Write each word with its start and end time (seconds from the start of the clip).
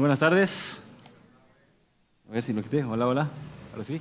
Buenas 0.00 0.18
tardes. 0.18 0.80
A 2.26 2.32
ver 2.32 2.42
si 2.42 2.54
lo 2.54 2.62
quité. 2.62 2.82
Hola, 2.82 3.06
hola. 3.06 3.28
Ahora 3.70 3.84
sí. 3.84 4.00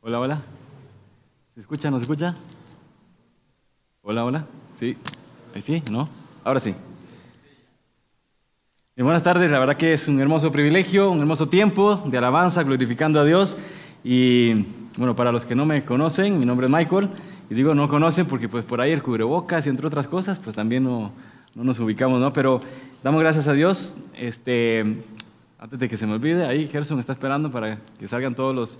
Hola, 0.00 0.20
hola. 0.20 0.42
¿Se 1.54 1.60
escucha? 1.60 1.90
¿No 1.90 1.98
se 1.98 2.02
escucha? 2.02 2.36
Hola, 4.02 4.24
hola. 4.24 4.46
Sí. 4.78 4.96
Ahí 5.56 5.60
sí, 5.60 5.82
¿no? 5.90 6.08
Ahora 6.44 6.60
sí. 6.60 6.72
Buenas 8.96 9.24
tardes. 9.24 9.50
La 9.50 9.58
verdad 9.58 9.76
que 9.76 9.92
es 9.92 10.06
un 10.06 10.20
hermoso 10.20 10.52
privilegio, 10.52 11.10
un 11.10 11.18
hermoso 11.18 11.48
tiempo 11.48 11.96
de 12.06 12.18
alabanza, 12.18 12.62
glorificando 12.62 13.18
a 13.18 13.24
Dios. 13.24 13.58
Y 14.04 14.66
bueno, 14.96 15.16
para 15.16 15.32
los 15.32 15.44
que 15.44 15.56
no 15.56 15.66
me 15.66 15.84
conocen, 15.84 16.38
mi 16.38 16.46
nombre 16.46 16.66
es 16.66 16.72
Michael. 16.72 17.08
Y 17.50 17.54
digo 17.54 17.74
no 17.74 17.88
conocen 17.88 18.26
porque 18.26 18.48
pues 18.48 18.64
por 18.64 18.80
ahí 18.80 18.92
el 18.92 19.02
cubrebocas 19.02 19.66
y 19.66 19.68
entre 19.68 19.88
otras 19.88 20.06
cosas, 20.06 20.38
pues 20.38 20.54
también 20.54 20.84
no, 20.84 21.10
no 21.54 21.64
nos 21.64 21.78
ubicamos, 21.80 22.20
¿no? 22.20 22.32
Pero 22.32 22.60
damos 23.02 23.20
gracias 23.20 23.48
a 23.48 23.52
Dios. 23.52 23.96
Este, 24.14 25.02
antes 25.58 25.78
de 25.78 25.88
que 25.88 25.96
se 25.96 26.06
me 26.06 26.14
olvide, 26.14 26.46
ahí 26.46 26.68
Gerson 26.68 26.98
está 27.00 27.12
esperando 27.12 27.50
para 27.50 27.78
que 27.98 28.06
salgan 28.08 28.34
todos 28.34 28.54
los, 28.54 28.78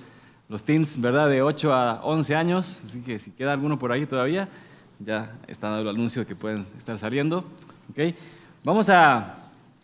los 0.49 0.63
teens, 0.63 1.01
¿verdad? 1.01 1.29
De 1.29 1.43
8 1.43 1.73
a 1.73 2.01
11 2.05 2.35
años. 2.37 2.81
Así 2.85 3.01
que 3.01 3.19
si 3.19 3.33
queda 3.33 3.53
alguno 3.53 3.79
por 3.79 3.93
ahí 3.93 4.07
todavía, 4.07 4.49
ya 4.99 5.33
está 5.49 5.69
dando 5.69 5.91
el 5.91 5.97
anuncio 5.97 6.23
de 6.23 6.27
que 6.27 6.37
pueden 6.37 6.67
estar 6.79 6.99
saliendo. 6.99 7.45
Vamos 8.63 8.89
a, 8.89 9.19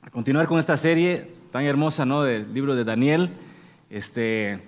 a 0.02 0.10
continuar 0.10 0.46
con 0.46 0.58
esta 0.58 0.76
serie 0.76 1.30
tan 1.50 1.64
hermosa, 1.64 2.06
¿no? 2.06 2.22
Del 2.22 2.52
libro 2.54 2.74
de 2.76 2.84
Daniel. 2.84 3.30
Este, 3.90 4.62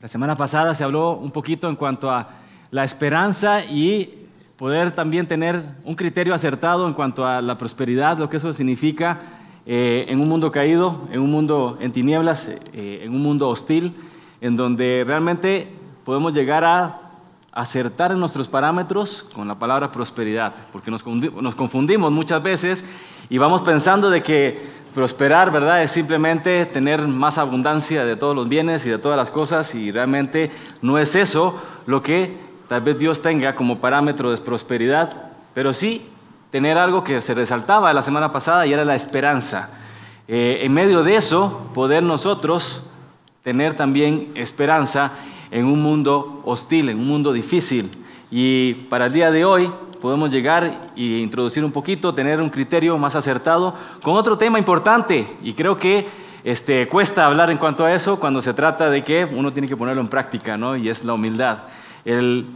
la 0.00 0.08
semana 0.08 0.34
pasada 0.34 0.74
se 0.74 0.82
habló 0.82 1.16
un 1.16 1.30
poquito 1.30 1.68
en 1.68 1.76
cuanto 1.76 2.10
a 2.10 2.30
la 2.70 2.84
esperanza 2.84 3.64
y 3.64 4.19
poder 4.60 4.92
también 4.92 5.26
tener 5.26 5.64
un 5.84 5.94
criterio 5.94 6.34
acertado 6.34 6.86
en 6.86 6.92
cuanto 6.92 7.26
a 7.26 7.40
la 7.40 7.56
prosperidad, 7.56 8.18
lo 8.18 8.28
que 8.28 8.36
eso 8.36 8.52
significa 8.52 9.18
eh, 9.64 10.04
en 10.06 10.20
un 10.20 10.28
mundo 10.28 10.52
caído, 10.52 11.08
en 11.10 11.22
un 11.22 11.30
mundo 11.30 11.78
en 11.80 11.92
tinieblas, 11.92 12.46
eh, 12.74 13.00
en 13.02 13.14
un 13.14 13.22
mundo 13.22 13.48
hostil, 13.48 13.94
en 14.42 14.56
donde 14.56 15.02
realmente 15.06 15.66
podemos 16.04 16.34
llegar 16.34 16.64
a 16.64 17.00
acertar 17.52 18.12
en 18.12 18.20
nuestros 18.20 18.48
parámetros 18.48 19.26
con 19.34 19.48
la 19.48 19.58
palabra 19.58 19.90
prosperidad, 19.90 20.52
porque 20.72 20.90
nos, 20.90 21.06
nos 21.06 21.54
confundimos 21.54 22.12
muchas 22.12 22.42
veces 22.42 22.84
y 23.30 23.38
vamos 23.38 23.62
pensando 23.62 24.10
de 24.10 24.22
que 24.22 24.60
prosperar, 24.94 25.50
¿verdad? 25.50 25.82
Es 25.82 25.92
simplemente 25.92 26.66
tener 26.66 27.08
más 27.08 27.38
abundancia 27.38 28.04
de 28.04 28.14
todos 28.14 28.36
los 28.36 28.46
bienes 28.46 28.84
y 28.84 28.90
de 28.90 28.98
todas 28.98 29.16
las 29.16 29.30
cosas 29.30 29.74
y 29.74 29.90
realmente 29.90 30.50
no 30.82 30.98
es 30.98 31.16
eso 31.16 31.58
lo 31.86 32.02
que 32.02 32.49
tal 32.70 32.82
vez 32.82 32.96
Dios 33.00 33.20
tenga 33.20 33.56
como 33.56 33.80
parámetro 33.80 34.30
de 34.30 34.36
prosperidad, 34.36 35.12
pero 35.54 35.74
sí 35.74 36.02
tener 36.52 36.78
algo 36.78 37.02
que 37.02 37.20
se 37.20 37.34
resaltaba 37.34 37.92
la 37.92 38.00
semana 38.00 38.30
pasada 38.30 38.64
y 38.64 38.72
era 38.72 38.84
la 38.84 38.94
esperanza. 38.94 39.70
Eh, 40.28 40.60
en 40.62 40.72
medio 40.72 41.02
de 41.02 41.16
eso, 41.16 41.68
poder 41.74 42.04
nosotros 42.04 42.84
tener 43.42 43.74
también 43.74 44.30
esperanza 44.36 45.14
en 45.50 45.64
un 45.64 45.82
mundo 45.82 46.42
hostil, 46.44 46.90
en 46.90 47.00
un 47.00 47.08
mundo 47.08 47.32
difícil. 47.32 47.90
Y 48.30 48.74
para 48.88 49.06
el 49.06 49.14
día 49.14 49.32
de 49.32 49.44
hoy 49.44 49.68
podemos 50.00 50.30
llegar 50.30 50.92
e 50.96 51.02
introducir 51.02 51.64
un 51.64 51.72
poquito, 51.72 52.14
tener 52.14 52.40
un 52.40 52.50
criterio 52.50 52.96
más 52.98 53.16
acertado 53.16 53.74
con 54.00 54.14
otro 54.14 54.38
tema 54.38 54.60
importante. 54.60 55.26
Y 55.42 55.54
creo 55.54 55.76
que 55.76 56.06
este, 56.44 56.86
cuesta 56.86 57.26
hablar 57.26 57.50
en 57.50 57.58
cuanto 57.58 57.84
a 57.84 57.92
eso 57.92 58.20
cuando 58.20 58.40
se 58.40 58.54
trata 58.54 58.90
de 58.90 59.02
que 59.02 59.24
uno 59.24 59.52
tiene 59.52 59.66
que 59.66 59.76
ponerlo 59.76 60.02
en 60.02 60.08
práctica, 60.08 60.56
¿no? 60.56 60.76
Y 60.76 60.88
es 60.88 61.02
la 61.02 61.14
humildad 61.14 61.64
el 62.04 62.46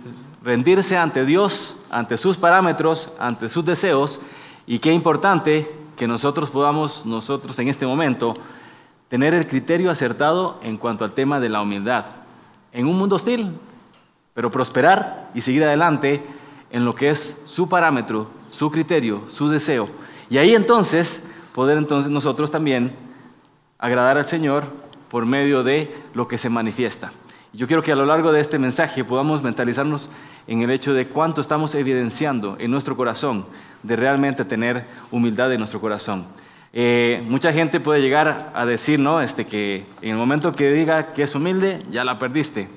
rendirse 0.43 0.97
ante 0.97 1.25
Dios, 1.25 1.77
ante 1.91 2.19
sus 2.19 2.37
parámetros, 2.37 3.09
ante 3.19 3.49
sus 3.49 3.65
deseos, 3.65 4.21
y 4.67 4.79
qué 4.79 4.93
importante 4.93 5.71
que 5.97 6.07
nosotros 6.07 6.51
podamos, 6.51 7.07
nosotros 7.07 7.59
en 7.59 7.69
este 7.69 7.87
momento, 7.87 8.35
tener 9.09 9.35
el 9.35 9.47
criterio 9.47 9.91
acertado 9.91 10.59
en 10.63 10.77
cuanto 10.77 11.05
al 11.05 11.13
tema 11.13 11.41
de 11.41 11.49
la 11.49 11.63
humildad. 11.63 12.05
En 12.73 12.87
un 12.87 12.99
mundo 12.99 13.17
hostil, 13.17 13.53
pero 14.35 14.51
prosperar 14.51 15.31
y 15.35 15.41
seguir 15.41 15.65
adelante 15.65 16.23
en 16.71 16.85
lo 16.85 16.95
que 16.95 17.11
es 17.11 17.37
su 17.45 17.69
parámetro, 17.69 18.29
su 18.51 18.71
criterio, 18.71 19.23
su 19.29 19.49
deseo. 19.49 19.89
Y 20.29 20.39
ahí 20.39 20.55
entonces 20.55 21.25
poder 21.55 21.79
entonces 21.79 22.11
nosotros 22.11 22.51
también 22.51 22.93
agradar 23.79 24.19
al 24.19 24.27
Señor 24.27 24.65
por 25.09 25.25
medio 25.27 25.63
de 25.63 25.95
lo 26.15 26.27
que 26.27 26.39
se 26.39 26.49
manifiesta. 26.49 27.13
Yo 27.55 27.69
quiero 27.69 27.85
que 27.85 27.93
a 27.93 27.97
lo 27.97 28.05
largo 28.05 28.33
de 28.33 28.41
este 28.41 28.59
mensaje 28.59 29.05
podamos 29.05 29.41
mentalizarnos 29.41 30.11
en 30.49 30.63
el 30.63 30.73
hecho 30.73 30.93
de 30.93 31.07
cuánto 31.07 31.41
estamos 31.41 31.77
evidenciando 31.77 32.57
en 32.59 32.69
nuestro 32.69 32.97
corazón 32.97 33.47
de 33.85 33.95
realmente 33.95 34.45
tener 34.45 34.85
humildad 35.13 35.53
en 35.53 35.61
nuestro 35.61 35.81
corazón. 35.81 36.25
Eh, 36.73 37.23
mucha 37.29 37.53
gente 37.53 37.79
puede 37.79 38.01
llegar 38.01 38.51
a 38.53 38.67
decir, 38.67 38.99
¿no? 38.99 39.21
Este, 39.21 39.47
que 39.47 39.85
en 40.03 40.11
el 40.11 40.17
momento 40.17 40.51
que 40.51 40.73
diga 40.73 41.13
que 41.13 41.23
es 41.23 41.35
humilde, 41.37 41.79
ya 41.93 42.03
la 42.03 42.19
perdiste. 42.19 42.69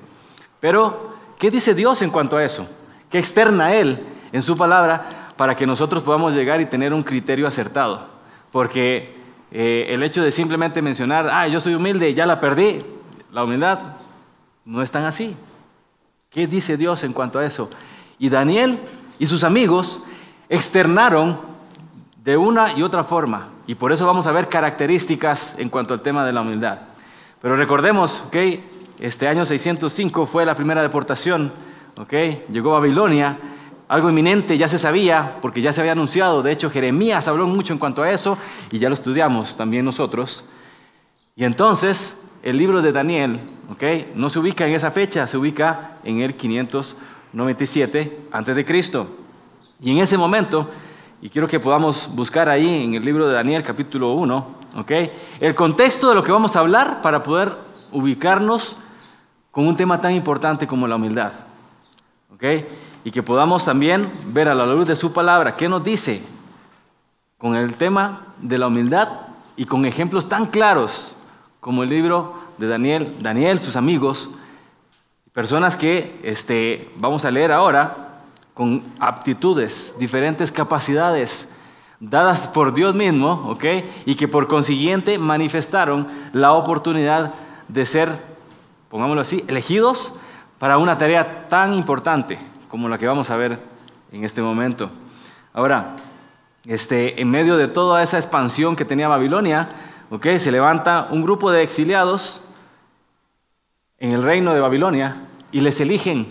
Pero, 0.60 1.12
¿qué 1.40 1.50
dice 1.50 1.74
Dios 1.74 2.00
en 2.02 2.10
cuanto 2.10 2.36
a 2.36 2.44
eso? 2.44 2.68
¿Qué 3.10 3.18
externa 3.18 3.74
Él 3.74 3.98
en 4.30 4.42
su 4.42 4.56
palabra 4.56 5.32
para 5.36 5.56
que 5.56 5.66
nosotros 5.66 6.04
podamos 6.04 6.34
llegar 6.34 6.60
y 6.60 6.66
tener 6.66 6.94
un 6.94 7.02
criterio 7.02 7.48
acertado? 7.48 8.06
Porque 8.52 9.12
eh, 9.50 9.86
el 9.88 10.04
hecho 10.04 10.22
de 10.22 10.30
simplemente 10.30 10.82
mencionar, 10.82 11.28
ah, 11.32 11.48
yo 11.48 11.60
soy 11.60 11.74
humilde, 11.74 12.14
ya 12.14 12.26
la 12.26 12.38
perdí, 12.38 12.78
la 13.32 13.42
humildad 13.42 13.97
no 14.68 14.82
están 14.82 15.06
así. 15.06 15.34
¿Qué 16.28 16.46
dice 16.46 16.76
Dios 16.76 17.02
en 17.02 17.14
cuanto 17.14 17.38
a 17.38 17.44
eso? 17.46 17.70
Y 18.18 18.28
Daniel 18.28 18.78
y 19.18 19.26
sus 19.26 19.42
amigos 19.42 20.00
externaron 20.50 21.38
de 22.22 22.36
una 22.36 22.74
y 22.74 22.82
otra 22.82 23.02
forma. 23.02 23.48
Y 23.66 23.76
por 23.76 23.92
eso 23.92 24.06
vamos 24.06 24.26
a 24.26 24.32
ver 24.32 24.48
características 24.48 25.54
en 25.58 25.70
cuanto 25.70 25.94
al 25.94 26.02
tema 26.02 26.26
de 26.26 26.34
la 26.34 26.42
humildad. 26.42 26.80
Pero 27.40 27.56
recordemos, 27.56 28.24
que 28.30 28.78
Este 29.00 29.28
año 29.28 29.46
605 29.46 30.26
fue 30.26 30.44
la 30.44 30.56
primera 30.56 30.82
deportación, 30.82 31.52
¿ok? 32.00 32.12
Llegó 32.50 32.74
a 32.74 32.80
Babilonia, 32.80 33.38
algo 33.86 34.10
inminente, 34.10 34.58
ya 34.58 34.66
se 34.66 34.76
sabía, 34.76 35.36
porque 35.40 35.62
ya 35.62 35.72
se 35.72 35.80
había 35.80 35.92
anunciado. 35.92 36.42
De 36.42 36.50
hecho, 36.50 36.68
Jeremías 36.68 37.28
habló 37.28 37.46
mucho 37.46 37.72
en 37.72 37.78
cuanto 37.78 38.02
a 38.02 38.10
eso 38.10 38.36
y 38.72 38.78
ya 38.80 38.88
lo 38.88 38.94
estudiamos 38.94 39.56
también 39.56 39.84
nosotros. 39.84 40.44
Y 41.36 41.44
entonces, 41.44 42.20
el 42.42 42.56
libro 42.56 42.82
de 42.82 42.90
Daniel 42.90 43.38
¿okay? 43.70 44.12
no 44.14 44.30
se 44.30 44.38
ubica 44.38 44.66
en 44.66 44.74
esa 44.74 44.90
fecha, 44.90 45.26
se 45.26 45.36
ubica 45.36 45.96
en 46.04 46.20
el 46.20 46.34
597 46.34 48.28
antes 48.32 48.56
de 48.56 48.64
Cristo. 48.64 49.06
Y 49.80 49.90
en 49.92 49.98
ese 49.98 50.18
momento, 50.18 50.68
y 51.20 51.28
quiero 51.28 51.48
que 51.48 51.60
podamos 51.60 52.08
buscar 52.14 52.48
ahí 52.48 52.84
en 52.84 52.94
el 52.94 53.04
libro 53.04 53.28
de 53.28 53.34
Daniel 53.34 53.62
capítulo 53.62 54.12
1, 54.12 54.56
¿okay? 54.78 55.12
el 55.40 55.54
contexto 55.54 56.08
de 56.08 56.14
lo 56.14 56.24
que 56.24 56.32
vamos 56.32 56.56
a 56.56 56.60
hablar 56.60 57.02
para 57.02 57.22
poder 57.22 57.54
ubicarnos 57.92 58.76
con 59.50 59.66
un 59.66 59.76
tema 59.76 60.00
tan 60.00 60.12
importante 60.12 60.66
como 60.66 60.86
la 60.86 60.96
humildad. 60.96 61.32
¿okay? 62.34 62.66
Y 63.04 63.10
que 63.10 63.22
podamos 63.22 63.64
también 63.64 64.02
ver 64.26 64.48
a 64.48 64.54
la 64.54 64.66
luz 64.66 64.86
de 64.86 64.96
su 64.96 65.12
palabra 65.12 65.56
qué 65.56 65.68
nos 65.68 65.84
dice 65.84 66.22
con 67.38 67.54
el 67.54 67.74
tema 67.74 68.22
de 68.40 68.58
la 68.58 68.66
humildad 68.66 69.08
y 69.56 69.64
con 69.64 69.86
ejemplos 69.86 70.28
tan 70.28 70.46
claros 70.46 71.14
como 71.60 71.82
el 71.82 71.90
libro 71.90 72.47
de 72.58 72.66
Daniel, 72.66 73.14
Daniel, 73.20 73.60
sus 73.60 73.76
amigos, 73.76 74.30
personas 75.32 75.76
que 75.76 76.18
este, 76.22 76.90
vamos 76.96 77.24
a 77.24 77.30
leer 77.30 77.52
ahora 77.52 78.22
con 78.54 78.82
aptitudes, 78.98 79.94
diferentes 79.98 80.50
capacidades 80.50 81.48
dadas 82.00 82.48
por 82.48 82.74
Dios 82.74 82.94
mismo, 82.94 83.48
¿ok? 83.48 83.64
Y 84.04 84.16
que 84.16 84.28
por 84.28 84.48
consiguiente 84.48 85.18
manifestaron 85.18 86.08
la 86.32 86.52
oportunidad 86.52 87.34
de 87.68 87.86
ser, 87.86 88.20
pongámoslo 88.88 89.22
así, 89.22 89.44
elegidos 89.46 90.12
para 90.58 90.78
una 90.78 90.98
tarea 90.98 91.48
tan 91.48 91.72
importante 91.72 92.38
como 92.68 92.88
la 92.88 92.98
que 92.98 93.06
vamos 93.06 93.30
a 93.30 93.36
ver 93.36 93.60
en 94.12 94.24
este 94.24 94.42
momento. 94.42 94.90
Ahora, 95.52 95.96
este, 96.66 97.20
en 97.20 97.30
medio 97.30 97.56
de 97.56 97.68
toda 97.68 98.02
esa 98.02 98.18
expansión 98.18 98.76
que 98.76 98.84
tenía 98.84 99.08
Babilonia, 99.08 99.68
¿ok? 100.10 100.26
Se 100.38 100.52
levanta 100.52 101.08
un 101.10 101.22
grupo 101.22 101.50
de 101.50 101.62
exiliados 101.62 102.42
en 104.00 104.12
el 104.12 104.22
reino 104.22 104.54
de 104.54 104.60
Babilonia 104.60 105.16
y 105.50 105.60
les 105.60 105.80
eligen. 105.80 106.26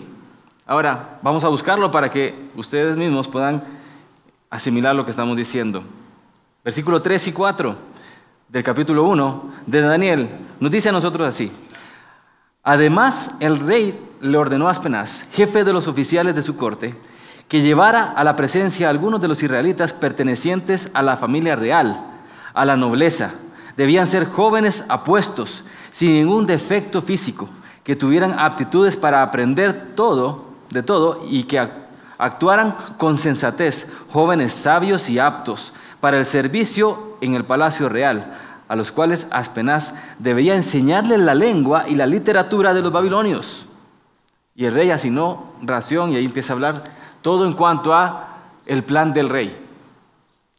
Ahora, 0.66 1.18
vamos 1.22 1.44
a 1.44 1.48
buscarlo 1.48 1.90
para 1.90 2.10
que 2.10 2.34
ustedes 2.56 2.96
mismos 2.96 3.28
puedan 3.28 3.62
asimilar 4.50 4.94
lo 4.94 5.04
que 5.04 5.10
estamos 5.10 5.36
diciendo. 5.36 5.82
Versículo 6.64 7.00
3 7.00 7.28
y 7.28 7.32
4 7.32 7.76
del 8.48 8.62
capítulo 8.62 9.04
1 9.04 9.52
de 9.66 9.80
Daniel 9.80 10.30
nos 10.60 10.70
dice 10.70 10.88
a 10.88 10.92
nosotros 10.92 11.26
así. 11.26 11.52
Además, 12.62 13.30
el 13.40 13.60
rey 13.60 13.98
le 14.20 14.36
ordenó 14.36 14.68
a 14.68 14.72
Aspenaz, 14.72 15.26
jefe 15.32 15.64
de 15.64 15.72
los 15.72 15.86
oficiales 15.86 16.34
de 16.34 16.42
su 16.42 16.56
corte, 16.56 16.94
que 17.48 17.62
llevara 17.62 18.12
a 18.12 18.24
la 18.24 18.36
presencia 18.36 18.86
a 18.86 18.90
algunos 18.90 19.20
de 19.20 19.28
los 19.28 19.42
israelitas 19.42 19.92
pertenecientes 19.92 20.90
a 20.92 21.02
la 21.02 21.16
familia 21.16 21.56
real, 21.56 22.04
a 22.52 22.64
la 22.64 22.76
nobleza. 22.76 23.32
Debían 23.76 24.06
ser 24.06 24.26
jóvenes 24.26 24.84
apuestos, 24.88 25.64
sin 25.92 26.12
ningún 26.12 26.46
defecto 26.46 27.00
físico, 27.00 27.48
que 27.88 27.96
tuvieran 27.96 28.38
aptitudes 28.38 28.98
para 28.98 29.22
aprender 29.22 29.94
todo, 29.94 30.44
de 30.68 30.82
todo, 30.82 31.24
y 31.26 31.44
que 31.44 31.66
actuaran 32.18 32.76
con 32.98 33.16
sensatez, 33.16 33.86
jóvenes 34.12 34.52
sabios 34.52 35.08
y 35.08 35.18
aptos 35.18 35.72
para 35.98 36.18
el 36.18 36.26
servicio 36.26 37.16
en 37.22 37.34
el 37.34 37.44
palacio 37.44 37.88
real, 37.88 38.36
a 38.68 38.76
los 38.76 38.92
cuales 38.92 39.26
Aspenaz 39.30 39.94
debía 40.18 40.54
enseñarles 40.54 41.18
la 41.20 41.34
lengua 41.34 41.88
y 41.88 41.94
la 41.94 42.04
literatura 42.04 42.74
de 42.74 42.82
los 42.82 42.92
babilonios. 42.92 43.64
Y 44.54 44.66
el 44.66 44.74
rey 44.74 44.90
asignó 44.90 45.54
ración 45.62 46.12
y 46.12 46.16
ahí 46.16 46.26
empieza 46.26 46.52
a 46.52 46.56
hablar 46.56 46.84
todo 47.22 47.46
en 47.46 47.54
cuanto 47.54 47.94
a 47.94 48.36
el 48.66 48.84
plan 48.84 49.14
del 49.14 49.30
rey. 49.30 49.56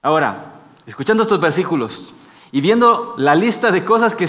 Ahora, 0.01 0.45
escuchando 0.87 1.21
estos 1.21 1.39
versículos 1.39 2.11
y 2.51 2.59
viendo 2.59 3.13
la 3.17 3.35
lista 3.35 3.69
de 3.69 3.85
cosas 3.85 4.15
que, 4.15 4.25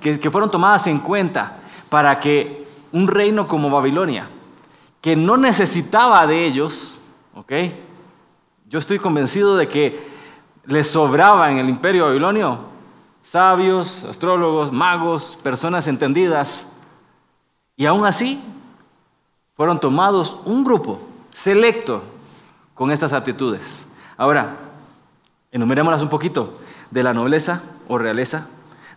que 0.00 0.30
fueron 0.32 0.50
tomadas 0.50 0.88
en 0.88 0.98
cuenta 0.98 1.58
para 1.90 2.20
que 2.20 2.66
un 2.92 3.08
reino 3.08 3.46
como 3.46 3.70
Babilonia, 3.70 4.28
que 5.00 5.16
no 5.16 5.36
necesitaba 5.36 6.26
de 6.26 6.46
ellos, 6.46 6.98
¿ok? 7.34 7.52
Yo 8.68 8.78
estoy 8.78 8.98
convencido 8.98 9.56
de 9.56 9.68
que 9.68 10.08
les 10.64 10.88
sobraba 10.88 11.50
en 11.50 11.58
el 11.58 11.68
imperio 11.68 12.06
babilonio 12.06 12.70
sabios, 13.22 14.04
astrólogos, 14.04 14.72
magos, 14.72 15.38
personas 15.42 15.86
entendidas, 15.86 16.66
y 17.76 17.86
aún 17.86 18.04
así 18.04 18.42
fueron 19.56 19.78
tomados 19.78 20.36
un 20.44 20.64
grupo 20.64 21.00
selecto 21.32 22.02
con 22.74 22.90
estas 22.90 23.12
aptitudes. 23.12 23.86
Ahora, 24.16 24.56
enumerémoslas 25.52 26.02
un 26.02 26.08
poquito. 26.08 26.58
De 26.90 27.04
la 27.04 27.14
nobleza 27.14 27.62
o 27.86 27.98
realeza, 27.98 28.48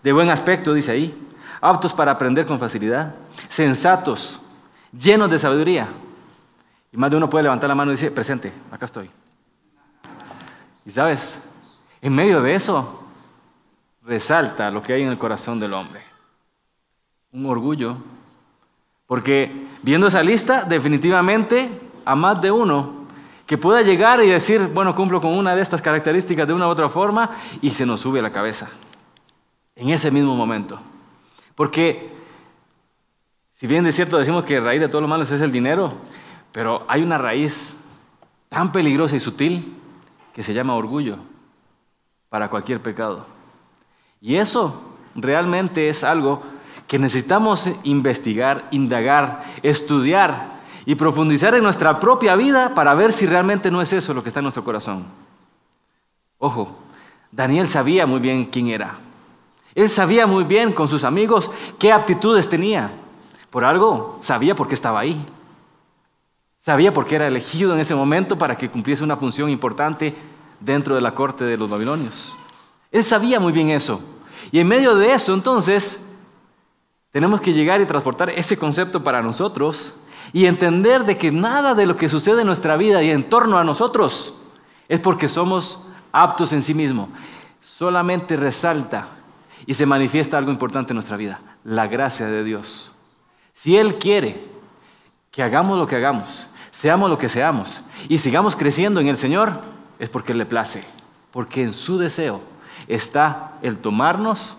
de 0.02 0.14
buen 0.14 0.32
aspecto, 0.32 0.74
dice 0.74 0.94
ahí, 0.94 1.16
aptos 1.64 1.94
para 1.94 2.12
aprender 2.12 2.46
con 2.46 2.60
facilidad, 2.60 3.16
sensatos, 3.48 4.40
llenos 4.92 5.32
de 5.32 5.40
sabiduría. 5.40 5.88
Y 6.92 6.98
más 6.98 7.10
de 7.10 7.18
uno 7.18 7.30
puede 7.30 7.44
levantar 7.44 7.70
la 7.70 7.76
mano 7.76 7.92
y 7.92 7.96
decir, 7.96 8.14
presente, 8.14 8.52
acá 8.70 8.86
estoy. 8.86 9.10
Y 10.86 10.92
sabes, 10.92 11.40
en 12.02 12.14
medio 12.14 12.42
de 12.42 12.54
eso 12.54 13.02
resalta 14.04 14.70
lo 14.70 14.84
que 14.84 14.92
hay 14.92 15.04
en 15.04 15.08
el 15.08 15.18
corazón 15.18 15.58
del 15.60 15.74
hombre. 15.74 16.04
Un 17.32 17.46
orgullo. 17.46 17.96
Porque 19.08 19.68
viendo 19.82 20.08
esa 20.08 20.22
lista, 20.22 20.66
definitivamente 20.66 21.70
a 22.04 22.14
más 22.14 22.42
de 22.42 22.52
uno 22.52 23.06
que 23.46 23.58
pueda 23.58 23.82
llegar 23.82 24.22
y 24.22 24.28
decir, 24.28 24.70
bueno, 24.74 24.94
cumplo 24.94 25.22
con 25.22 25.38
una 25.38 25.56
de 25.56 25.62
estas 25.62 25.82
características 25.82 26.46
de 26.46 26.54
una 26.54 26.68
u 26.68 26.70
otra 26.70 26.90
forma, 26.90 27.30
y 27.62 27.70
se 27.70 27.86
nos 27.86 28.02
sube 28.02 28.20
a 28.20 28.22
la 28.22 28.32
cabeza. 28.32 28.70
En 29.76 29.90
ese 29.90 30.12
mismo 30.12 30.36
momento. 30.36 30.80
Porque, 31.56 32.12
si 33.54 33.68
bien 33.68 33.84
de 33.84 33.92
cierto 33.92 34.18
decimos 34.18 34.46
que 34.46 34.60
raíz 34.60 34.80
de 34.80 34.88
todos 34.88 35.02
los 35.02 35.10
males 35.10 35.32
es 35.32 35.42
el 35.42 35.52
dinero, 35.52 35.94
pero 36.52 36.86
hay 36.88 37.04
una 37.04 37.18
raíz 37.18 37.76
tan 38.50 38.72
peligrosa 38.72 39.16
y 39.16 39.20
sutil 39.20 39.76
que 40.34 40.44
se 40.44 40.54
llama 40.54 40.76
orgullo 40.76 41.18
para 42.30 42.50
cualquier 42.50 42.80
pecado. 42.80 43.26
Y 44.22 44.36
eso 44.36 44.82
realmente 45.16 45.90
es 45.90 46.04
algo 46.04 46.42
que 46.88 47.00
necesitamos 47.00 47.70
investigar, 47.84 48.68
indagar, 48.72 49.44
estudiar 49.64 50.54
y 50.86 50.96
profundizar 50.96 51.56
en 51.56 51.64
nuestra 51.64 52.00
propia 52.00 52.36
vida 52.36 52.74
para 52.76 52.94
ver 52.94 53.14
si 53.14 53.26
realmente 53.26 53.72
no 53.72 53.82
es 53.82 53.94
eso 53.94 54.14
lo 54.14 54.22
que 54.22 54.30
está 54.30 54.40
en 54.40 54.46
nuestro 54.46 54.64
corazón. 54.64 55.06
Ojo, 56.38 56.78
Daniel 57.32 57.68
sabía 57.68 58.06
muy 58.06 58.20
bien 58.20 58.46
quién 58.46 58.68
era. 58.68 58.98
Él 59.76 59.90
sabía 59.90 60.28
muy 60.28 60.44
bien 60.44 60.72
con 60.72 60.88
sus 60.88 61.04
amigos 61.04 61.50
qué 61.80 61.92
aptitudes 61.92 62.48
tenía. 62.48 62.92
Por 63.50 63.66
algo, 63.66 64.20
sabía 64.22 64.56
por 64.56 64.68
qué 64.68 64.76
estaba 64.76 65.00
ahí. 65.00 65.24
Sabía 66.60 66.94
por 66.94 67.06
qué 67.06 67.16
era 67.16 67.28
elegido 67.28 67.74
en 67.74 67.80
ese 67.80 67.96
momento 67.96 68.38
para 68.38 68.58
que 68.58 68.70
cumpliese 68.70 69.04
una 69.04 69.18
función 69.18 69.50
importante 69.50 70.14
dentro 70.60 70.96
de 70.96 71.02
la 71.02 71.14
corte 71.14 71.44
de 71.44 71.58
los 71.58 71.70
babilonios. 71.70 72.34
Él 72.92 73.04
sabía 73.04 73.40
muy 73.40 73.52
bien 73.52 73.70
eso. 73.70 74.02
Y 74.52 74.60
en 74.60 74.68
medio 74.68 74.96
de 74.96 75.14
eso, 75.14 75.34
entonces, 75.34 76.00
tenemos 77.12 77.42
que 77.42 77.54
llegar 77.54 77.82
y 77.82 77.86
transportar 77.86 78.30
ese 78.30 78.58
concepto 78.58 79.04
para 79.04 79.22
nosotros 79.22 79.96
y 80.32 80.46
entender 80.46 81.04
de 81.04 81.18
que 81.18 81.32
nada 81.32 81.76
de 81.76 81.86
lo 81.86 81.96
que 81.96 82.10
sucede 82.10 82.42
en 82.42 82.48
nuestra 82.48 82.78
vida 82.78 83.04
y 83.04 83.12
en 83.12 83.24
torno 83.24 83.58
a 83.58 83.64
nosotros 83.64 84.34
es 84.88 85.00
porque 85.00 85.30
somos 85.30 85.80
aptos 86.12 86.54
en 86.54 86.64
sí 86.64 86.74
mismo. 86.74 87.10
Solamente 87.62 88.38
resalta 88.38 89.08
y 89.66 89.74
se 89.74 89.86
manifiesta 89.86 90.38
algo 90.38 90.52
importante 90.52 90.92
en 90.92 90.96
nuestra 90.96 91.18
vida, 91.18 91.40
la 91.64 91.88
gracia 91.88 92.28
de 92.28 92.44
Dios. 92.44 92.92
Si 93.54 93.78
Él 93.78 93.96
quiere 93.96 94.44
que 95.32 95.44
hagamos 95.44 95.78
lo 95.78 95.88
que 95.88 95.96
hagamos, 95.96 96.48
seamos 96.72 97.10
lo 97.10 97.18
que 97.18 97.30
seamos 97.30 97.82
y 98.10 98.18
sigamos 98.18 98.56
creciendo 98.56 99.00
en 99.00 99.08
el 99.08 99.18
Señor, 99.18 99.60
es 100.00 100.10
porque 100.10 100.34
le 100.34 100.46
place, 100.46 100.82
porque 101.32 101.64
en 101.64 101.74
su 101.74 101.98
deseo 101.98 102.42
está 102.88 103.54
el 103.62 103.78
tomarnos, 103.78 104.58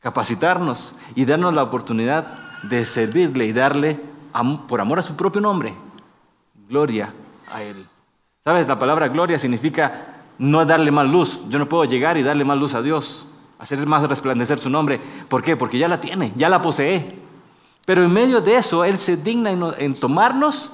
capacitarnos 0.00 0.94
y 1.14 1.24
darnos 1.24 1.54
la 1.54 1.62
oportunidad 1.62 2.62
de 2.64 2.84
servirle 2.84 3.46
y 3.46 3.52
darle, 3.52 4.00
por 4.68 4.80
amor 4.80 4.98
a 4.98 5.02
su 5.02 5.16
propio 5.16 5.40
nombre, 5.40 5.74
gloria 6.68 7.12
a 7.50 7.62
Él. 7.62 7.86
¿Sabes? 8.44 8.68
La 8.68 8.78
palabra 8.78 9.08
gloria 9.08 9.38
significa 9.38 10.06
no 10.38 10.64
darle 10.64 10.90
más 10.90 11.08
luz. 11.08 11.42
Yo 11.48 11.58
no 11.58 11.68
puedo 11.68 11.84
llegar 11.84 12.16
y 12.16 12.22
darle 12.22 12.44
más 12.44 12.58
luz 12.58 12.74
a 12.74 12.82
Dios, 12.82 13.26
hacer 13.58 13.84
más 13.86 14.08
resplandecer 14.08 14.58
su 14.58 14.70
nombre. 14.70 15.00
¿Por 15.28 15.42
qué? 15.42 15.56
Porque 15.56 15.78
ya 15.78 15.88
la 15.88 16.00
tiene, 16.00 16.32
ya 16.36 16.48
la 16.48 16.62
posee. 16.62 17.06
Pero 17.84 18.04
en 18.04 18.12
medio 18.12 18.40
de 18.40 18.56
eso, 18.56 18.84
Él 18.84 18.98
se 18.98 19.16
digna 19.16 19.50
en 19.50 19.98
tomarnos 19.98 20.70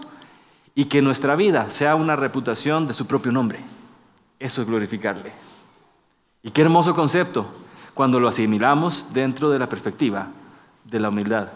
y 0.75 0.87
que 0.87 1.03
nuestra 1.03 1.37
vida 1.37 1.71
sea 1.71 1.95
una 1.95 2.17
reputación 2.17 2.87
de 2.87 2.95
su 2.95 3.07
propio 3.07 3.33
nombre. 3.33 3.61
Eso 4.39 4.63
es 4.63 4.69
glorificarle. 4.69 5.33
Y 6.43 6.51
qué 6.51 6.63
hermoso 6.63 6.95
concepto 6.95 7.47
cuando 7.95 8.19
lo 8.19 8.29
asimilamos 8.29 9.07
dentro 9.13 9.51
de 9.51 9.59
la 9.59 9.69
perspectiva 9.69 10.29
de 10.85 10.99
la 10.99 11.11
humildad. 11.11 11.49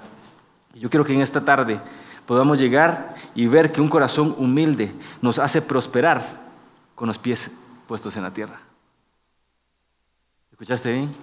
Yo 0.75 0.91
creo 0.91 1.05
que 1.05 1.15
en 1.15 1.23
esta 1.23 1.45
tarde 1.45 1.81
podamos 2.27 2.59
llegar 2.59 3.17
y 3.35 3.47
ver 3.47 3.73
que 3.73 3.81
un 3.81 3.89
corazón 3.89 4.35
humilde 4.39 4.93
nos 5.23 5.39
hace 5.39 5.63
prosperar 5.63 6.45
con 6.95 7.09
los 7.09 7.19
pies 7.19 7.51
puestos 7.87 8.17
en 8.17 8.23
la 8.23 8.33
tierra. 8.33 8.66
¿Escuchaste 10.57 10.93
bien? 10.93 11.15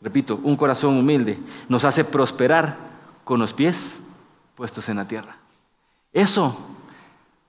Repito, 0.00 0.40
un 0.42 0.56
corazón 0.56 0.98
humilde 0.98 1.38
nos 1.68 1.84
hace 1.84 2.04
prosperar 2.04 2.76
con 3.22 3.40
los 3.40 3.52
pies 3.54 4.00
puestos 4.56 4.88
en 4.88 4.96
la 4.96 5.08
tierra. 5.08 5.36
Eso 6.12 6.56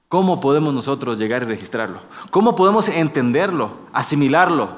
¿Cómo 0.08 0.40
podemos 0.40 0.74
nosotros 0.74 1.18
llegar 1.18 1.44
y 1.44 1.46
registrarlo? 1.46 2.00
¿Cómo 2.30 2.56
podemos 2.56 2.88
entenderlo, 2.88 3.72
asimilarlo? 3.92 4.70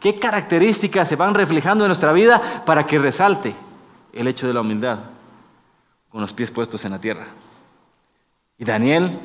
¿Qué 0.00 0.14
características 0.14 1.08
se 1.08 1.16
van 1.16 1.34
reflejando 1.34 1.84
en 1.84 1.88
nuestra 1.88 2.12
vida 2.12 2.62
para 2.64 2.86
que 2.86 2.98
resalte 2.98 3.54
el 4.12 4.28
hecho 4.28 4.46
de 4.46 4.54
la 4.54 4.60
humildad 4.60 5.00
con 6.08 6.20
los 6.20 6.32
pies 6.32 6.50
puestos 6.50 6.84
en 6.84 6.92
la 6.92 7.00
tierra? 7.00 7.26
Y 8.56 8.64
Daniel, 8.64 9.18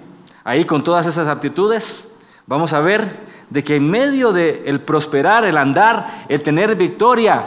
ahí 0.44 0.66
con 0.66 0.84
todas 0.84 1.06
esas 1.06 1.28
aptitudes, 1.28 2.12
vamos 2.48 2.74
a 2.74 2.82
ver 2.82 3.31
de 3.52 3.64
que 3.64 3.76
en 3.76 3.88
medio 3.88 4.32
del 4.34 4.64
el 4.66 4.82
prosperar, 4.82 5.46
el 5.46 5.58
andar, 5.58 6.26
el 6.28 6.42
tener 6.42 6.76
victoria 6.76 7.44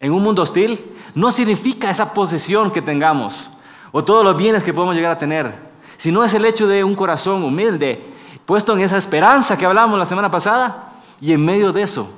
en 0.00 0.12
un 0.12 0.22
mundo 0.22 0.40
hostil, 0.40 0.82
no 1.14 1.30
significa 1.30 1.90
esa 1.90 2.14
posesión 2.14 2.70
que 2.70 2.80
tengamos 2.80 3.50
o 3.92 4.02
todos 4.02 4.24
los 4.24 4.36
bienes 4.36 4.64
que 4.64 4.72
podemos 4.72 4.94
llegar 4.94 5.12
a 5.12 5.18
tener 5.18 5.68
sino 5.98 6.24
es 6.24 6.32
el 6.32 6.46
hecho 6.46 6.66
de 6.66 6.82
un 6.82 6.94
corazón 6.94 7.42
humilde, 7.42 8.00
puesto 8.46 8.72
en 8.72 8.80
esa 8.80 8.96
esperanza 8.96 9.58
que 9.58 9.66
hablamos 9.66 9.98
la 9.98 10.06
semana 10.06 10.30
pasada, 10.30 10.92
y 11.20 11.32
en 11.32 11.44
medio 11.44 11.72
de 11.72 11.82
eso, 11.82 12.08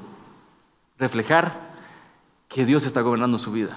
reflejar 0.98 1.70
que 2.46 2.66
Dios 2.66 2.84
está 2.84 3.00
gobernando 3.00 3.38
su 3.38 3.50
vida. 3.50 3.76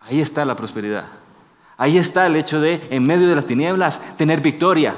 Ahí 0.00 0.20
está 0.20 0.44
la 0.44 0.54
prosperidad. 0.54 1.06
Ahí 1.78 1.96
está 1.96 2.26
el 2.26 2.36
hecho 2.36 2.60
de, 2.60 2.86
en 2.90 3.06
medio 3.06 3.26
de 3.26 3.34
las 3.34 3.46
tinieblas, 3.46 4.00
tener 4.16 4.42
victoria. 4.42 4.94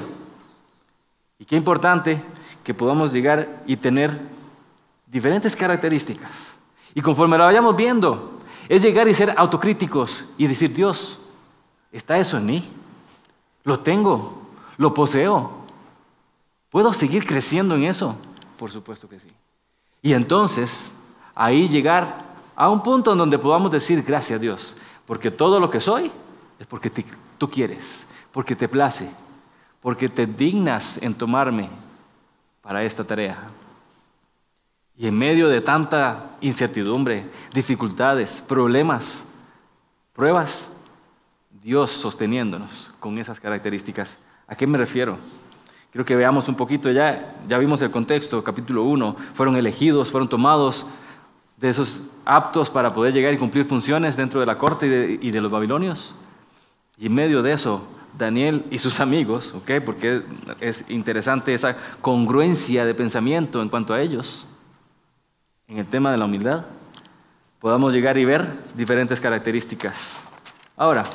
Y 1.39 1.45
qué 1.45 1.55
importante 1.55 2.21
que 2.63 2.73
podamos 2.73 3.11
llegar 3.11 3.63
y 3.65 3.75
tener 3.75 4.19
diferentes 5.07 5.55
características. 5.55 6.53
Y 6.93 7.01
conforme 7.01 7.37
lo 7.37 7.45
vayamos 7.45 7.75
viendo, 7.75 8.39
es 8.69 8.81
llegar 8.81 9.07
y 9.07 9.13
ser 9.13 9.33
autocríticos 9.37 10.25
y 10.37 10.47
decir, 10.47 10.73
Dios, 10.73 11.19
¿está 11.91 12.17
eso 12.17 12.37
en 12.37 12.45
mí? 12.45 12.69
¿Lo 13.63 13.79
tengo? 13.79 14.41
¿Lo 14.77 14.93
poseo? 14.93 15.51
¿Puedo 16.69 16.93
seguir 16.93 17.25
creciendo 17.25 17.75
en 17.75 17.83
eso? 17.83 18.15
Por 18.57 18.71
supuesto 18.71 19.09
que 19.09 19.19
sí. 19.19 19.27
Y 20.01 20.13
entonces, 20.13 20.93
ahí 21.35 21.67
llegar 21.67 22.17
a 22.55 22.69
un 22.69 22.81
punto 22.81 23.11
en 23.11 23.17
donde 23.17 23.37
podamos 23.37 23.71
decir 23.71 24.01
gracias 24.03 24.37
a 24.37 24.41
Dios, 24.41 24.75
porque 25.05 25.31
todo 25.31 25.59
lo 25.59 25.69
que 25.69 25.81
soy 25.81 26.11
es 26.59 26.67
porque 26.67 26.91
tú 27.37 27.49
quieres, 27.49 28.05
porque 28.31 28.55
te 28.55 28.69
place, 28.69 29.09
porque 29.81 30.07
te 30.07 30.25
dignas 30.25 30.97
en 31.01 31.13
tomarme 31.13 31.69
para 32.61 32.83
esta 32.83 33.03
tarea. 33.03 33.37
Y 34.97 35.07
en 35.07 35.17
medio 35.17 35.49
de 35.49 35.61
tanta 35.61 36.31
incertidumbre, 36.41 37.25
dificultades, 37.53 38.43
problemas, 38.47 39.23
pruebas, 40.13 40.69
Dios 41.63 41.91
sosteniéndonos 41.91 42.91
con 42.99 43.17
esas 43.17 43.39
características 43.39 44.17
¿A 44.51 44.55
qué 44.55 44.67
me 44.67 44.77
refiero? 44.77 45.17
Quiero 45.93 46.03
que 46.03 46.13
veamos 46.13 46.49
un 46.49 46.55
poquito 46.55 46.91
ya, 46.91 47.35
ya 47.47 47.57
vimos 47.57 47.81
el 47.81 47.89
contexto, 47.89 48.43
capítulo 48.43 48.83
1, 48.83 49.15
fueron 49.33 49.55
elegidos, 49.55 50.11
fueron 50.11 50.27
tomados 50.27 50.85
de 51.55 51.69
esos 51.69 52.01
aptos 52.25 52.69
para 52.69 52.91
poder 52.91 53.13
llegar 53.13 53.33
y 53.33 53.37
cumplir 53.37 53.63
funciones 53.63 54.17
dentro 54.17 54.41
de 54.41 54.45
la 54.45 54.57
corte 54.57 54.87
y 54.87 54.89
de, 54.89 55.19
y 55.21 55.31
de 55.31 55.39
los 55.39 55.49
babilonios. 55.49 56.13
Y 56.97 57.05
en 57.05 57.13
medio 57.13 57.41
de 57.41 57.53
eso, 57.53 57.87
Daniel 58.17 58.65
y 58.71 58.77
sus 58.77 58.99
amigos, 58.99 59.53
¿ok? 59.55 59.71
Porque 59.85 60.21
es 60.59 60.85
interesante 60.89 61.53
esa 61.53 61.75
congruencia 62.01 62.85
de 62.85 62.93
pensamiento 62.93 63.61
en 63.61 63.69
cuanto 63.69 63.93
a 63.93 64.01
ellos, 64.01 64.45
en 65.67 65.77
el 65.77 65.87
tema 65.87 66.11
de 66.11 66.17
la 66.17 66.25
humildad, 66.25 66.65
podamos 67.59 67.93
llegar 67.93 68.17
y 68.17 68.25
ver 68.25 68.47
diferentes 68.75 69.21
características. 69.21 70.27
Ahora, 70.75 71.05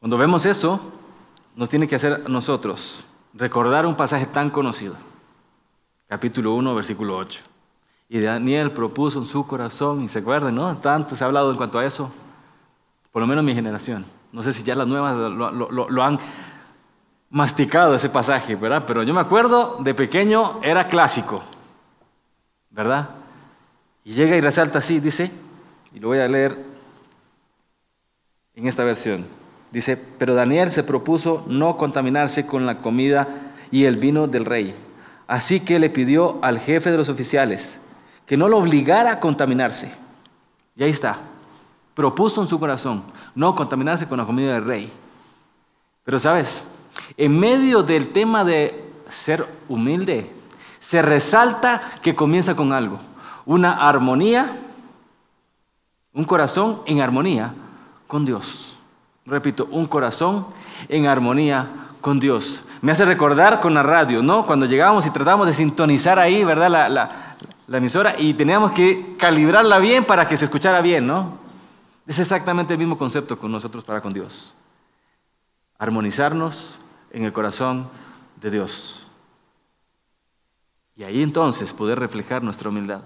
cuando 0.00 0.18
vemos 0.18 0.44
eso, 0.46 0.80
nos 1.54 1.68
tiene 1.68 1.86
que 1.86 1.96
hacer 1.96 2.28
nosotros 2.28 3.04
recordar 3.32 3.86
un 3.86 3.96
pasaje 3.96 4.26
tan 4.26 4.50
conocido, 4.50 4.96
capítulo 6.08 6.54
1, 6.54 6.74
versículo 6.74 7.16
8. 7.16 7.40
Y 8.08 8.20
Daniel 8.20 8.70
propuso 8.70 9.18
en 9.18 9.26
su 9.26 9.46
corazón, 9.46 10.02
y 10.02 10.08
se 10.08 10.18
acuerdan, 10.18 10.54
¿no? 10.54 10.76
Tanto 10.78 11.16
se 11.16 11.24
ha 11.24 11.26
hablado 11.26 11.50
en 11.50 11.56
cuanto 11.56 11.78
a 11.78 11.86
eso, 11.86 12.12
por 13.14 13.20
lo 13.20 13.28
menos 13.28 13.44
mi 13.44 13.54
generación. 13.54 14.04
No 14.32 14.42
sé 14.42 14.52
si 14.52 14.64
ya 14.64 14.74
las 14.74 14.88
nuevas 14.88 15.14
lo, 15.16 16.02
han 16.02 16.18
masticado 17.30 17.94
ese 17.94 18.08
pasaje, 18.08 18.56
¿verdad? 18.56 18.82
Pero 18.88 19.04
yo 19.04 19.14
me 19.14 19.20
acuerdo, 19.20 19.78
de 19.84 19.94
pequeño 19.94 20.58
era 20.64 20.88
clásico, 20.88 21.44
¿verdad? 22.70 23.10
Y 24.02 24.14
llega 24.14 24.34
y 24.34 24.40
resalta 24.40 24.80
así, 24.80 24.98
dice, 24.98 25.30
y 25.92 26.00
lo 26.00 26.08
voy 26.08 26.18
a 26.18 26.26
leer 26.26 26.58
en 28.56 28.66
esta 28.66 28.82
versión. 28.82 29.26
Dice, 29.70 29.96
pero 29.96 30.34
Daniel 30.34 30.72
se 30.72 30.82
propuso 30.82 31.44
no 31.46 31.76
contaminarse 31.76 32.46
con 32.46 32.66
la 32.66 32.78
comida 32.78 33.28
y 33.70 33.84
el 33.84 33.96
vino 33.96 34.26
del 34.26 34.44
rey. 34.44 34.74
Así 35.28 35.60
que 35.60 35.78
le 35.78 35.88
pidió 35.88 36.40
al 36.42 36.58
jefe 36.58 36.90
de 36.90 36.96
los 36.96 37.08
oficiales 37.08 37.78
que 38.26 38.36
no 38.36 38.48
lo 38.48 38.58
obligara 38.58 39.12
a 39.12 39.20
contaminarse. 39.20 39.92
Y 40.74 40.82
ahí 40.82 40.90
está. 40.90 41.20
Propuso 41.94 42.40
en 42.40 42.46
su 42.46 42.58
corazón 42.58 43.02
no 43.34 43.54
contaminarse 43.54 44.06
con 44.08 44.18
la 44.18 44.26
comida 44.26 44.54
del 44.54 44.64
rey. 44.64 44.92
Pero 46.04 46.18
sabes, 46.18 46.66
en 47.16 47.38
medio 47.38 47.82
del 47.82 48.12
tema 48.12 48.44
de 48.44 48.84
ser 49.10 49.46
humilde, 49.68 50.30
se 50.80 51.00
resalta 51.02 51.92
que 52.02 52.14
comienza 52.14 52.54
con 52.54 52.72
algo. 52.72 52.98
Una 53.46 53.88
armonía, 53.88 54.56
un 56.12 56.24
corazón 56.24 56.80
en 56.86 57.00
armonía 57.00 57.54
con 58.06 58.24
Dios. 58.24 58.74
Repito, 59.26 59.66
un 59.70 59.86
corazón 59.86 60.46
en 60.88 61.06
armonía 61.06 61.66
con 62.00 62.20
Dios. 62.20 62.62
Me 62.82 62.92
hace 62.92 63.06
recordar 63.06 63.60
con 63.60 63.72
la 63.72 63.82
radio, 63.82 64.22
¿no? 64.22 64.44
Cuando 64.44 64.66
llegábamos 64.66 65.06
y 65.06 65.10
tratábamos 65.10 65.46
de 65.46 65.54
sintonizar 65.54 66.18
ahí, 66.18 66.44
¿verdad? 66.44 66.70
La, 66.70 66.88
la, 66.88 67.78
emisora 67.78 68.14
y 68.18 68.34
teníamos 68.34 68.72
que 68.72 69.16
calibrarla 69.18 69.78
bien 69.78 70.04
para 70.04 70.28
que 70.28 70.36
se 70.36 70.44
escuchara 70.44 70.82
bien, 70.82 71.06
¿no? 71.06 71.43
Es 72.06 72.18
exactamente 72.18 72.74
el 72.74 72.78
mismo 72.78 72.98
concepto 72.98 73.38
con 73.38 73.50
nosotros 73.50 73.84
para 73.84 74.00
con 74.00 74.12
Dios. 74.12 74.52
Armonizarnos 75.78 76.78
en 77.10 77.24
el 77.24 77.32
corazón 77.32 77.88
de 78.40 78.50
Dios. 78.50 79.06
Y 80.96 81.04
ahí 81.04 81.22
entonces 81.22 81.72
poder 81.72 81.98
reflejar 81.98 82.42
nuestra 82.42 82.68
humildad. 82.68 83.02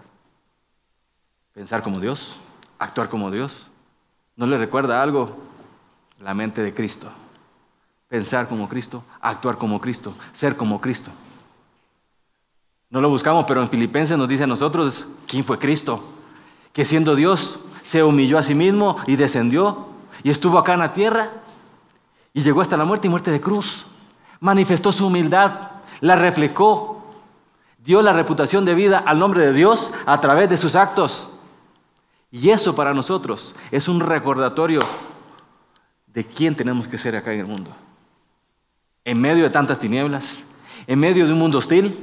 Pensar 1.54 1.82
como 1.82 2.00
Dios, 2.00 2.36
actuar 2.78 3.08
como 3.08 3.30
Dios. 3.30 3.68
¿No 4.36 4.46
le 4.46 4.58
recuerda 4.58 5.02
algo 5.02 5.48
la 6.20 6.34
mente 6.34 6.62
de 6.62 6.74
Cristo. 6.74 7.08
Pensar 8.08 8.48
como 8.48 8.68
Cristo, 8.68 9.04
actuar 9.20 9.58
como 9.58 9.80
Cristo, 9.80 10.14
ser 10.32 10.56
como 10.56 10.80
Cristo. 10.80 11.10
No 12.90 13.00
lo 13.00 13.08
buscamos, 13.08 13.44
pero 13.46 13.60
en 13.60 13.68
Filipenses 13.68 14.16
nos 14.16 14.28
dice 14.28 14.44
a 14.44 14.46
nosotros 14.46 15.06
quién 15.26 15.44
fue 15.44 15.58
Cristo, 15.58 16.02
que 16.72 16.84
siendo 16.84 17.14
Dios 17.14 17.58
se 17.88 18.02
humilló 18.02 18.36
a 18.36 18.42
sí 18.42 18.54
mismo 18.54 18.96
y 19.06 19.16
descendió 19.16 19.86
y 20.22 20.28
estuvo 20.28 20.58
acá 20.58 20.74
en 20.74 20.80
la 20.80 20.92
tierra 20.92 21.30
y 22.34 22.42
llegó 22.42 22.60
hasta 22.60 22.76
la 22.76 22.84
muerte 22.84 23.06
y 23.06 23.10
muerte 23.10 23.30
de 23.30 23.40
cruz. 23.40 23.86
Manifestó 24.40 24.92
su 24.92 25.06
humildad, 25.06 25.70
la 26.02 26.14
reflejó, 26.14 27.02
dio 27.82 28.02
la 28.02 28.12
reputación 28.12 28.66
de 28.66 28.74
vida 28.74 29.02
al 29.06 29.18
nombre 29.18 29.40
de 29.40 29.54
Dios 29.54 29.90
a 30.04 30.20
través 30.20 30.50
de 30.50 30.58
sus 30.58 30.74
actos. 30.76 31.30
Y 32.30 32.50
eso 32.50 32.74
para 32.74 32.92
nosotros 32.92 33.56
es 33.70 33.88
un 33.88 34.00
recordatorio 34.00 34.80
de 36.08 36.24
quién 36.26 36.54
tenemos 36.54 36.86
que 36.88 36.98
ser 36.98 37.16
acá 37.16 37.32
en 37.32 37.40
el 37.40 37.46
mundo. 37.46 37.70
En 39.02 39.18
medio 39.18 39.44
de 39.44 39.50
tantas 39.50 39.80
tinieblas, 39.80 40.44
en 40.86 40.98
medio 40.98 41.24
de 41.24 41.32
un 41.32 41.38
mundo 41.38 41.56
hostil, 41.56 41.98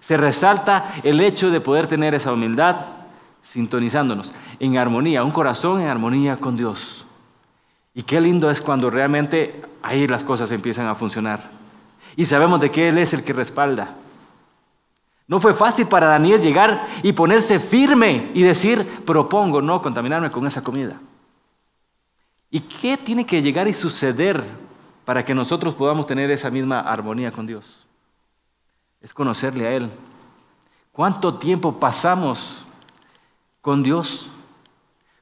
se 0.00 0.16
resalta 0.16 0.94
el 1.02 1.20
hecho 1.20 1.50
de 1.50 1.60
poder 1.60 1.88
tener 1.88 2.14
esa 2.14 2.32
humildad 2.32 2.95
sintonizándonos 3.46 4.32
en 4.58 4.76
armonía, 4.76 5.22
un 5.22 5.30
corazón 5.30 5.80
en 5.80 5.88
armonía 5.88 6.36
con 6.36 6.56
Dios. 6.56 7.04
Y 7.94 8.02
qué 8.02 8.20
lindo 8.20 8.50
es 8.50 8.60
cuando 8.60 8.90
realmente 8.90 9.62
ahí 9.82 10.06
las 10.08 10.24
cosas 10.24 10.50
empiezan 10.50 10.86
a 10.88 10.96
funcionar. 10.96 11.48
Y 12.16 12.24
sabemos 12.24 12.60
de 12.60 12.70
que 12.70 12.88
Él 12.88 12.98
es 12.98 13.14
el 13.14 13.22
que 13.22 13.32
respalda. 13.32 13.94
No 15.28 15.38
fue 15.38 15.54
fácil 15.54 15.86
para 15.86 16.08
Daniel 16.08 16.40
llegar 16.40 16.86
y 17.02 17.12
ponerse 17.12 17.58
firme 17.60 18.30
y 18.34 18.42
decir, 18.42 18.84
propongo 19.06 19.62
no 19.62 19.80
contaminarme 19.80 20.30
con 20.30 20.46
esa 20.46 20.62
comida. 20.62 21.00
¿Y 22.50 22.60
qué 22.60 22.96
tiene 22.96 23.24
que 23.24 23.42
llegar 23.42 23.68
y 23.68 23.72
suceder 23.72 24.42
para 25.04 25.24
que 25.24 25.34
nosotros 25.34 25.74
podamos 25.74 26.06
tener 26.06 26.30
esa 26.30 26.50
misma 26.50 26.80
armonía 26.80 27.30
con 27.30 27.46
Dios? 27.46 27.86
Es 29.00 29.14
conocerle 29.14 29.66
a 29.66 29.72
Él. 29.72 29.90
¿Cuánto 30.92 31.34
tiempo 31.34 31.78
pasamos 31.78 32.65
con 33.66 33.82
Dios? 33.82 34.28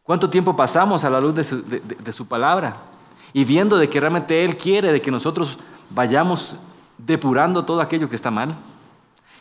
¿Cuánto 0.02 0.28
tiempo 0.28 0.54
pasamos 0.54 1.02
a 1.02 1.08
la 1.08 1.18
luz 1.18 1.34
de 1.34 2.12
su, 2.12 2.26
palabra? 2.26 2.76
Y 3.32 3.42
viendo 3.42 3.78
de 3.78 3.88
que 3.88 3.98
realmente 3.98 4.44
Él 4.44 4.58
quiere 4.58 4.92
de 4.92 5.00
que 5.00 5.10
nosotros 5.10 5.56
vayamos 5.88 6.58
depurando 6.98 7.64
todo 7.64 7.80
aquello 7.80 8.10
que 8.10 8.16
está 8.16 8.30
mal. 8.30 8.54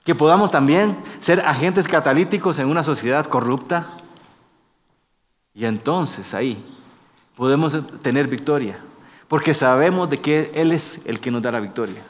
Que 0.06 0.16
podamos 0.16 0.52
también 0.52 0.96
ser 1.20 1.42
agentes 1.42 1.86
catalíticos 1.86 2.60
en 2.60 2.70
una 2.70 2.82
sociedad 2.82 3.26
corrupta. 3.26 3.88
Y 5.54 5.66
entonces 5.66 6.34
ahí 6.34 6.64
podemos 7.36 7.78
tener 8.02 8.30
victoria, 8.30 8.80
porque 9.28 9.54
sabemos 9.54 10.10
de 10.10 10.20
que 10.20 10.50
Él 10.56 10.72
es 10.72 11.02
el 11.04 11.20
que 11.20 11.30
nos 11.30 11.42
da 11.42 11.52
la 11.52 11.60
victoria, 11.60 12.02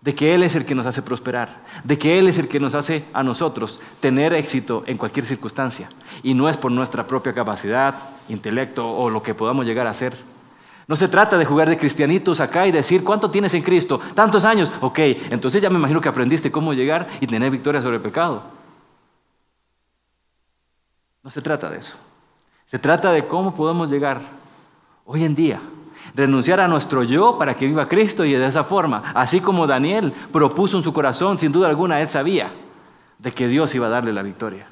de 0.00 0.14
que 0.14 0.34
Él 0.34 0.42
es 0.42 0.54
el 0.54 0.64
que 0.64 0.74
nos 0.74 0.86
hace 0.86 1.02
prosperar, 1.02 1.62
de 1.84 1.98
que 1.98 2.18
Él 2.18 2.28
es 2.28 2.38
el 2.38 2.48
que 2.48 2.60
nos 2.60 2.74
hace 2.74 3.04
a 3.12 3.22
nosotros 3.22 3.80
tener 4.00 4.32
éxito 4.32 4.82
en 4.86 4.96
cualquier 4.96 5.26
circunstancia, 5.26 5.88
y 6.22 6.34
no 6.34 6.48
es 6.48 6.56
por 6.56 6.72
nuestra 6.72 7.06
propia 7.06 7.34
capacidad, 7.34 7.94
intelecto 8.28 8.90
o 8.90 9.10
lo 9.10 9.22
que 9.22 9.34
podamos 9.34 9.66
llegar 9.66 9.86
a 9.86 9.94
ser. 9.94 10.16
No 10.86 10.96
se 10.96 11.06
trata 11.06 11.38
de 11.38 11.44
jugar 11.44 11.68
de 11.68 11.78
cristianitos 11.78 12.40
acá 12.40 12.66
y 12.66 12.72
decir, 12.72 13.04
¿cuánto 13.04 13.30
tienes 13.30 13.54
en 13.54 13.62
Cristo? 13.62 14.00
Tantos 14.14 14.44
años. 14.44 14.72
Ok, 14.80 14.98
entonces 15.30 15.62
ya 15.62 15.70
me 15.70 15.78
imagino 15.78 16.00
que 16.00 16.08
aprendiste 16.08 16.50
cómo 16.50 16.72
llegar 16.74 17.08
y 17.20 17.28
tener 17.28 17.48
victoria 17.50 17.80
sobre 17.80 17.96
el 17.96 18.02
pecado. 18.02 18.42
No 21.22 21.30
se 21.30 21.40
trata 21.40 21.70
de 21.70 21.78
eso. 21.78 21.96
Se 22.66 22.78
trata 22.78 23.12
de 23.12 23.24
cómo 23.26 23.54
podemos 23.54 23.88
llegar 23.88 24.20
hoy 25.04 25.24
en 25.24 25.34
día. 25.36 25.60
Renunciar 26.14 26.60
a 26.60 26.68
nuestro 26.68 27.02
yo 27.02 27.38
para 27.38 27.56
que 27.56 27.66
viva 27.66 27.88
Cristo 27.88 28.24
y 28.24 28.32
de 28.32 28.46
esa 28.46 28.64
forma, 28.64 29.12
así 29.14 29.40
como 29.40 29.66
Daniel 29.66 30.12
propuso 30.32 30.76
en 30.76 30.82
su 30.82 30.92
corazón, 30.92 31.38
sin 31.38 31.52
duda 31.52 31.68
alguna, 31.68 32.00
él 32.00 32.08
sabía 32.08 32.52
de 33.18 33.32
que 33.32 33.48
Dios 33.48 33.74
iba 33.74 33.86
a 33.86 33.90
darle 33.90 34.12
la 34.12 34.22
victoria. 34.22 34.66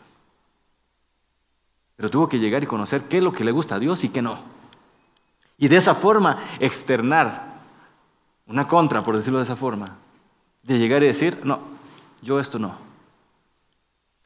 Pero 1.96 2.08
tuvo 2.08 2.28
que 2.28 2.38
llegar 2.38 2.62
y 2.62 2.66
conocer 2.66 3.02
qué 3.02 3.18
es 3.18 3.22
lo 3.22 3.32
que 3.32 3.44
le 3.44 3.52
gusta 3.52 3.74
a 3.74 3.78
Dios 3.78 4.04
y 4.04 4.08
qué 4.08 4.22
no. 4.22 4.38
Y 5.58 5.68
de 5.68 5.76
esa 5.76 5.94
forma 5.94 6.38
externar 6.60 7.58
una 8.46 8.66
contra, 8.66 9.02
por 9.02 9.16
decirlo 9.16 9.38
de 9.38 9.44
esa 9.44 9.56
forma, 9.56 9.86
de 10.62 10.78
llegar 10.78 11.02
y 11.02 11.06
decir, 11.06 11.40
no, 11.44 11.60
yo 12.22 12.40
esto 12.40 12.58
no. 12.58 12.74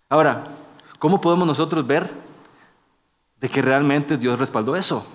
Ahora, 0.09 0.45
¿cómo 0.99 1.21
podemos 1.21 1.47
nosotros 1.47 1.87
ver 1.87 2.11
de 3.41 3.49
que 3.49 3.63
realmente 3.63 4.19
Dios 4.19 4.39
respaldó 4.39 4.77
eso? 4.77 5.07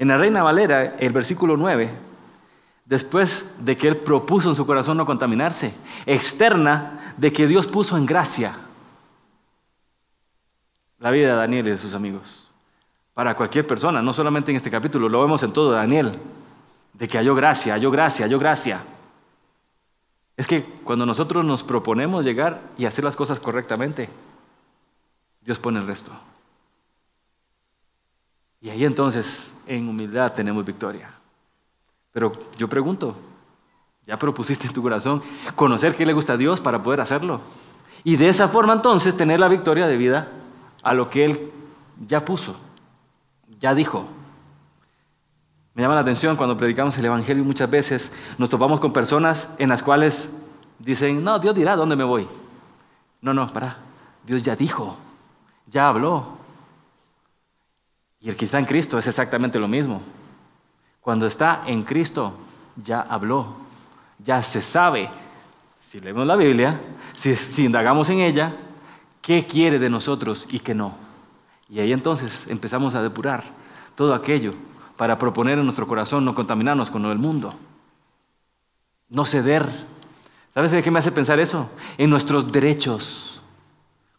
En 0.00 0.08
la 0.08 0.16
Reina 0.16 0.42
Valera, 0.42 0.96
el 0.98 1.12
versículo 1.12 1.58
9, 1.58 1.90
después 2.86 3.46
de 3.58 3.76
que 3.76 3.86
él 3.86 3.98
propuso 3.98 4.48
en 4.48 4.56
su 4.56 4.64
corazón 4.64 4.96
no 4.96 5.04
contaminarse, 5.04 5.74
externa 6.06 7.14
de 7.18 7.30
que 7.30 7.46
Dios 7.46 7.66
puso 7.66 7.98
en 7.98 8.06
gracia 8.06 8.56
la 11.00 11.10
vida 11.10 11.28
de 11.28 11.34
Daniel 11.34 11.68
y 11.68 11.70
de 11.72 11.78
sus 11.78 11.92
amigos. 11.92 12.48
Para 13.12 13.36
cualquier 13.36 13.66
persona, 13.66 14.00
no 14.00 14.14
solamente 14.14 14.50
en 14.50 14.56
este 14.56 14.70
capítulo, 14.70 15.06
lo 15.06 15.20
vemos 15.20 15.42
en 15.42 15.52
todo 15.52 15.70
Daniel, 15.70 16.12
de 16.94 17.06
que 17.06 17.18
halló 17.18 17.34
gracia, 17.34 17.74
halló 17.74 17.90
gracia, 17.90 18.24
halló 18.24 18.38
gracia. 18.38 18.82
Es 20.34 20.46
que 20.46 20.64
cuando 20.82 21.04
nosotros 21.04 21.44
nos 21.44 21.62
proponemos 21.62 22.24
llegar 22.24 22.62
y 22.78 22.86
hacer 22.86 23.04
las 23.04 23.16
cosas 23.16 23.38
correctamente, 23.38 24.08
Dios 25.42 25.58
pone 25.58 25.78
el 25.78 25.86
resto. 25.86 26.12
Y 28.60 28.68
ahí 28.68 28.84
entonces, 28.84 29.54
en 29.66 29.88
humildad, 29.88 30.32
tenemos 30.32 30.64
victoria. 30.64 31.10
Pero 32.12 32.32
yo 32.56 32.68
pregunto, 32.68 33.16
¿ya 34.06 34.18
propusiste 34.18 34.66
en 34.66 34.72
tu 34.72 34.82
corazón 34.82 35.22
conocer 35.54 35.94
qué 35.94 36.04
le 36.04 36.12
gusta 36.12 36.34
a 36.34 36.36
Dios 36.36 36.60
para 36.60 36.82
poder 36.82 37.00
hacerlo? 37.00 37.40
Y 38.04 38.16
de 38.16 38.28
esa 38.28 38.48
forma 38.48 38.72
entonces 38.72 39.16
tener 39.16 39.40
la 39.40 39.48
victoria 39.48 39.86
debida 39.86 40.28
a 40.82 40.94
lo 40.94 41.08
que 41.08 41.24
Él 41.24 41.50
ya 42.06 42.24
puso, 42.24 42.56
ya 43.58 43.74
dijo. 43.74 44.06
Me 45.74 45.82
llama 45.82 45.94
la 45.94 46.00
atención 46.00 46.36
cuando 46.36 46.56
predicamos 46.56 46.98
el 46.98 47.04
Evangelio 47.04 47.44
muchas 47.44 47.70
veces 47.70 48.12
nos 48.38 48.50
topamos 48.50 48.80
con 48.80 48.92
personas 48.92 49.48
en 49.58 49.68
las 49.68 49.82
cuales 49.82 50.28
dicen, 50.78 51.22
no, 51.22 51.38
Dios 51.38 51.54
dirá 51.54 51.76
dónde 51.76 51.96
me 51.96 52.04
voy. 52.04 52.26
No, 53.22 53.32
no, 53.32 53.46
para, 53.52 53.76
Dios 54.24 54.42
ya 54.42 54.56
dijo, 54.56 54.96
ya 55.66 55.88
habló. 55.88 56.39
Y 58.20 58.28
el 58.28 58.36
que 58.36 58.44
está 58.44 58.58
en 58.58 58.66
Cristo 58.66 58.98
es 58.98 59.06
exactamente 59.06 59.58
lo 59.58 59.68
mismo. 59.68 60.02
Cuando 61.00 61.26
está 61.26 61.62
en 61.66 61.82
Cristo, 61.82 62.34
ya 62.76 63.00
habló, 63.00 63.56
ya 64.18 64.42
se 64.42 64.60
sabe. 64.60 65.08
Si 65.80 65.98
leemos 65.98 66.26
la 66.26 66.36
Biblia, 66.36 66.78
si, 67.16 67.64
indagamos 67.64 68.08
en 68.10 68.20
ella, 68.20 68.54
qué 69.22 69.46
quiere 69.46 69.78
de 69.78 69.88
nosotros 69.88 70.46
y 70.50 70.60
qué 70.60 70.74
no. 70.74 70.94
Y 71.68 71.80
ahí 71.80 71.92
entonces 71.92 72.46
empezamos 72.48 72.94
a 72.94 73.02
depurar 73.02 73.44
todo 73.94 74.14
aquello 74.14 74.52
para 74.96 75.18
proponer 75.18 75.58
en 75.58 75.64
nuestro 75.64 75.86
corazón 75.86 76.24
no 76.24 76.34
contaminarnos 76.34 76.90
con 76.90 77.04
el 77.06 77.18
mundo, 77.18 77.54
no 79.08 79.24
ceder. 79.24 79.66
¿Sabes 80.52 80.72
de 80.72 80.82
qué 80.82 80.90
me 80.90 80.98
hace 80.98 81.12
pensar 81.12 81.40
eso? 81.40 81.70
En 81.96 82.10
nuestros 82.10 82.50
derechos. 82.52 83.40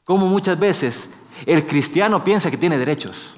Como 0.03 0.27
muchas 0.27 0.57
veces 0.57 1.11
el 1.45 1.67
cristiano 1.67 2.23
piensa 2.23 2.49
que 2.49 2.57
tiene 2.57 2.77
derechos. 2.77 3.37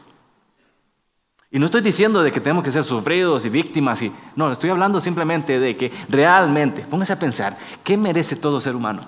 Y 1.53 1.59
no 1.59 1.67
estoy 1.67 1.81
diciendo 1.81 2.23
de 2.23 2.31
que 2.31 2.41
tenemos 2.41 2.63
que 2.63 2.71
ser 2.71 2.83
sufridos 2.83 3.45
y 3.45 3.49
víctimas, 3.49 4.01
no, 4.35 4.51
estoy 4.51 4.71
hablando 4.71 4.99
simplemente 4.99 5.59
de 5.59 5.77
que 5.77 5.91
realmente, 6.09 6.81
póngase 6.81 7.13
a 7.13 7.19
pensar, 7.19 7.59
¿qué 7.83 7.95
merece 7.95 8.35
todo 8.35 8.59
ser 8.59 8.75
humano? 8.75 9.03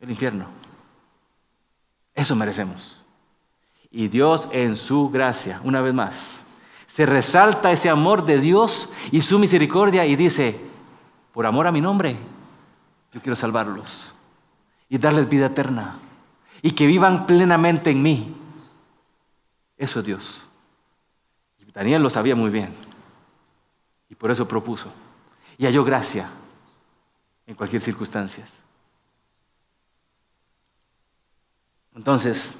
El 0.00 0.10
infierno. 0.10 0.44
Eso 2.14 2.36
merecemos. 2.36 3.00
Y 3.90 4.08
Dios 4.08 4.48
en 4.52 4.76
su 4.76 5.08
gracia, 5.08 5.62
una 5.64 5.80
vez 5.80 5.94
más, 5.94 6.44
se 6.86 7.06
resalta 7.06 7.72
ese 7.72 7.88
amor 7.88 8.26
de 8.26 8.38
Dios 8.38 8.90
y 9.10 9.22
su 9.22 9.38
misericordia 9.38 10.04
y 10.04 10.14
dice, 10.14 10.60
por 11.32 11.46
amor 11.46 11.68
a 11.68 11.72
mi 11.72 11.80
nombre, 11.80 12.18
yo 13.14 13.22
quiero 13.22 13.34
salvarlos 13.34 14.12
y 14.90 14.98
darles 14.98 15.26
vida 15.26 15.46
eterna 15.46 15.96
y 16.60 16.72
que 16.72 16.86
vivan 16.86 17.24
plenamente 17.24 17.88
en 17.88 18.02
mí. 18.02 18.34
Eso 19.78 20.00
es 20.00 20.04
Dios. 20.04 20.42
Daniel 21.72 22.02
lo 22.02 22.10
sabía 22.10 22.34
muy 22.34 22.50
bien 22.50 22.74
y 24.08 24.14
por 24.14 24.30
eso 24.30 24.46
propuso 24.46 24.90
y 25.56 25.66
halló 25.66 25.84
gracia 25.84 26.30
en 27.46 27.54
cualquier 27.54 27.82
circunstancia. 27.82 28.44
Entonces, 31.94 32.54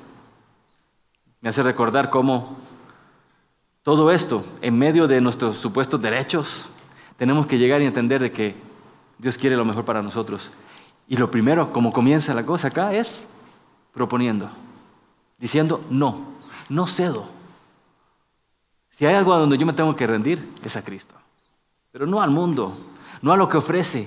me 1.40 1.49
hace 1.49 1.62
recordar 1.62 2.11
cómo 2.11 2.59
todo 3.83 4.11
esto, 4.11 4.45
en 4.61 4.79
medio 4.79 5.09
de 5.09 5.21
nuestros 5.21 5.57
supuestos 5.57 6.02
derechos, 6.02 6.69
tenemos 7.17 7.47
que 7.47 7.59
llegar 7.59 7.81
y 7.81 7.87
entender 7.87 8.21
de 8.21 8.31
que 8.31 8.55
Dios 9.19 9.38
quiere 9.38 9.57
lo 9.57 9.64
mejor 9.64 9.85
para 9.85 10.02
nosotros. 10.02 10.50
Y 11.09 11.17
lo 11.17 11.31
primero, 11.31 11.73
como 11.73 11.93
comienza 11.93 12.35
la 12.35 12.45
cosa 12.45 12.69
acá, 12.69 12.93
es 12.93 13.29
proponiendo, 13.93 14.50
diciendo 15.38 15.83
no, 15.88 16.35
no 16.69 16.87
cedo. 16.87 17.39
Si 19.00 19.07
hay 19.07 19.14
algo 19.14 19.33
a 19.33 19.38
donde 19.38 19.57
yo 19.57 19.64
me 19.64 19.73
tengo 19.73 19.97
que 19.97 20.07
rendir, 20.07 20.47
es 20.62 20.76
a 20.76 20.85
Cristo. 20.85 21.14
Pero 21.90 22.07
no 22.07 22.21
al 22.21 22.30
mundo, 22.30 22.76
no 23.23 23.33
a 23.33 23.37
lo 23.38 23.49
que 23.49 23.57
ofrece, 23.57 24.07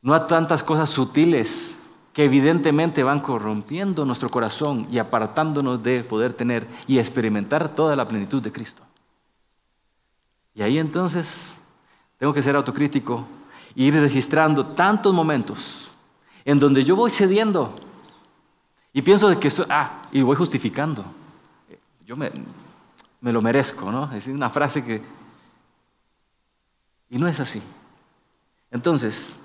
no 0.00 0.14
a 0.14 0.26
tantas 0.26 0.62
cosas 0.62 0.88
sutiles 0.88 1.76
que 2.14 2.24
evidentemente 2.24 3.02
van 3.02 3.20
corrompiendo 3.20 4.06
nuestro 4.06 4.30
corazón 4.30 4.86
y 4.90 4.96
apartándonos 4.96 5.82
de 5.82 6.02
poder 6.02 6.32
tener 6.32 6.66
y 6.86 6.98
experimentar 6.98 7.74
toda 7.74 7.94
la 7.94 8.08
plenitud 8.08 8.40
de 8.40 8.50
Cristo. 8.50 8.82
Y 10.54 10.62
ahí 10.62 10.78
entonces 10.78 11.54
tengo 12.16 12.32
que 12.32 12.42
ser 12.42 12.56
autocrítico 12.56 13.26
e 13.76 13.82
ir 13.82 13.94
registrando 13.94 14.68
tantos 14.68 15.12
momentos 15.12 15.90
en 16.46 16.58
donde 16.58 16.84
yo 16.84 16.96
voy 16.96 17.10
cediendo 17.10 17.74
y 18.94 19.02
pienso 19.02 19.28
de 19.28 19.38
que 19.38 19.48
esto, 19.48 19.66
ah, 19.68 20.00
y 20.10 20.22
voy 20.22 20.36
justificando. 20.36 21.04
Yo 22.06 22.16
me, 22.16 22.32
me 23.20 23.32
lo 23.32 23.42
merezco, 23.42 23.90
¿no? 23.90 24.10
Es 24.12 24.26
una 24.26 24.50
frase 24.50 24.84
que... 24.84 25.02
Y 27.10 27.18
no 27.18 27.26
es 27.26 27.40
así. 27.40 27.62
Entonces, 28.70 29.38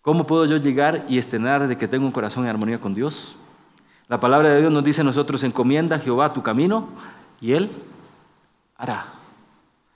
¿cómo 0.00 0.26
puedo 0.26 0.46
yo 0.46 0.56
llegar 0.56 1.04
y 1.08 1.18
estrenar 1.18 1.66
de 1.66 1.76
que 1.76 1.88
tengo 1.88 2.06
un 2.06 2.12
corazón 2.12 2.44
en 2.44 2.50
armonía 2.50 2.80
con 2.80 2.94
Dios? 2.94 3.36
La 4.08 4.20
palabra 4.20 4.50
de 4.50 4.60
Dios 4.60 4.72
nos 4.72 4.84
dice 4.84 5.00
a 5.00 5.04
nosotros, 5.04 5.42
encomienda 5.42 5.96
a 5.96 5.98
Jehová 5.98 6.32
tu 6.32 6.42
camino 6.42 6.88
y 7.40 7.52
Él 7.52 7.70
hará. 8.76 9.06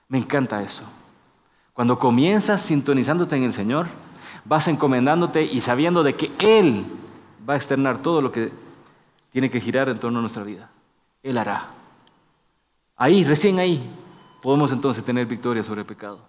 Me 0.09 0.19
encanta 0.19 0.63
eso. 0.63 0.85
Cuando 1.73 1.99
comienzas 1.99 2.63
sintonizándote 2.63 3.37
en 3.37 3.45
el 3.45 3.53
Señor, 3.53 3.87
vas 4.45 4.69
encomendándote 4.69 5.43
y 5.45 5.61
sabiendo 5.61 6.03
de 6.03 6.17
que 6.17 6.33
Él 6.39 6.85
va 7.49 7.55
a 7.55 7.57
externar 7.57 7.99
todo 7.99 8.23
lo 8.23 8.33
que 8.33 8.51
tiene 9.31 9.51
que 9.51 9.61
girar 9.61 9.89
en 9.89 9.99
torno 9.99 10.19
a 10.19 10.23
nuestra 10.23 10.43
vida. 10.43 10.71
Él 11.23 11.37
hará. 11.39 11.69
Ahí, 12.97 13.25
recién 13.25 13.59
ahí, 13.59 13.83
podemos 14.43 14.73
entonces 14.73 15.05
tener 15.05 15.27
victoria 15.27 15.63
sobre 15.63 15.83
el 15.83 15.87
pecado. 15.87 16.21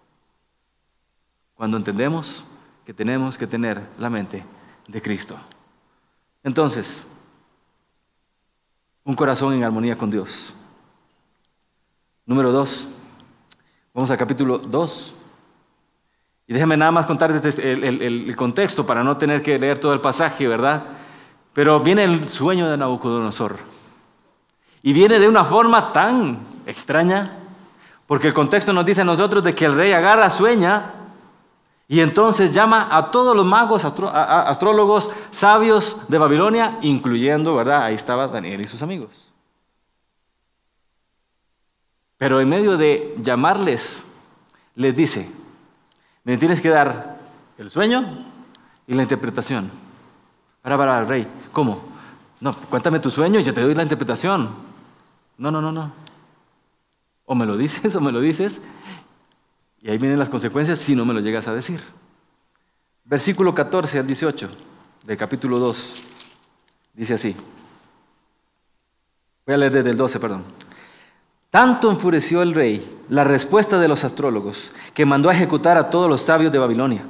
Cuando 1.56 1.77
entendemos 1.77 2.43
que 2.86 2.93
tenemos 2.93 3.38
que 3.38 3.47
tener 3.47 3.82
la 3.97 4.10
mente 4.10 4.43
de 4.88 5.01
Cristo. 5.01 5.38
Entonces, 6.43 7.06
un 9.03 9.15
corazón 9.15 9.53
en 9.53 9.63
armonía 9.63 9.97
con 9.97 10.12
Dios. 10.12 10.53
Número 12.25 12.51
dos, 12.51 12.88
vamos 13.93 14.12
al 14.12 14.17
capítulo 14.17 14.58
dos. 14.58 15.13
Y 16.45 16.53
déjeme 16.53 16.75
nada 16.75 16.91
más 16.91 17.06
contar 17.06 17.32
el, 17.32 17.84
el, 17.84 18.36
contexto 18.36 18.86
para 18.86 19.03
no 19.03 19.17
tener 19.17 19.41
que 19.41 19.58
leer 19.58 19.80
todo 19.80 19.93
el 19.93 20.01
pasaje, 20.01 20.47
¿verdad? 20.47 20.84
Pero 21.53 21.80
viene 21.80 22.03
el 22.03 22.30
sueño 22.30 22.69
de 22.69 22.77
Nabucodonosor. 22.77 23.58
Y 24.82 24.93
viene 24.93 25.19
de 25.19 25.27
una 25.27 25.43
forma 25.43 25.91
tan 25.91 26.57
extraña, 26.67 27.32
porque 28.06 28.27
el 28.27 28.34
contexto 28.34 28.73
nos 28.73 28.86
dice 28.86 29.01
a 29.01 29.06
nosotros 29.06 29.43
de 29.43 29.56
que 29.56 29.65
el 29.65 29.73
rey 29.73 29.93
agarra, 29.93 30.30
sueña, 30.30 30.93
y 31.88 32.01
entonces 32.01 32.53
llama 32.53 32.89
a 32.95 33.12
todos 33.12 33.36
los 33.36 33.45
magos, 33.45 33.86
astrólogos, 33.86 35.10
sabios 35.32 35.97
de 36.10 36.17
Babilonia, 36.17 36.77
incluyendo, 36.82 37.56
¿verdad? 37.56 37.84
Ahí 37.84 37.95
estaba 37.95 38.27
Daniel 38.27 38.62
y 38.62 38.67
sus 38.67 38.82
amigos. 38.82 39.32
Pero 42.17 42.41
en 42.41 42.49
medio 42.49 42.77
de 42.77 43.15
llamarles, 43.21 44.03
les 44.75 44.95
dice, 44.95 45.30
me 46.25 46.38
tienes 46.38 46.60
que 46.60 46.69
dar 46.69 47.17
el 47.58 47.69
sueño 47.69 48.25
y 48.86 48.93
la 48.93 49.03
interpretación. 49.03 49.71
Para, 50.62 50.77
para, 50.77 50.99
el 50.99 51.08
rey, 51.08 51.27
¿cómo? 51.53 51.82
No, 52.41 52.53
cuéntame 52.53 52.99
tu 52.99 53.10
sueño 53.10 53.39
y 53.39 53.43
ya 53.43 53.53
te 53.53 53.62
doy 53.62 53.73
la 53.73 53.84
interpretación. 53.84 54.49
No, 55.38 55.51
no, 55.51 55.62
no, 55.62 55.71
no. 55.71 56.07
O 57.28 57.36
me 57.36 57.46
lo 57.46 57.56
dices 57.56 57.96
o 57.96 58.02
me 58.02 58.12
lo 58.12 58.20
dices. 58.20 58.62
Y 59.80 59.92
ahí 59.92 60.00
vienen 60.00 60.18
las 60.18 60.30
consecuencias 60.30 60.80
si 60.80 60.96
no 60.96 61.06
me 61.06 61.13
lo 61.13 61.20
llegas 61.20 61.48
a 61.48 61.54
decir. 61.54 61.80
Versículo 63.06 63.54
14 63.54 64.00
al 64.00 64.08
18 64.08 64.50
del 65.04 65.18
capítulo 65.18 65.60
2. 65.60 66.04
Dice 66.96 67.13
así. 67.13 67.36
Voy 69.46 69.54
a 69.54 69.58
leer 69.58 69.72
desde 69.72 69.92
el 69.92 69.98
12, 69.98 70.20
perdón. 70.20 70.44
Tanto 71.50 71.90
enfureció 71.90 72.42
el 72.42 72.54
rey 72.54 72.98
la 73.08 73.24
respuesta 73.24 73.80
de 73.80 73.88
los 73.88 74.04
astrólogos 74.04 74.72
que 74.94 75.06
mandó 75.06 75.30
a 75.30 75.34
ejecutar 75.34 75.78
a 75.78 75.90
todos 75.90 76.10
los 76.10 76.22
sabios 76.22 76.52
de 76.52 76.60
Babilonia. 76.60 77.06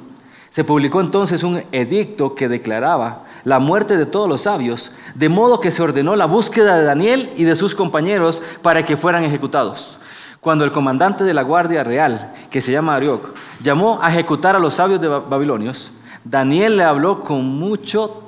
Se 0.50 0.64
publicó 0.64 1.00
entonces 1.00 1.42
un 1.42 1.64
edicto 1.72 2.34
que 2.34 2.48
declaraba 2.48 3.24
la 3.44 3.58
muerte 3.58 3.96
de 3.96 4.06
todos 4.06 4.28
los 4.28 4.42
sabios, 4.42 4.92
de 5.14 5.28
modo 5.28 5.60
que 5.60 5.70
se 5.70 5.82
ordenó 5.82 6.16
la 6.16 6.26
búsqueda 6.26 6.76
de 6.76 6.84
Daniel 6.84 7.30
y 7.36 7.44
de 7.44 7.56
sus 7.56 7.74
compañeros 7.74 8.42
para 8.62 8.84
que 8.84 8.96
fueran 8.96 9.24
ejecutados. 9.24 9.97
Cuando 10.40 10.64
el 10.64 10.72
comandante 10.72 11.24
de 11.24 11.34
la 11.34 11.42
Guardia 11.42 11.82
Real, 11.82 12.32
que 12.50 12.62
se 12.62 12.72
llama 12.72 12.94
Arioc, 12.94 13.34
llamó 13.62 14.00
a 14.00 14.10
ejecutar 14.10 14.54
a 14.54 14.60
los 14.60 14.74
sabios 14.74 15.00
de 15.00 15.08
Babilonios, 15.08 15.90
Daniel 16.24 16.76
le 16.76 16.84
habló 16.84 17.20
con 17.20 17.44
mucho 17.44 18.22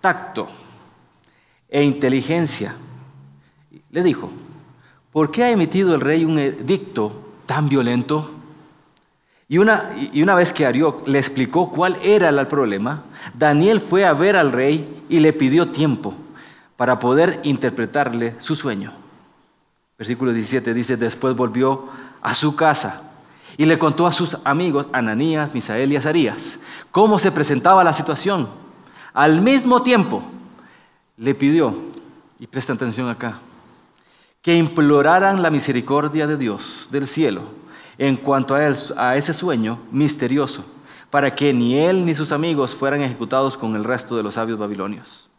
tacto 0.00 0.48
e 1.68 1.82
inteligencia. 1.82 2.76
Le 3.90 4.02
dijo, 4.02 4.30
¿por 5.12 5.30
qué 5.30 5.44
ha 5.44 5.50
emitido 5.50 5.94
el 5.94 6.00
rey 6.00 6.24
un 6.24 6.38
edicto 6.38 7.12
tan 7.46 7.68
violento? 7.68 8.30
Y 9.48 9.58
una, 9.58 9.90
y 10.12 10.22
una 10.22 10.34
vez 10.34 10.52
que 10.52 10.66
Arioc 10.66 11.06
le 11.08 11.18
explicó 11.18 11.70
cuál 11.70 11.96
era 12.02 12.28
el 12.28 12.46
problema, 12.46 13.02
Daniel 13.34 13.80
fue 13.80 14.04
a 14.04 14.12
ver 14.12 14.36
al 14.36 14.52
rey 14.52 15.02
y 15.08 15.18
le 15.20 15.32
pidió 15.32 15.68
tiempo 15.68 16.14
para 16.76 16.98
poder 16.98 17.40
interpretarle 17.42 18.34
su 18.38 18.54
sueño. 18.54 18.92
Versículo 19.98 20.32
17 20.32 20.74
dice, 20.74 20.96
después 20.96 21.34
volvió 21.34 21.88
a 22.20 22.34
su 22.34 22.54
casa 22.54 23.02
y 23.56 23.64
le 23.64 23.78
contó 23.78 24.06
a 24.06 24.12
sus 24.12 24.36
amigos, 24.44 24.86
Ananías, 24.92 25.54
Misael 25.54 25.90
y 25.92 25.96
Azarías, 25.96 26.58
cómo 26.90 27.18
se 27.18 27.32
presentaba 27.32 27.82
la 27.82 27.94
situación. 27.94 28.48
Al 29.14 29.40
mismo 29.40 29.82
tiempo, 29.82 30.22
le 31.16 31.34
pidió, 31.34 31.74
y 32.38 32.46
presta 32.46 32.74
atención 32.74 33.08
acá, 33.08 33.38
que 34.42 34.54
imploraran 34.54 35.40
la 35.40 35.50
misericordia 35.50 36.26
de 36.26 36.36
Dios 36.36 36.88
del 36.90 37.06
cielo 37.06 37.42
en 37.96 38.16
cuanto 38.16 38.54
a, 38.54 38.58
a 38.58 39.16
ese 39.16 39.32
sueño 39.32 39.78
misterioso, 39.90 40.64
para 41.08 41.34
que 41.34 41.54
ni 41.54 41.78
él 41.78 42.04
ni 42.04 42.14
sus 42.14 42.30
amigos 42.30 42.74
fueran 42.74 43.00
ejecutados 43.00 43.56
con 43.56 43.74
el 43.74 43.84
resto 43.84 44.16
de 44.16 44.22
los 44.22 44.34
sabios 44.34 44.58
babilonios. 44.58 45.30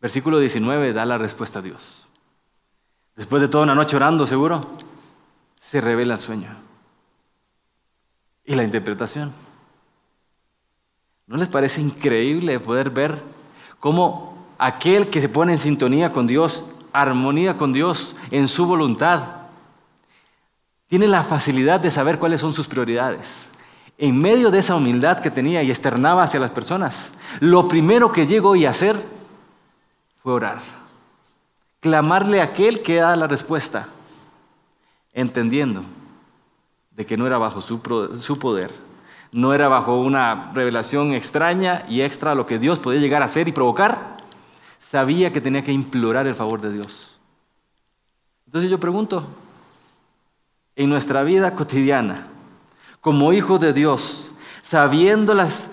Versículo 0.00 0.38
19 0.38 0.94
da 0.94 1.04
la 1.04 1.18
respuesta 1.18 1.58
a 1.58 1.62
Dios. 1.62 2.07
Después 3.18 3.42
de 3.42 3.48
toda 3.48 3.64
una 3.64 3.74
noche 3.74 3.96
orando, 3.96 4.28
seguro, 4.28 4.60
se 5.60 5.80
revela 5.80 6.14
el 6.14 6.20
sueño 6.20 6.50
y 8.44 8.54
la 8.54 8.62
interpretación. 8.62 9.32
¿No 11.26 11.36
les 11.36 11.48
parece 11.48 11.80
increíble 11.80 12.60
poder 12.60 12.90
ver 12.90 13.20
cómo 13.80 14.46
aquel 14.56 15.10
que 15.10 15.20
se 15.20 15.28
pone 15.28 15.54
en 15.54 15.58
sintonía 15.58 16.12
con 16.12 16.28
Dios, 16.28 16.64
armonía 16.92 17.56
con 17.56 17.72
Dios 17.72 18.14
en 18.30 18.46
su 18.46 18.66
voluntad, 18.66 19.24
tiene 20.86 21.08
la 21.08 21.24
facilidad 21.24 21.80
de 21.80 21.90
saber 21.90 22.20
cuáles 22.20 22.40
son 22.40 22.52
sus 22.52 22.68
prioridades? 22.68 23.50
En 23.98 24.16
medio 24.16 24.52
de 24.52 24.60
esa 24.60 24.76
humildad 24.76 25.18
que 25.18 25.32
tenía 25.32 25.60
y 25.64 25.72
externaba 25.72 26.22
hacia 26.22 26.38
las 26.38 26.52
personas, 26.52 27.10
lo 27.40 27.66
primero 27.66 28.12
que 28.12 28.28
llegó 28.28 28.54
a 28.54 28.70
hacer 28.70 29.04
fue 30.22 30.34
orar. 30.34 30.77
Clamarle 31.80 32.40
a 32.40 32.44
aquel 32.44 32.82
que 32.82 32.96
da 32.96 33.14
la 33.16 33.26
respuesta, 33.26 33.88
entendiendo 35.12 35.82
de 36.90 37.06
que 37.06 37.16
no 37.16 37.26
era 37.26 37.38
bajo 37.38 37.60
su, 37.60 37.80
poder, 37.80 38.70
no 39.30 39.54
era 39.54 39.68
bajo 39.68 40.00
una 40.00 40.50
revelación 40.52 41.12
extraña 41.12 41.84
y 41.88 42.00
extra 42.00 42.34
lo 42.34 42.46
que 42.46 42.58
Dios 42.58 42.80
podía 42.80 43.00
llegar 43.00 43.22
a 43.22 43.26
hacer 43.26 43.46
y 43.46 43.52
provocar, 43.52 44.16
sabía 44.80 45.32
que 45.32 45.40
tenía 45.40 45.62
que 45.62 45.72
implorar 45.72 46.26
el 46.26 46.34
favor 46.34 46.60
de 46.60 46.72
Dios. 46.72 47.16
Entonces 48.46 48.68
yo 48.68 48.80
pregunto, 48.80 49.28
en 50.74 50.88
nuestra 50.88 51.22
vida 51.22 51.54
cotidiana, 51.54 52.26
como 53.00 53.32
hijos 53.32 53.60
de 53.60 53.72
Dios, 53.72 54.32
sabiendo 54.62 55.34
las, 55.34 55.70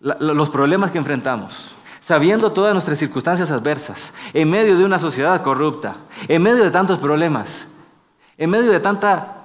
los 0.00 0.50
problemas 0.50 0.90
que 0.90 0.98
enfrentamos, 0.98 1.72
sabiendo 2.00 2.52
todas 2.52 2.72
nuestras 2.72 2.98
circunstancias 2.98 3.50
adversas, 3.50 4.12
en 4.32 4.50
medio 4.50 4.76
de 4.76 4.84
una 4.84 4.98
sociedad 4.98 5.42
corrupta, 5.42 5.96
en 6.26 6.42
medio 6.42 6.64
de 6.64 6.70
tantos 6.70 6.98
problemas, 6.98 7.66
en 8.36 8.50
medio 8.50 8.72
de 8.72 8.80
tanta 8.80 9.42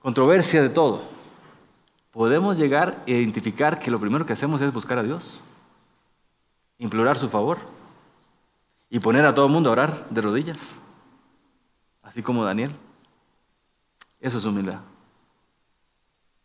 controversia 0.00 0.62
de 0.62 0.68
todo, 0.68 1.02
podemos 2.12 2.56
llegar 2.56 3.02
a 3.06 3.10
identificar 3.10 3.78
que 3.78 3.90
lo 3.90 3.98
primero 3.98 4.24
que 4.24 4.32
hacemos 4.32 4.60
es 4.60 4.72
buscar 4.72 4.98
a 4.98 5.02
Dios, 5.02 5.40
implorar 6.78 7.18
su 7.18 7.28
favor 7.28 7.58
y 8.88 9.00
poner 9.00 9.26
a 9.26 9.34
todo 9.34 9.46
el 9.46 9.52
mundo 9.52 9.68
a 9.68 9.72
orar 9.72 10.06
de 10.10 10.20
rodillas, 10.22 10.78
así 12.02 12.22
como 12.22 12.44
Daniel. 12.44 12.70
Eso 14.20 14.38
es 14.38 14.44
humildad. 14.44 14.80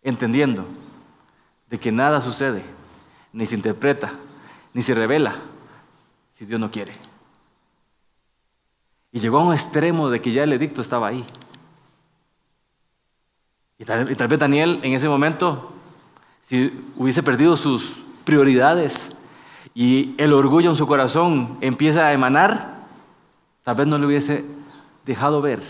Entendiendo 0.01 0.65
de 1.69 1.79
que 1.79 1.91
nada 1.91 2.21
sucede, 2.21 2.63
ni 3.33 3.45
se 3.45 3.55
interpreta, 3.55 4.13
ni 4.73 4.81
se 4.81 4.93
revela 4.93 5.35
si 6.33 6.45
Dios 6.45 6.59
no 6.59 6.71
quiere. 6.71 6.93
Y 9.11 9.19
llegó 9.19 9.39
a 9.39 9.43
un 9.43 9.53
extremo 9.53 10.09
de 10.09 10.21
que 10.21 10.31
ya 10.31 10.43
el 10.43 10.53
edicto 10.53 10.81
estaba 10.81 11.07
ahí. 11.07 11.25
Y 13.77 13.85
tal, 13.85 14.05
vez 14.05 14.39
Daniel 14.39 14.79
en 14.83 14.93
ese 14.93 15.09
momento, 15.09 15.73
si 16.43 16.91
hubiese 16.97 17.23
perdido 17.23 17.57
sus 17.57 17.99
prioridades 18.23 19.09
y 19.73 20.13
el 20.17 20.33
orgullo 20.33 20.69
en 20.69 20.75
su 20.75 20.85
corazón 20.85 21.57
empieza 21.61 22.07
a 22.07 22.13
emanar, 22.13 22.85
tal 23.63 23.75
vez 23.75 23.87
no 23.87 23.97
le 23.97 24.05
hubiese 24.05 24.45
dejado 25.05 25.41
ver 25.41 25.61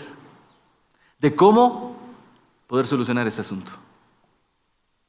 de 1.18 1.34
cómo 1.34 1.96
poder 2.66 2.86
solucionar 2.86 3.26
este 3.26 3.40
asunto. 3.40 3.72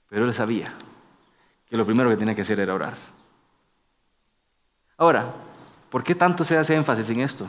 Pero 0.10 0.26
él 0.26 0.34
sabía 0.34 0.74
que 1.74 1.78
lo 1.78 1.88
primero 1.88 2.08
que 2.08 2.18
tenía 2.18 2.36
que 2.36 2.44
hacer 2.44 2.60
era 2.60 2.72
orar. 2.72 2.94
Ahora, 4.96 5.34
¿por 5.90 6.04
qué 6.04 6.14
tanto 6.14 6.44
se 6.44 6.56
hace 6.56 6.76
énfasis 6.76 7.10
en 7.10 7.22
esto? 7.22 7.48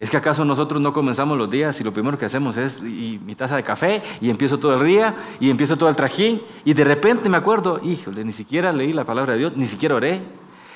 ¿Es 0.00 0.10
que 0.10 0.16
acaso 0.16 0.44
nosotros 0.44 0.82
no 0.82 0.92
comenzamos 0.92 1.38
los 1.38 1.48
días 1.48 1.80
y 1.80 1.84
lo 1.84 1.92
primero 1.92 2.18
que 2.18 2.24
hacemos 2.24 2.56
es 2.56 2.82
mi 2.82 3.36
taza 3.36 3.54
de 3.54 3.62
café 3.62 4.02
y 4.20 4.28
empiezo 4.28 4.58
todo 4.58 4.74
el 4.74 4.84
día 4.84 5.14
y 5.38 5.50
empiezo 5.50 5.76
todo 5.76 5.88
el 5.88 5.94
trajín 5.94 6.42
y 6.64 6.74
de 6.74 6.82
repente 6.82 7.28
me 7.28 7.36
acuerdo, 7.36 7.78
híjole, 7.80 8.24
ni 8.24 8.32
siquiera 8.32 8.72
leí 8.72 8.92
la 8.92 9.04
palabra 9.04 9.34
de 9.34 9.38
Dios, 9.38 9.56
ni 9.56 9.68
siquiera 9.68 9.94
oré, 9.94 10.20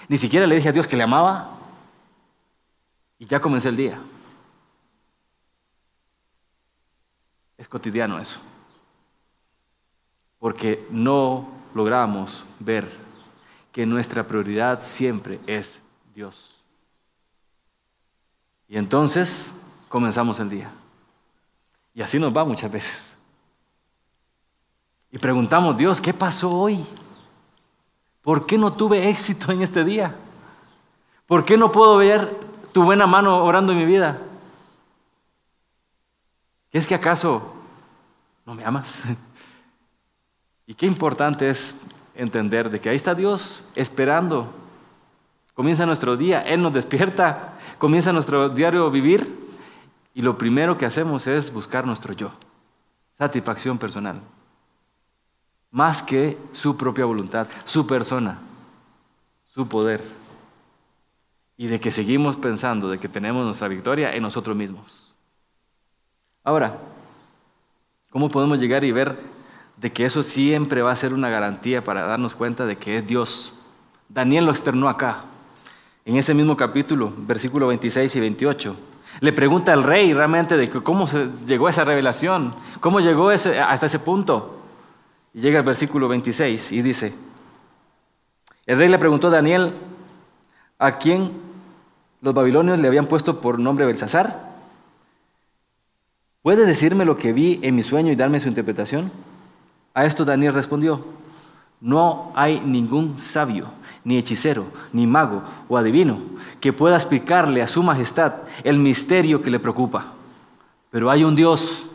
ni 0.07 0.17
siquiera 0.17 0.47
le 0.47 0.55
dije 0.55 0.69
a 0.69 0.73
Dios 0.73 0.87
que 0.87 0.97
le 0.97 1.03
amaba 1.03 1.59
y 3.19 3.27
ya 3.27 3.41
comencé 3.41 3.71
el 3.71 3.77
día? 3.77 3.99
Es 7.59 7.67
cotidiano 7.67 8.21
eso, 8.21 8.39
porque 10.39 10.87
no 10.93 11.64
logramos 11.75 12.45
ver 12.61 12.91
que 13.73 13.85
nuestra 13.85 14.27
prioridad 14.27 14.83
siempre 14.83 15.41
es 15.47 15.83
Dios. 16.15 16.55
Y 18.69 18.79
entonces 18.79 19.53
comenzamos 19.89 20.39
el 20.41 20.49
día. 20.49 20.71
Y 21.93 22.03
así 22.03 22.19
nos 22.19 22.33
va 22.35 22.45
muchas 22.45 22.71
veces. 22.71 23.17
Y 25.11 25.19
preguntamos, 25.19 25.77
Dios, 25.77 26.01
¿qué 26.01 26.13
pasó 26.15 26.51
hoy? 26.51 26.85
¿Por 28.23 28.47
qué 28.47 28.57
no 28.57 28.73
tuve 28.73 29.09
éxito 29.09 29.53
en 29.53 29.63
este 29.63 29.85
día? 29.85 30.17
¿Por 31.27 31.45
qué 31.45 31.57
no 31.57 31.71
puedo 31.71 31.97
ver 31.97 32.37
tu 32.73 32.83
buena 32.83 33.07
mano 33.07 33.45
orando 33.45 33.73
en 33.73 33.79
mi 33.79 33.85
vida? 33.85 34.19
¿Es 36.73 36.87
que 36.87 36.95
acaso 36.95 37.55
no 38.45 38.55
me 38.55 38.65
amas? 38.65 39.03
y 40.67 40.75
qué 40.75 40.87
importante 40.87 41.51
es 41.51 41.77
entender 42.15 42.71
de 42.71 42.81
que 42.81 42.89
ahí 42.89 42.97
está 42.97 43.15
Dios 43.15 43.65
esperando. 43.75 44.53
Comienza 45.55 45.87
nuestro 45.87 46.17
día, 46.17 46.41
Él 46.41 46.63
nos 46.63 46.75
despierta 46.75 47.55
comienza 47.79 48.13
nuestro 48.13 48.49
diario 48.49 48.91
vivir 48.91 49.47
y 50.15 50.23
lo 50.23 50.39
primero 50.39 50.79
que 50.79 50.87
hacemos 50.87 51.27
es 51.27 51.53
buscar 51.53 51.87
nuestro 51.87 52.13
yo, 52.13 52.33
satisfacción 53.19 53.79
personal, 53.79 54.21
más 55.71 56.03
que 56.03 56.39
su 56.53 56.77
propia 56.77 57.05
voluntad, 57.05 57.47
su 57.65 57.87
persona, 57.87 58.39
su 59.51 59.69
poder, 59.69 60.03
y 61.57 61.67
de 61.67 61.79
que 61.81 61.93
seguimos 61.93 62.37
pensando 62.37 62.89
de 62.89 62.99
que 62.99 63.09
tenemos 63.09 63.45
nuestra 63.45 63.69
victoria 63.69 64.15
en 64.15 64.23
nosotros 64.23 64.57
mismos. 64.57 65.15
Ahora, 66.43 66.79
¿cómo 68.11 68.29
podemos 68.29 68.59
llegar 68.61 68.83
y 68.85 68.93
ver 68.93 69.17
de 69.77 69.93
que 69.93 70.05
eso 70.05 70.23
siempre 70.23 70.83
va 70.83 70.93
a 70.93 70.97
ser 70.97 71.13
una 71.13 71.29
garantía 71.29 71.83
para 71.83 72.07
darnos 72.07 72.35
cuenta 72.35 72.67
de 72.67 72.77
que 72.77 72.99
es 72.99 73.07
Dios? 73.07 73.53
Daniel 74.09 74.47
lo 74.47 74.53
externó 74.53 74.89
acá 74.89 75.25
en 76.05 76.17
ese 76.17 76.35
mismo 76.35 76.57
capítulo, 76.57 77.13
versículo 77.17 77.67
26 77.69 78.15
y 78.15 78.21
28. 78.21 78.77
Le 79.21 79.33
pregunta 79.33 79.73
al 79.73 79.83
rey 79.83 80.13
realmente 80.13 80.57
de 80.57 80.69
cómo 80.69 81.09
llegó 81.47 81.69
esa 81.69 81.85
revelación, 81.85 82.51
cómo 82.81 83.01
llegó 83.01 83.31
hasta 83.31 83.87
ese 83.87 83.99
punto. 83.99 84.61
Y 85.33 85.41
llega 85.41 85.59
el 85.59 85.65
versículo 85.65 86.09
26 86.09 86.73
y 86.73 86.83
dice, 86.83 87.15
el 88.67 88.79
rey 88.79 88.89
le 88.89 88.99
preguntó 88.99 89.29
a 89.29 89.31
Daniel, 89.31 89.73
¿a 90.79 90.99
quién 90.99 91.33
los 92.21 92.35
babilonios 92.35 92.79
le 92.79 92.89
habían 92.89 93.07
puesto 93.07 93.41
por 93.41 93.59
nombre 93.59 93.87
Belsasar? 93.87 94.55
¿Puede 96.43 96.67
decirme 96.67 97.05
lo 97.05 97.17
que 97.17 97.33
vi 97.33 97.59
en 97.63 97.75
mi 97.75 97.83
sueño 97.83 98.13
y 98.13 98.17
darme 98.17 98.41
su 98.41 98.49
interpretación? 98.49 99.11
A 99.95 100.05
esto 100.05 100.25
Daniel 100.25 100.53
respondió, 100.53 101.05
no 101.81 102.33
hay 102.35 102.61
ningún 102.61 103.19
sabio 103.21 103.67
ni 104.03 104.19
hechicero, 104.19 104.67
ni 104.93 105.07
mago 105.07 105.43
o 105.69 105.79
adivino 105.79 106.19
que 106.61 106.73
pueda 106.73 106.97
explicarle 106.97 107.63
a 107.63 107.69
su 107.69 107.83
majestad 107.83 108.35
el 108.65 108.79
misterio 108.79 109.41
que 109.41 109.51
le 109.51 109.61
preocupa. 109.61 110.07
Pero 110.91 111.11
hay 111.11 111.25
un 111.25 111.37
Dios 111.37 111.87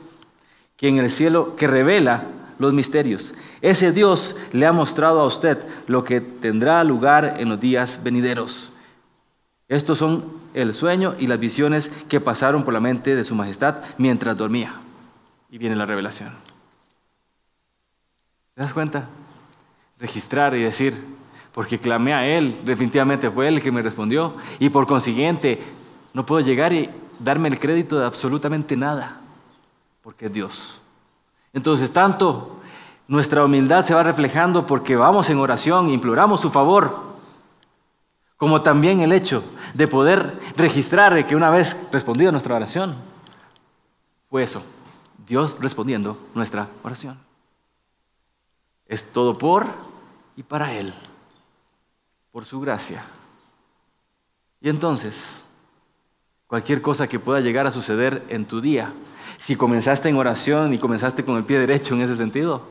que 0.78 0.88
en 0.88 0.98
el 0.98 1.12
cielo 1.12 1.56
que 1.56 1.68
revela 1.68 2.24
los 2.60 2.74
misterios. 2.74 3.34
Ese 3.62 3.92
Dios 3.92 4.36
le 4.52 4.66
ha 4.66 4.72
mostrado 4.72 5.20
a 5.20 5.26
usted 5.26 5.58
lo 5.88 6.04
que 6.04 6.22
tendrá 6.22 6.84
lugar 6.84 7.38
en 7.40 7.50
los 7.50 7.60
días 7.60 8.00
venideros. 8.04 8.72
Estos 9.68 9.98
son 9.98 10.26
el 10.54 10.74
sueño 10.74 11.16
y 11.20 11.28
las 11.28 11.40
visiones 11.40 11.92
que 12.08 12.22
pasaron 12.22 12.64
por 12.64 12.74
la 12.74 12.80
mente 12.80 13.16
de 13.16 13.24
su 13.24 13.36
majestad 13.36 13.78
mientras 13.98 14.38
dormía. 14.38 14.74
Y 15.50 15.58
viene 15.58 15.76
la 15.76 15.86
revelación. 15.86 16.49
¿Te 18.60 18.64
das 18.64 18.74
cuenta? 18.74 19.08
Registrar 20.02 20.54
y 20.54 20.62
decir, 20.62 21.02
porque 21.54 21.80
clamé 21.80 22.14
a 22.14 22.28
Él, 22.28 22.60
definitivamente 22.66 23.32
fue 23.32 23.48
Él 23.48 23.56
el 23.56 23.64
que 23.64 23.72
me 23.72 23.82
respondió, 23.82 24.36
y 24.60 24.68
por 24.68 24.86
consiguiente 24.86 25.64
no 26.14 26.26
puedo 26.26 26.42
llegar 26.42 26.74
y 26.74 26.90
darme 27.20 27.48
el 27.48 27.58
crédito 27.58 27.98
de 27.98 28.06
absolutamente 28.06 28.76
nada, 28.76 29.22
porque 30.02 30.26
es 30.26 30.34
Dios. 30.34 30.82
Entonces, 31.54 31.94
tanto 31.94 32.60
Nuestra 33.08 33.46
humildad 33.46 33.86
se 33.86 33.94
va 33.94 34.04
reflejando 34.04 34.68
porque 34.68 34.98
vamos 34.98 35.30
en 35.30 35.40
oración, 35.40 35.90
imploramos 35.90 36.42
su 36.42 36.52
favor, 36.52 36.98
como 38.36 38.62
también 38.62 39.00
el 39.00 39.14
hecho 39.14 39.42
de 39.74 39.88
poder 39.88 40.38
registrar 40.58 41.26
que 41.26 41.36
una 41.36 41.50
vez 41.50 41.78
respondida 41.94 42.30
nuestra 42.32 42.56
oración, 42.56 42.94
fue 44.30 44.44
eso, 44.44 44.62
Dios 45.26 45.56
respondiendo 45.62 46.18
nuestra 46.36 46.68
oración. 46.84 47.29
Es 48.90 49.14
todo 49.14 49.38
por 49.38 49.68
y 50.36 50.44
para 50.44 50.74
Él, 50.74 50.94
por 52.32 52.44
su 52.44 52.60
gracia. 52.60 53.04
Y 54.60 54.68
entonces, 54.68 55.42
cualquier 56.48 56.82
cosa 56.82 57.08
que 57.08 57.20
pueda 57.20 57.40
llegar 57.40 57.68
a 57.68 57.72
suceder 57.72 58.26
en 58.30 58.46
tu 58.46 58.60
día, 58.60 58.92
si 59.38 59.56
comenzaste 59.56 60.10
en 60.10 60.18
oración 60.18 60.74
y 60.74 60.80
comenzaste 60.80 61.24
con 61.24 61.38
el 61.38 61.46
pie 61.46 61.60
derecho 61.60 61.94
en 61.94 62.02
ese 62.02 62.18
sentido, 62.18 62.64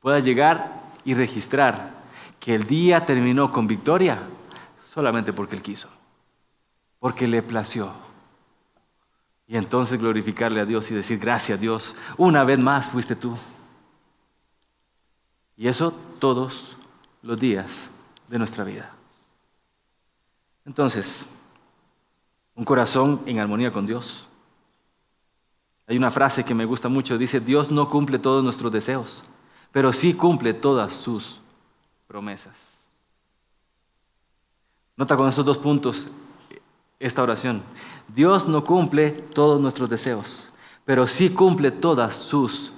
pueda 0.00 0.20
llegar 0.20 0.80
y 1.04 1.14
registrar 1.14 1.90
que 2.38 2.54
el 2.54 2.66
día 2.66 3.04
terminó 3.04 3.50
con 3.50 3.66
victoria 3.66 4.22
solamente 4.86 5.32
porque 5.32 5.56
Él 5.56 5.62
quiso, 5.62 5.88
porque 7.00 7.26
le 7.26 7.42
plació. 7.42 7.90
Y 9.48 9.56
entonces 9.56 9.98
glorificarle 9.98 10.60
a 10.60 10.64
Dios 10.64 10.90
y 10.90 10.94
decir, 10.94 11.18
gracias 11.18 11.60
Dios, 11.60 11.96
una 12.16 12.44
vez 12.44 12.60
más 12.60 12.86
fuiste 12.86 13.16
tú. 13.16 13.36
Y 15.56 15.68
eso 15.68 15.92
todos 16.18 16.76
los 17.22 17.38
días 17.38 17.88
de 18.28 18.38
nuestra 18.38 18.64
vida. 18.64 18.90
Entonces, 20.64 21.26
un 22.54 22.64
corazón 22.64 23.20
en 23.26 23.38
armonía 23.38 23.70
con 23.70 23.86
Dios. 23.86 24.26
Hay 25.86 25.96
una 25.96 26.10
frase 26.10 26.44
que 26.44 26.54
me 26.54 26.64
gusta 26.64 26.88
mucho, 26.88 27.18
dice, 27.18 27.40
Dios 27.40 27.70
no 27.70 27.88
cumple 27.88 28.18
todos 28.18 28.42
nuestros 28.42 28.72
deseos, 28.72 29.22
pero 29.70 29.92
sí 29.92 30.14
cumple 30.14 30.54
todas 30.54 30.94
sus 30.94 31.40
promesas. 32.06 32.88
Nota 34.96 35.16
con 35.16 35.28
estos 35.28 35.44
dos 35.44 35.58
puntos 35.58 36.06
esta 36.98 37.22
oración. 37.22 37.62
Dios 38.08 38.48
no 38.48 38.64
cumple 38.64 39.10
todos 39.10 39.60
nuestros 39.60 39.90
deseos, 39.90 40.48
pero 40.84 41.06
sí 41.06 41.30
cumple 41.30 41.70
todas 41.70 42.16
sus 42.16 42.72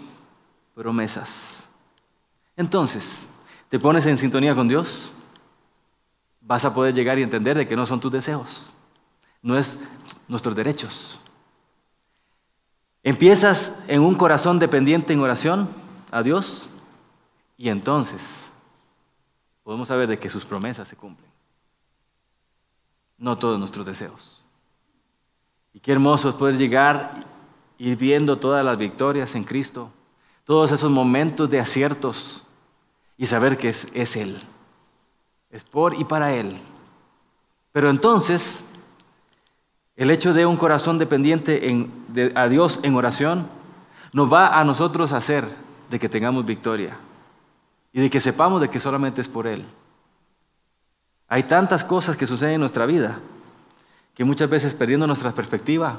promesas. 0.74 1.65
Entonces, 2.56 3.26
¿te 3.68 3.78
pones 3.78 4.06
en 4.06 4.16
sintonía 4.16 4.54
con 4.54 4.66
Dios? 4.66 5.10
Vas 6.40 6.64
a 6.64 6.72
poder 6.72 6.94
llegar 6.94 7.18
y 7.18 7.22
entender 7.22 7.56
de 7.56 7.68
que 7.68 7.76
no 7.76 7.86
son 7.86 8.00
tus 8.00 8.10
deseos, 8.10 8.72
no 9.42 9.58
es 9.58 9.78
nuestros 10.26 10.56
derechos. 10.56 11.20
Empiezas 13.02 13.74
en 13.86 14.00
un 14.00 14.14
corazón 14.14 14.58
dependiente 14.58 15.12
en 15.12 15.20
oración 15.20 15.68
a 16.10 16.22
Dios 16.22 16.68
y 17.56 17.68
entonces 17.68 18.50
podemos 19.62 19.88
saber 19.88 20.08
de 20.08 20.18
que 20.18 20.30
sus 20.30 20.44
promesas 20.44 20.88
se 20.88 20.96
cumplen, 20.96 21.30
no 23.18 23.36
todos 23.36 23.58
nuestros 23.58 23.84
deseos. 23.84 24.42
Y 25.72 25.80
qué 25.80 25.92
hermoso 25.92 26.30
es 26.30 26.34
poder 26.34 26.56
llegar, 26.56 27.20
ir 27.76 27.96
viendo 27.96 28.38
todas 28.38 28.64
las 28.64 28.78
victorias 28.78 29.34
en 29.34 29.44
Cristo, 29.44 29.90
todos 30.44 30.72
esos 30.72 30.90
momentos 30.90 31.50
de 31.50 31.60
aciertos 31.60 32.42
y 33.16 33.26
saber 33.26 33.58
que 33.58 33.70
es, 33.70 33.86
es 33.94 34.16
Él. 34.16 34.38
Es 35.50 35.64
por 35.64 35.94
y 35.94 36.04
para 36.04 36.32
Él. 36.32 36.56
Pero 37.72 37.90
entonces, 37.90 38.64
el 39.96 40.10
hecho 40.10 40.34
de 40.34 40.46
un 40.46 40.56
corazón 40.56 40.98
dependiente 40.98 41.68
en, 41.68 41.90
a 42.34 42.48
Dios 42.48 42.80
en 42.82 42.94
oración 42.94 43.48
nos 44.12 44.32
va 44.32 44.58
a 44.58 44.64
nosotros 44.64 45.12
a 45.12 45.18
hacer 45.18 45.46
de 45.90 45.98
que 45.98 46.08
tengamos 46.08 46.44
victoria 46.44 46.96
y 47.92 48.00
de 48.00 48.10
que 48.10 48.20
sepamos 48.20 48.60
de 48.60 48.68
que 48.68 48.80
solamente 48.80 49.20
es 49.20 49.28
por 49.28 49.46
Él. 49.46 49.64
Hay 51.28 51.44
tantas 51.44 51.82
cosas 51.82 52.16
que 52.16 52.26
suceden 52.26 52.54
en 52.54 52.60
nuestra 52.60 52.86
vida 52.86 53.18
que 54.14 54.24
muchas 54.24 54.48
veces 54.48 54.72
perdiendo 54.72 55.06
nuestra 55.06 55.32
perspectiva, 55.32 55.98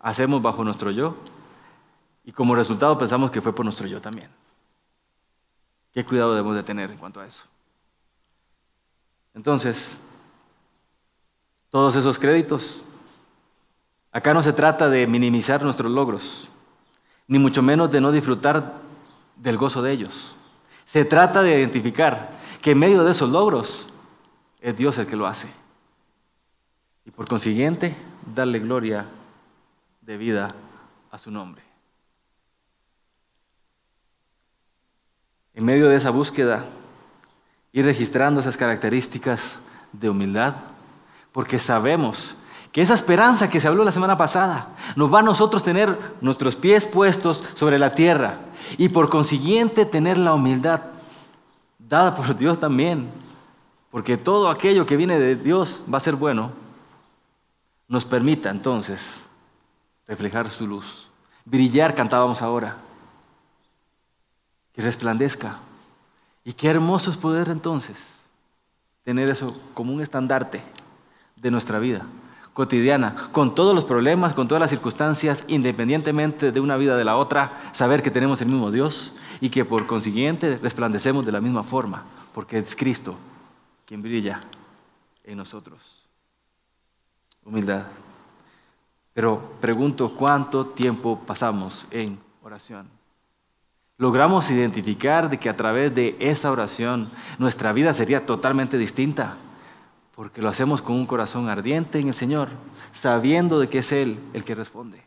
hacemos 0.00 0.42
bajo 0.42 0.62
nuestro 0.62 0.90
yo 0.90 1.16
y 2.24 2.32
como 2.32 2.54
resultado 2.54 2.98
pensamos 2.98 3.30
que 3.30 3.40
fue 3.40 3.54
por 3.54 3.64
nuestro 3.64 3.86
yo 3.86 4.00
también. 4.00 4.28
¿Qué 5.98 6.04
cuidado 6.04 6.30
debemos 6.30 6.54
de 6.54 6.62
tener 6.62 6.92
en 6.92 6.96
cuanto 6.96 7.18
a 7.18 7.26
eso? 7.26 7.42
Entonces, 9.34 9.96
todos 11.70 11.96
esos 11.96 12.20
créditos, 12.20 12.84
acá 14.12 14.32
no 14.32 14.40
se 14.40 14.52
trata 14.52 14.88
de 14.88 15.08
minimizar 15.08 15.60
nuestros 15.60 15.90
logros, 15.90 16.46
ni 17.26 17.40
mucho 17.40 17.62
menos 17.64 17.90
de 17.90 18.00
no 18.00 18.12
disfrutar 18.12 18.74
del 19.34 19.56
gozo 19.56 19.82
de 19.82 19.90
ellos. 19.90 20.36
Se 20.84 21.04
trata 21.04 21.42
de 21.42 21.58
identificar 21.58 22.30
que 22.62 22.70
en 22.70 22.78
medio 22.78 23.02
de 23.02 23.10
esos 23.10 23.30
logros 23.30 23.84
es 24.60 24.76
Dios 24.76 24.98
el 24.98 25.06
que 25.08 25.16
lo 25.16 25.26
hace 25.26 25.48
y 27.06 27.10
por 27.10 27.26
consiguiente 27.26 27.96
darle 28.36 28.60
gloria 28.60 29.04
de 30.02 30.16
vida 30.16 30.46
a 31.10 31.18
su 31.18 31.32
nombre. 31.32 31.67
En 35.58 35.64
medio 35.64 35.88
de 35.88 35.96
esa 35.96 36.10
búsqueda, 36.10 36.66
ir 37.72 37.84
registrando 37.84 38.38
esas 38.38 38.56
características 38.56 39.58
de 39.92 40.08
humildad, 40.08 40.54
porque 41.32 41.58
sabemos 41.58 42.36
que 42.70 42.80
esa 42.80 42.94
esperanza 42.94 43.50
que 43.50 43.60
se 43.60 43.66
habló 43.66 43.82
la 43.82 43.90
semana 43.90 44.16
pasada 44.16 44.68
nos 44.94 45.12
va 45.12 45.18
a 45.18 45.24
nosotros 45.24 45.64
tener 45.64 45.98
nuestros 46.20 46.54
pies 46.54 46.86
puestos 46.86 47.42
sobre 47.54 47.76
la 47.76 47.90
tierra 47.90 48.36
y 48.76 48.90
por 48.90 49.10
consiguiente 49.10 49.84
tener 49.84 50.16
la 50.16 50.32
humildad 50.32 50.80
dada 51.76 52.14
por 52.14 52.36
Dios 52.36 52.60
también, 52.60 53.10
porque 53.90 54.16
todo 54.16 54.50
aquello 54.50 54.86
que 54.86 54.96
viene 54.96 55.18
de 55.18 55.34
Dios 55.34 55.82
va 55.92 55.98
a 55.98 56.02
ser 56.02 56.14
bueno 56.14 56.52
nos 57.88 58.04
permita 58.04 58.50
entonces 58.50 59.26
reflejar 60.06 60.50
su 60.50 60.68
luz. 60.68 61.08
Brillar, 61.44 61.96
cantábamos 61.96 62.42
ahora. 62.42 62.76
Que 64.78 64.84
resplandezca. 64.84 65.58
Y 66.44 66.52
qué 66.52 66.68
hermoso 66.68 67.10
es 67.10 67.16
poder 67.16 67.48
entonces 67.48 68.22
tener 69.02 69.28
eso 69.28 69.48
como 69.74 69.92
un 69.92 70.00
estandarte 70.00 70.62
de 71.34 71.50
nuestra 71.50 71.80
vida 71.80 72.06
cotidiana, 72.54 73.16
con 73.32 73.56
todos 73.56 73.74
los 73.74 73.84
problemas, 73.84 74.34
con 74.34 74.46
todas 74.46 74.60
las 74.60 74.70
circunstancias, 74.70 75.42
independientemente 75.48 76.52
de 76.52 76.60
una 76.60 76.76
vida 76.76 76.96
de 76.96 77.04
la 77.04 77.16
otra, 77.16 77.58
saber 77.72 78.04
que 78.04 78.12
tenemos 78.12 78.40
el 78.40 78.46
mismo 78.46 78.70
Dios 78.70 79.12
y 79.40 79.50
que 79.50 79.64
por 79.64 79.84
consiguiente 79.88 80.58
resplandecemos 80.58 81.26
de 81.26 81.32
la 81.32 81.40
misma 81.40 81.64
forma, 81.64 82.04
porque 82.32 82.58
es 82.58 82.76
Cristo 82.76 83.16
quien 83.84 84.00
brilla 84.00 84.42
en 85.24 85.38
nosotros 85.38 86.04
humildad. 87.44 87.82
Pero 89.12 89.42
pregunto, 89.60 90.14
¿cuánto 90.14 90.66
tiempo 90.66 91.20
pasamos 91.26 91.84
en 91.90 92.16
oración? 92.44 92.97
Logramos 93.98 94.48
identificar 94.52 95.28
de 95.28 95.38
que 95.38 95.48
a 95.48 95.56
través 95.56 95.92
de 95.92 96.16
esa 96.20 96.52
oración 96.52 97.10
nuestra 97.36 97.72
vida 97.72 97.92
sería 97.92 98.24
totalmente 98.24 98.78
distinta, 98.78 99.36
porque 100.14 100.40
lo 100.40 100.48
hacemos 100.48 100.80
con 100.80 100.94
un 100.94 101.04
corazón 101.04 101.48
ardiente 101.48 101.98
en 101.98 102.06
el 102.06 102.14
Señor, 102.14 102.48
sabiendo 102.92 103.58
de 103.58 103.68
que 103.68 103.78
es 103.78 103.90
Él 103.90 104.20
el 104.34 104.44
que 104.44 104.54
responde. 104.54 105.02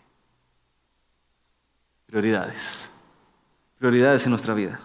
Prioridades, 2.06 2.90
prioridades 3.80 4.26
en 4.26 4.32
nuestra 4.32 4.54
vida. 4.54 4.82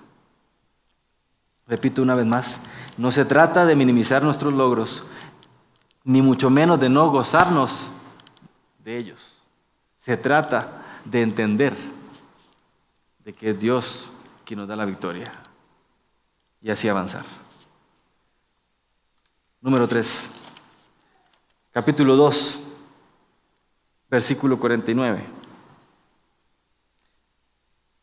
Repito 1.66 2.00
una 2.00 2.14
vez 2.14 2.26
más, 2.26 2.60
no 2.96 3.10
se 3.10 3.24
trata 3.24 3.66
de 3.66 3.74
minimizar 3.74 4.22
nuestros 4.22 4.54
logros, 4.54 5.02
ni 6.04 6.22
mucho 6.22 6.48
menos 6.48 6.78
de 6.78 6.88
no 6.88 7.10
gozarnos 7.10 7.88
de 8.84 8.96
ellos. 8.96 9.42
Se 9.98 10.16
trata 10.16 10.84
de 11.04 11.22
entender 11.22 11.74
de 13.26 13.32
que 13.32 13.50
es 13.50 13.58
Dios 13.58 14.08
quien 14.44 14.60
nos 14.60 14.68
da 14.68 14.76
la 14.76 14.84
victoria 14.84 15.24
y 16.62 16.70
así 16.70 16.88
avanzar. 16.88 17.24
Número 19.60 19.88
3, 19.88 20.30
capítulo 21.72 22.14
2, 22.14 22.58
versículo 24.08 24.60
49. 24.60 25.24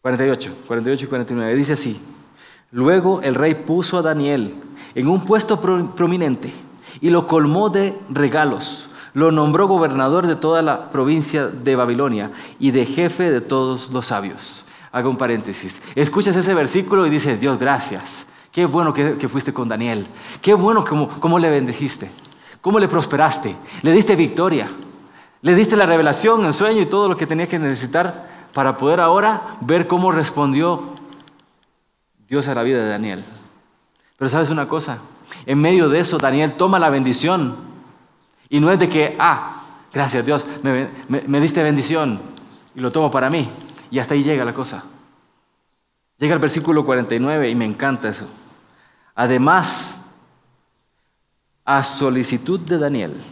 48, 0.02 0.56
48 0.68 1.06
y 1.06 1.08
49. 1.08 1.56
Dice 1.56 1.72
así, 1.72 2.02
luego 2.72 3.22
el 3.22 3.36
rey 3.36 3.56
puso 3.56 4.00
a 4.00 4.02
Daniel 4.02 4.54
en 4.94 5.08
un 5.08 5.24
puesto 5.24 5.62
prominente 5.62 6.52
y 7.00 7.12
lo 7.12 7.28
colmó 7.28 7.70
de 7.70 7.98
regalos. 8.10 8.90
Lo 9.14 9.32
nombró 9.32 9.70
gobernador 9.70 10.28
de 10.28 10.36
toda 10.36 10.62
la 10.62 10.90
provincia 10.90 11.48
de 11.48 11.78
Babilonia 11.78 12.32
y 12.60 12.72
de 12.72 12.86
jefe 12.86 13.32
de 13.32 13.40
todos 13.40 13.90
los 13.90 14.08
sabios. 14.08 14.66
Hago 14.94 15.10
un 15.10 15.18
paréntesis. 15.18 15.82
Escuchas 15.96 16.36
ese 16.36 16.54
versículo 16.54 17.08
y 17.08 17.10
dices, 17.10 17.42
Dios, 17.42 17.58
gracias. 17.60 18.28
Qué 18.52 18.68
bueno 18.68 18.94
que, 18.94 19.28
fuiste 19.28 19.52
con 19.52 19.68
Daniel. 19.68 20.06
Qué 20.40 20.54
bueno 20.54 20.86
cómo, 20.86 21.10
cómo 21.20 21.40
le 21.40 21.50
bendijiste. 21.50 22.12
Cómo 22.62 22.78
le 22.78 22.88
prosperaste. 22.88 23.56
Le 23.82 23.92
diste 23.92 24.16
victoria. 24.16 24.70
Le 25.42 25.56
diste 25.56 25.76
la 25.76 25.88
revelación, 25.88 26.46
el 26.46 26.54
sueño 26.54 26.80
y 26.80 26.86
todo 26.86 27.10
lo 27.10 27.18
que 27.18 27.26
tenía 27.26 27.50
que 27.50 27.58
necesitar 27.58 28.30
para 28.54 28.78
poder 28.78 29.00
ahora 29.02 29.58
ver 29.62 29.88
cómo 29.88 30.12
respondió 30.12 30.94
Dios 32.28 32.48
a 32.48 32.54
la 32.54 32.62
vida 32.62 32.84
de 32.84 32.90
Daniel. 32.90 33.26
Pero 34.16 34.30
sabes 34.30 34.52
una 34.52 34.68
cosa, 34.68 35.00
en 35.48 35.60
medio 35.60 35.90
de 35.90 36.00
eso 36.00 36.20
Daniel 36.20 36.54
toma 36.54 36.78
la 36.78 36.92
bendición 36.92 37.56
y 38.48 38.60
no 38.60 38.72
es 38.72 38.78
de 38.78 38.90
que, 38.90 39.16
ah, 39.20 39.64
gracias 39.92 40.24
Dios, 40.24 40.46
me, 40.62 40.88
me 41.10 41.42
diste 41.42 41.64
bendición 41.64 42.22
y 42.76 42.80
lo 42.80 42.92
tomo 42.92 43.10
para 43.10 43.30
mí. 43.32 43.50
Y 43.94 44.00
hasta 44.00 44.16
ahí 44.16 44.24
llega 44.24 44.44
la 44.44 44.56
cosa. 44.56 44.84
Llega 46.18 46.34
el 46.34 46.40
versículo 46.40 46.84
49 46.84 47.48
y 47.48 47.54
me 47.54 47.66
encanta 47.66 48.10
eso. 48.10 48.26
Además, 49.14 49.98
a 51.64 51.84
solicitud 51.84 52.60
de 52.62 52.80
Daniel, 52.80 53.24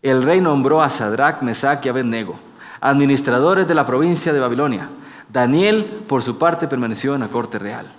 el 0.00 0.22
rey 0.22 0.40
nombró 0.40 0.80
a 0.80 0.88
Sadrach, 0.88 1.42
Mesach 1.42 1.84
y 1.84 1.90
Abednego, 1.90 2.36
administradores 2.80 3.68
de 3.68 3.74
la 3.74 3.84
provincia 3.84 4.32
de 4.32 4.40
Babilonia. 4.40 4.88
Daniel, 5.28 5.84
por 6.08 6.22
su 6.22 6.38
parte, 6.38 6.66
permaneció 6.66 7.14
en 7.14 7.20
la 7.20 7.28
corte 7.28 7.58
real. 7.58 7.92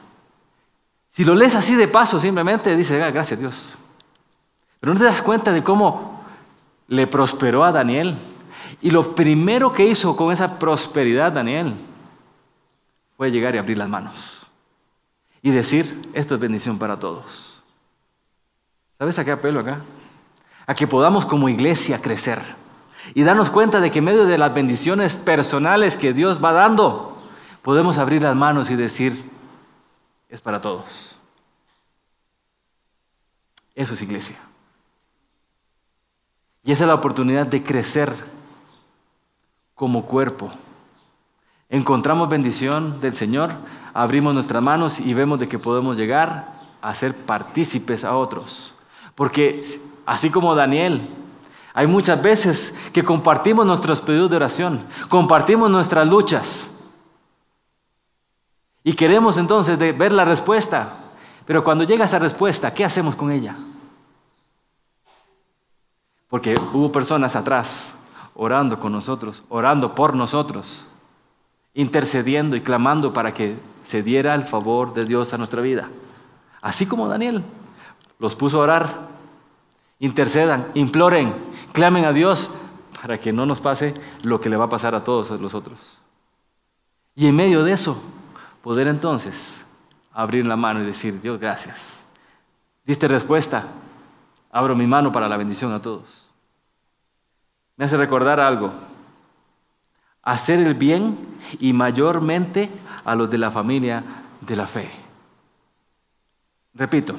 Si 1.10 1.24
lo 1.24 1.36
lees 1.36 1.54
así 1.54 1.76
de 1.76 1.88
paso, 1.88 2.20
simplemente 2.20 2.76
dice, 2.76 3.04
ah, 3.04 3.12
gracias 3.12 3.38
a 3.38 3.42
Dios. 3.42 3.78
Pero 4.80 4.92
no 4.96 5.00
te 5.00 5.06
das 5.06 5.22
cuenta 5.22 5.52
de 5.52 5.64
cómo 5.64 6.24
le 6.88 7.06
prosperó 7.06 7.64
a 7.64 7.72
Daniel. 7.72 8.18
Y 8.82 8.92
lo 8.92 9.14
primero 9.16 9.74
que 9.74 9.88
hizo 9.88 10.16
con 10.16 10.32
esa 10.32 10.58
prosperidad 10.58 11.34
Daniel 11.34 11.74
fue 13.18 13.32
llegar 13.32 13.56
y 13.56 13.58
abrir 13.58 13.78
las 13.78 13.90
manos 13.90 14.46
y 15.42 15.52
decir, 15.52 16.00
esto 16.14 16.36
es 16.36 16.42
bendición 16.42 16.80
para 16.80 17.00
todos. 17.00 17.64
¿Sabes 18.98 19.18
a 19.20 19.26
qué 19.26 19.32
apelo 19.32 19.60
acá? 19.60 19.82
A 20.66 20.76
que 20.76 20.88
podamos 20.88 21.26
como 21.26 21.50
iglesia 21.50 22.02
crecer 22.02 22.42
y 23.14 23.24
darnos 23.24 23.50
cuenta 23.50 23.80
de 23.80 23.92
que 23.92 24.00
en 24.00 24.06
medio 24.06 24.26
de 24.26 24.38
las 24.38 24.54
bendiciones 24.54 25.18
personales 25.18 25.98
que 25.98 26.14
Dios 26.14 26.44
va 26.44 26.52
dando, 26.52 27.18
podemos 27.62 27.98
abrir 27.98 28.22
las 28.22 28.36
manos 28.36 28.70
y 28.70 28.76
decir, 28.76 29.24
es 30.30 30.42
para 30.42 30.62
todos. 30.62 31.16
Eso 33.76 33.94
es 33.94 34.02
iglesia. 34.02 34.38
Y 36.64 36.74
esa 36.74 36.84
es 36.84 36.88
la 36.90 36.96
oportunidad 36.96 37.48
de 37.48 37.64
crecer 37.64 38.14
como 39.80 40.04
cuerpo 40.04 40.52
encontramos 41.70 42.28
bendición 42.28 43.00
del 43.00 43.16
Señor, 43.16 43.52
abrimos 43.94 44.34
nuestras 44.34 44.62
manos 44.62 45.00
y 45.00 45.14
vemos 45.14 45.40
de 45.40 45.48
que 45.48 45.58
podemos 45.58 45.96
llegar 45.96 46.52
a 46.82 46.94
ser 46.94 47.16
partícipes 47.16 48.04
a 48.04 48.18
otros. 48.18 48.74
Porque 49.16 49.80
así 50.06 50.30
como 50.30 50.54
Daniel, 50.54 51.08
hay 51.74 51.88
muchas 51.88 52.22
veces 52.22 52.76
que 52.92 53.06
compartimos 53.06 53.66
nuestros 53.66 54.02
pedidos 54.02 54.30
de 54.30 54.36
oración, 54.36 54.82
compartimos 55.08 55.70
nuestras 55.70 56.06
luchas 56.06 56.70
y 58.84 58.92
queremos 58.94 59.38
entonces 59.38 59.80
ver 59.80 60.12
la 60.12 60.26
respuesta. 60.26 61.06
Pero 61.46 61.64
cuando 61.64 61.86
llega 61.86 62.04
esa 62.04 62.20
respuesta, 62.20 62.74
¿qué 62.74 62.84
hacemos 62.84 63.16
con 63.16 63.32
ella? 63.32 63.56
Porque 66.28 66.54
hubo 66.74 66.92
personas 66.92 67.38
atrás 67.38 67.94
orando 68.42 68.80
con 68.80 68.94
nosotros, 68.94 69.44
orando 69.50 69.94
por 69.96 70.16
nosotros 70.16 70.86
intercediendo 71.74 72.56
y 72.56 72.62
clamando 72.62 73.14
para 73.14 73.34
que 73.34 73.56
se 73.84 74.04
diera 74.04 74.36
el 74.36 74.44
favor 74.44 74.94
de 74.94 75.06
Dios 75.06 75.34
a 75.34 75.38
nuestra 75.38 75.62
vida. 75.62 75.90
Así 76.62 76.86
como 76.86 77.08
Daniel 77.08 77.44
los 78.18 78.36
puso 78.36 78.60
a 78.60 78.64
orar, 78.64 79.08
intercedan, 80.00 80.68
imploren, 80.74 81.34
clamen 81.72 82.06
a 82.06 82.12
Dios 82.14 82.52
para 83.02 83.18
que 83.18 83.32
no 83.32 83.46
nos 83.46 83.62
pase 83.62 83.94
lo 84.24 84.42
que 84.42 84.50
le 84.50 84.58
va 84.58 84.66
a 84.66 84.70
pasar 84.70 84.94
a 84.94 85.04
todos 85.04 85.30
los 85.40 85.54
otros. 85.54 85.98
Y 87.16 87.28
en 87.28 87.36
medio 87.36 87.64
de 87.64 87.72
eso, 87.72 88.02
poder 88.62 88.88
entonces 88.88 89.66
abrir 90.12 90.46
la 90.46 90.58
mano 90.58 90.82
y 90.82 90.86
decir, 90.86 91.22
Dios, 91.22 91.40
gracias. 91.40 92.04
Diste 92.84 93.08
respuesta, 93.08 93.68
abro 94.52 94.76
mi 94.76 94.86
mano 94.86 95.12
para 95.12 95.30
la 95.30 95.38
bendición 95.38 95.72
a 95.72 95.82
todos. 95.82 96.19
Me 97.80 97.86
hace 97.86 97.96
recordar 97.96 98.42
algo 98.42 98.74
hacer 100.22 100.60
el 100.60 100.74
bien 100.74 101.18
y 101.62 101.72
mayormente 101.72 102.70
a 103.06 103.16
los 103.16 103.30
de 103.30 103.38
la 103.38 103.52
familia 103.52 104.04
de 104.42 104.56
la 104.58 104.68
fe. 104.68 104.92
Repito, 106.74 107.16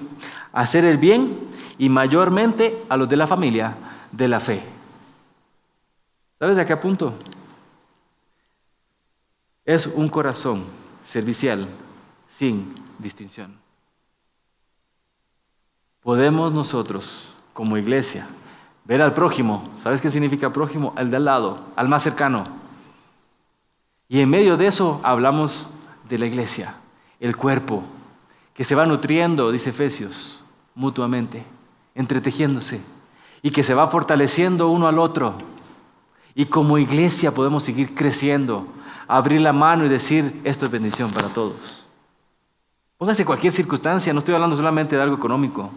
hacer 0.53 0.85
el 0.85 0.99
bien 0.99 1.49
y 1.79 1.88
mayormente 1.88 2.85
a 2.90 2.99
los 2.99 3.09
de 3.09 3.16
la 3.16 3.27
familia 3.27 3.75
de 4.12 4.29
la 4.29 4.38
fe. 4.38 4.62
¿Sabes 6.38 6.57
de 6.57 6.66
qué 6.66 6.77
punto? 6.77 7.14
Es 9.64 9.87
un 9.87 10.11
corazón 10.11 10.66
servicial 11.07 11.66
sin 12.29 12.75
distinción. 12.99 13.59
Podemos 16.03 16.53
nosotros, 16.53 17.33
como 17.55 17.79
iglesia, 17.79 18.29
ver 18.90 19.00
al 19.00 19.14
prójimo. 19.14 19.64
¿Sabes 19.83 20.03
qué 20.03 20.11
significa 20.11 20.53
prójimo? 20.53 20.92
Al 20.96 21.11
de 21.11 21.16
al 21.16 21.24
lado, 21.24 21.61
al 21.76 21.88
más 21.88 22.03
cercano 22.03 22.44
y 24.11 24.18
en 24.18 24.29
medio 24.29 24.57
de 24.57 24.66
eso 24.66 25.00
hablamos 25.05 25.68
de 26.09 26.18
la 26.18 26.26
iglesia, 26.26 26.74
el 27.20 27.37
cuerpo, 27.37 27.85
que 28.55 28.64
se 28.64 28.74
va 28.74 28.85
nutriendo, 28.85 29.53
dice 29.53 29.70
Efesios, 29.70 30.42
mutuamente, 30.74 31.44
entretejiéndose, 31.94 32.81
y 33.40 33.53
que 33.53 33.62
se 33.62 33.72
va 33.72 33.87
fortaleciendo 33.87 34.68
uno 34.68 34.88
al 34.88 34.98
otro. 34.98 35.35
Y 36.35 36.46
como 36.46 36.76
iglesia 36.76 37.33
podemos 37.33 37.62
seguir 37.62 37.94
creciendo, 37.94 38.66
abrir 39.07 39.40
la 39.40 39.53
mano 39.53 39.87
y 39.87 39.88
decir, 39.88 40.40
esto 40.42 40.66
es 40.66 40.72
bendición 40.72 41.12
para 41.12 41.29
todos. 41.29 41.85
Póngase 42.98 43.24
cualquier 43.24 43.53
circunstancia, 43.53 44.12
no 44.12 44.18
estoy 44.18 44.35
hablando 44.35 44.57
solamente 44.57 44.96
de 44.96 45.03
algo 45.03 45.14
económico, 45.14 45.70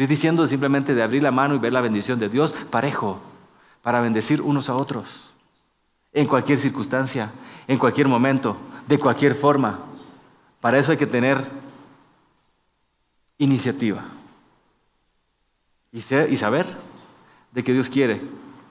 estoy 0.00 0.16
diciendo 0.16 0.46
simplemente 0.46 0.94
de 0.94 1.02
abrir 1.02 1.22
la 1.22 1.30
mano 1.30 1.54
y 1.54 1.58
ver 1.58 1.74
la 1.74 1.82
bendición 1.82 2.18
de 2.18 2.30
Dios 2.30 2.54
parejo, 2.70 3.20
para 3.82 4.00
bendecir 4.00 4.40
unos 4.40 4.70
a 4.70 4.74
otros 4.74 5.34
en 6.14 6.26
cualquier 6.26 6.58
circunstancia, 6.58 7.30
en 7.68 7.76
cualquier 7.76 8.08
momento, 8.08 8.56
de 8.88 8.98
cualquier 8.98 9.34
forma. 9.34 9.78
Para 10.58 10.78
eso 10.78 10.90
hay 10.90 10.96
que 10.96 11.06
tener 11.06 11.44
iniciativa 13.36 14.04
y, 15.92 16.00
saber 16.00 16.64
de 17.52 17.62
que 17.62 17.74
Dios 17.74 17.90
quiere 17.90 18.22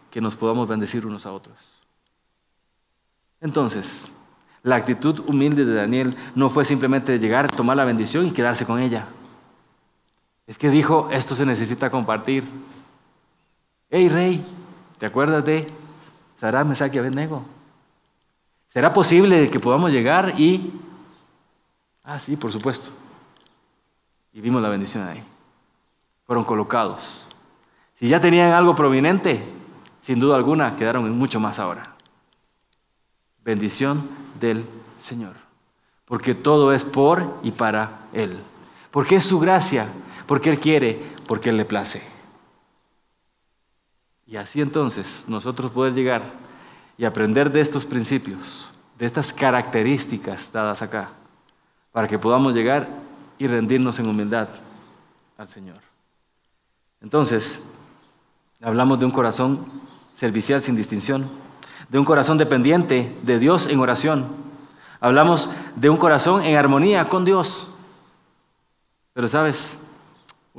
que 0.10 0.22
nos 0.22 0.36
podamos 0.36 0.68
bendecir 0.68 1.06
unos 1.06 1.28
a 1.28 1.32
otros. 1.32 1.58
Entonces, 3.40 4.08
la 4.64 4.78
actitud 4.78 5.20
humilde 5.30 5.64
de 5.64 5.76
Daniel 5.76 6.16
no 6.34 6.50
fue 6.50 6.66
simplemente 6.66 7.20
llegar, 7.20 7.52
tomar 7.52 7.78
la 7.78 7.86
bendición 7.86 8.26
y 8.26 8.32
quedarse 8.32 8.66
con 8.66 8.80
ella. 8.80 9.08
Es 10.50 10.58
que 10.58 10.72
dijo, 10.72 11.08
esto 11.12 11.36
se 11.36 11.46
necesita 11.46 11.92
compartir. 11.92 12.44
Hey 13.92 14.10
rey, 14.10 14.44
¿te 14.98 15.06
acuerdas 15.06 15.46
de 15.46 15.68
Sará, 16.40 16.64
Mesach 16.64 16.92
y. 16.92 17.00
¿Será 18.68 18.92
posible 18.92 19.48
que 19.52 19.60
podamos 19.60 19.92
llegar 19.92 20.40
y... 20.40 20.74
Ah, 22.04 22.18
sí, 22.18 22.36
por 22.36 22.52
supuesto. 22.52 22.90
Y 24.34 24.42
vimos 24.42 24.60
la 24.64 24.70
bendición 24.70 25.08
ahí. 25.08 25.24
Fueron 26.26 26.44
colocados. 26.44 27.28
Si 28.00 28.08
ya 28.08 28.20
tenían 28.20 28.52
algo 28.52 28.76
prominente, 28.76 29.44
sin 30.02 30.20
duda 30.20 30.36
alguna 30.36 30.76
quedaron 30.76 31.06
en 31.06 31.16
mucho 31.16 31.40
más 31.40 31.60
ahora. 31.60 31.94
Bendición 33.44 34.10
del 34.40 34.66
Señor. 35.00 35.36
Porque 36.06 36.34
todo 36.34 36.74
es 36.74 36.86
por 36.86 37.38
y 37.44 37.52
para 37.52 38.00
Él. 38.14 38.40
Porque 38.90 39.18
es 39.18 39.26
su 39.26 39.40
gracia, 39.40 39.88
porque 40.30 40.52
Él 40.52 40.60
quiere, 40.60 41.02
porque 41.26 41.50
Él 41.50 41.58
le 41.58 41.66
place. 41.66 42.04
Y 44.28 44.38
así 44.38 44.62
entonces 44.62 45.26
nosotros 45.28 45.72
poder 45.72 45.96
llegar 45.96 46.22
y 47.00 47.06
aprender 47.06 47.52
de 47.52 47.62
estos 47.62 47.84
principios, 47.84 48.70
de 49.00 49.08
estas 49.08 49.34
características 49.34 50.52
dadas 50.52 50.84
acá, 50.84 51.10
para 51.92 52.08
que 52.08 52.20
podamos 52.20 52.54
llegar 52.54 52.88
y 53.40 53.48
rendirnos 53.48 53.98
en 53.98 54.08
humildad 54.08 54.50
al 55.36 55.50
Señor. 55.50 55.80
Entonces, 57.02 57.60
hablamos 58.62 59.00
de 59.00 59.06
un 59.06 59.12
corazón 59.12 59.66
servicial 60.14 60.62
sin 60.62 60.76
distinción, 60.76 61.28
de 61.90 61.98
un 61.98 62.06
corazón 62.06 62.38
dependiente 62.38 63.18
de 63.24 63.40
Dios 63.40 63.66
en 63.66 63.80
oración. 63.80 64.28
Hablamos 65.00 65.50
de 65.76 65.90
un 65.90 65.98
corazón 65.98 66.44
en 66.44 66.56
armonía 66.56 67.10
con 67.10 67.26
Dios. 67.26 67.68
Pero 69.14 69.28
sabes, 69.28 69.80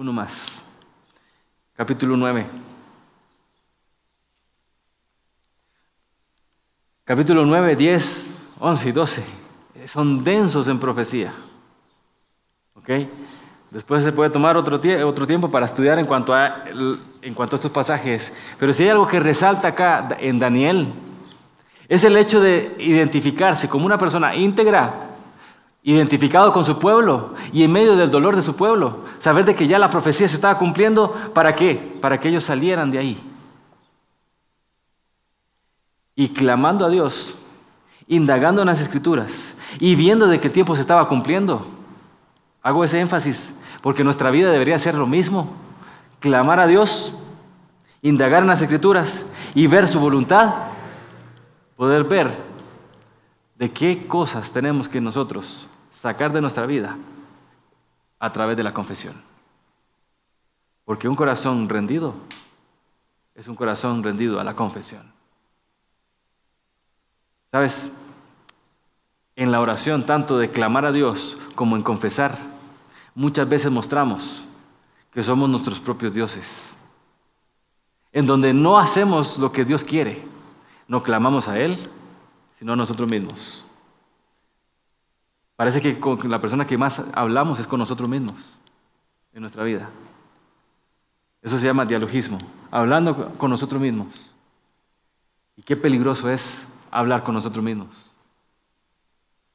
uno 0.00 0.14
más. 0.14 0.62
Capítulo 1.76 2.16
9. 2.16 2.46
capítulo 7.04 7.44
9, 7.44 7.76
10, 7.76 8.26
11 8.60 8.88
y 8.88 8.92
12, 8.92 9.22
son 9.86 10.24
densos 10.24 10.68
en 10.68 10.78
profecía. 10.78 11.34
¿Ok? 12.76 12.88
Después 13.70 14.02
se 14.04 14.12
puede 14.12 14.30
tomar 14.30 14.56
otro, 14.56 14.80
tiempo 14.80 15.50
para 15.50 15.66
estudiar 15.66 15.98
en 15.98 16.06
cuanto 16.06 16.32
a 16.32 16.64
estos 17.26 17.70
pasajes. 17.70 18.32
Pero 18.58 18.72
si 18.72 18.84
hay 18.84 18.90
algo 18.90 19.06
que 19.06 19.20
resalta 19.20 19.68
acá 19.68 20.16
en 20.20 20.38
Daniel, 20.38 20.92
es 21.88 22.04
el 22.04 22.16
hecho 22.16 22.40
de 22.40 22.74
identificarse 22.78 23.68
como 23.68 23.84
una 23.84 23.98
persona 23.98 24.36
íntegra, 24.36 25.09
identificado 25.82 26.52
con 26.52 26.64
su 26.64 26.78
pueblo 26.78 27.34
y 27.52 27.62
en 27.62 27.72
medio 27.72 27.96
del 27.96 28.10
dolor 28.10 28.36
de 28.36 28.42
su 28.42 28.54
pueblo, 28.54 28.98
saber 29.18 29.44
de 29.44 29.54
que 29.54 29.66
ya 29.66 29.78
la 29.78 29.90
profecía 29.90 30.28
se 30.28 30.34
estaba 30.34 30.58
cumpliendo, 30.58 31.14
¿para 31.34 31.54
qué? 31.54 31.98
Para 32.00 32.20
que 32.20 32.28
ellos 32.28 32.44
salieran 32.44 32.90
de 32.90 32.98
ahí. 32.98 33.18
Y 36.14 36.28
clamando 36.30 36.84
a 36.84 36.90
Dios, 36.90 37.34
indagando 38.08 38.60
en 38.60 38.66
las 38.66 38.80
escrituras 38.80 39.54
y 39.78 39.94
viendo 39.94 40.26
de 40.26 40.40
qué 40.40 40.50
tiempo 40.50 40.74
se 40.74 40.82
estaba 40.82 41.08
cumpliendo. 41.08 41.66
Hago 42.62 42.84
ese 42.84 43.00
énfasis 43.00 43.54
porque 43.80 44.04
nuestra 44.04 44.30
vida 44.30 44.50
debería 44.50 44.78
ser 44.78 44.94
lo 44.94 45.06
mismo. 45.06 45.50
Clamar 46.18 46.60
a 46.60 46.66
Dios, 46.66 47.14
indagar 48.02 48.42
en 48.42 48.48
las 48.48 48.60
escrituras 48.60 49.24
y 49.54 49.66
ver 49.66 49.88
su 49.88 49.98
voluntad, 49.98 50.54
poder 51.76 52.04
ver 52.04 52.49
de 53.60 53.70
qué 53.70 54.06
cosas 54.06 54.52
tenemos 54.52 54.88
que 54.88 55.02
nosotros 55.02 55.66
sacar 55.92 56.32
de 56.32 56.40
nuestra 56.40 56.64
vida 56.64 56.96
a 58.18 58.32
través 58.32 58.56
de 58.56 58.62
la 58.62 58.72
confesión. 58.72 59.14
Porque 60.86 61.08
un 61.08 61.14
corazón 61.14 61.68
rendido 61.68 62.14
es 63.34 63.48
un 63.48 63.54
corazón 63.54 64.02
rendido 64.02 64.40
a 64.40 64.44
la 64.44 64.56
confesión. 64.56 65.12
¿Sabes? 67.52 67.90
En 69.36 69.52
la 69.52 69.60
oración, 69.60 70.06
tanto 70.06 70.38
de 70.38 70.50
clamar 70.50 70.86
a 70.86 70.92
Dios 70.92 71.36
como 71.54 71.76
en 71.76 71.82
confesar, 71.82 72.38
muchas 73.14 73.46
veces 73.46 73.70
mostramos 73.70 74.40
que 75.12 75.22
somos 75.22 75.50
nuestros 75.50 75.80
propios 75.80 76.14
dioses. 76.14 76.78
En 78.10 78.26
donde 78.26 78.54
no 78.54 78.78
hacemos 78.78 79.36
lo 79.36 79.52
que 79.52 79.66
Dios 79.66 79.84
quiere, 79.84 80.24
no 80.88 81.02
clamamos 81.02 81.46
a 81.46 81.58
Él, 81.58 81.78
sino 82.60 82.74
a 82.74 82.76
nosotros 82.76 83.10
mismos. 83.10 83.64
Parece 85.56 85.80
que 85.80 85.98
con 85.98 86.30
la 86.30 86.42
persona 86.42 86.66
que 86.66 86.76
más 86.76 87.02
hablamos 87.14 87.58
es 87.58 87.66
con 87.66 87.80
nosotros 87.80 88.06
mismos 88.06 88.58
en 89.32 89.40
nuestra 89.40 89.64
vida. 89.64 89.88
Eso 91.40 91.58
se 91.58 91.64
llama 91.64 91.86
dialogismo, 91.86 92.36
hablando 92.70 93.32
con 93.38 93.50
nosotros 93.50 93.80
mismos. 93.80 94.30
Y 95.56 95.62
qué 95.62 95.74
peligroso 95.74 96.28
es 96.28 96.66
hablar 96.90 97.22
con 97.22 97.34
nosotros 97.34 97.64
mismos. 97.64 98.10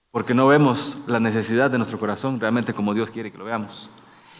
Porque 0.09 0.33
no 0.33 0.47
vemos 0.47 0.97
la 1.05 1.19
necesidad 1.19 1.69
de 1.69 1.77
nuestro 1.77 1.99
corazón 1.99 2.39
realmente 2.39 2.73
como 2.73 2.95
Dios 2.95 3.11
quiere 3.11 3.31
que 3.31 3.37
lo 3.37 3.45
veamos. 3.45 3.91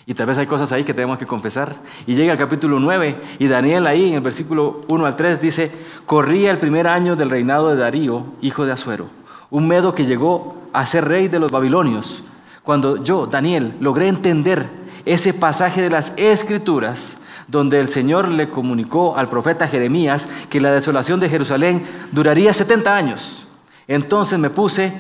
Y 0.07 0.13
tal 0.13 0.27
vez 0.27 0.37
hay 0.37 0.45
cosas 0.45 0.71
ahí 0.71 0.83
que 0.83 0.93
tenemos 0.93 1.17
que 1.17 1.25
confesar. 1.25 1.75
Y 2.05 2.13
llega 2.13 2.33
el 2.33 2.37
capítulo 2.37 2.79
9 2.79 3.19
y 3.39 3.47
Daniel 3.47 3.87
ahí 3.87 4.09
en 4.09 4.15
el 4.15 4.21
versículo 4.21 4.81
1 4.87 5.05
al 5.05 5.15
3 5.15 5.41
dice, 5.41 5.71
corría 6.05 6.51
el 6.51 6.59
primer 6.59 6.87
año 6.87 7.15
del 7.15 7.29
reinado 7.29 7.69
de 7.69 7.77
Darío, 7.77 8.25
hijo 8.41 8.65
de 8.65 8.71
Azuero, 8.71 9.07
un 9.49 9.67
medo 9.67 9.95
que 9.95 10.05
llegó 10.05 10.57
a 10.73 10.85
ser 10.85 11.07
rey 11.07 11.27
de 11.27 11.39
los 11.39 11.51
babilonios. 11.51 12.23
Cuando 12.61 13.03
yo, 13.03 13.25
Daniel, 13.25 13.73
logré 13.79 14.07
entender 14.07 14.67
ese 15.05 15.33
pasaje 15.33 15.81
de 15.81 15.89
las 15.89 16.13
escrituras, 16.17 17.17
donde 17.47 17.79
el 17.79 17.89
Señor 17.89 18.27
le 18.27 18.49
comunicó 18.49 19.17
al 19.17 19.29
profeta 19.29 19.67
Jeremías 19.67 20.27
que 20.49 20.59
la 20.59 20.71
desolación 20.71 21.19
de 21.19 21.29
Jerusalén 21.29 21.83
duraría 22.11 22.53
70 22.53 22.95
años. 22.95 23.45
Entonces 23.87 24.39
me 24.39 24.49
puse 24.49 24.93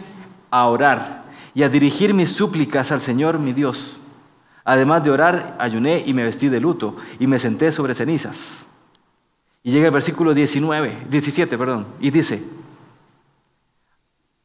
a 0.51 0.65
orar 0.67 1.23
y 1.55 1.63
a 1.63 1.69
dirigir 1.69 2.13
mis 2.13 2.31
súplicas 2.31 2.91
al 2.91 3.01
Señor 3.01 3.39
mi 3.39 3.53
Dios. 3.53 3.97
Además 4.65 5.03
de 5.03 5.11
orar, 5.11 5.55
ayuné 5.59 6.03
y 6.05 6.13
me 6.13 6.23
vestí 6.23 6.49
de 6.49 6.59
luto 6.59 6.97
y 7.19 7.27
me 7.27 7.39
senté 7.39 7.71
sobre 7.71 7.95
cenizas. 7.95 8.65
Y 9.63 9.71
llega 9.71 9.87
el 9.87 9.93
versículo 9.93 10.33
19, 10.33 11.05
17, 11.09 11.57
perdón, 11.57 11.85
y 11.99 12.11
dice, 12.11 12.43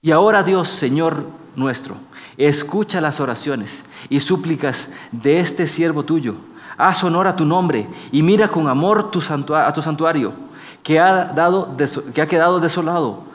y 0.03 0.13
ahora 0.13 0.43
Dios, 0.43 0.69
Señor 0.69 1.27
nuestro, 1.57 1.97
escucha 2.37 3.01
las 3.01 3.19
oraciones 3.21 3.85
y 4.09 4.21
súplicas 4.21 4.89
de 5.11 5.41
este 5.41 5.67
siervo 5.67 6.05
tuyo 6.05 6.37
haz 6.81 7.05
honor 7.05 7.29
a 7.29 7.37
tu 7.37 7.45
nombre 7.45 7.87
y 8.11 8.23
mira 8.23 8.49
con 8.49 8.67
amor 8.69 9.11
a 9.55 9.73
tu 9.73 9.83
santuario 9.83 10.33
que 10.83 10.99
ha, 10.99 11.27
dado, 11.27 11.77
que 12.15 12.23
ha 12.23 12.27
quedado 12.27 12.59
desolado. 12.59 13.30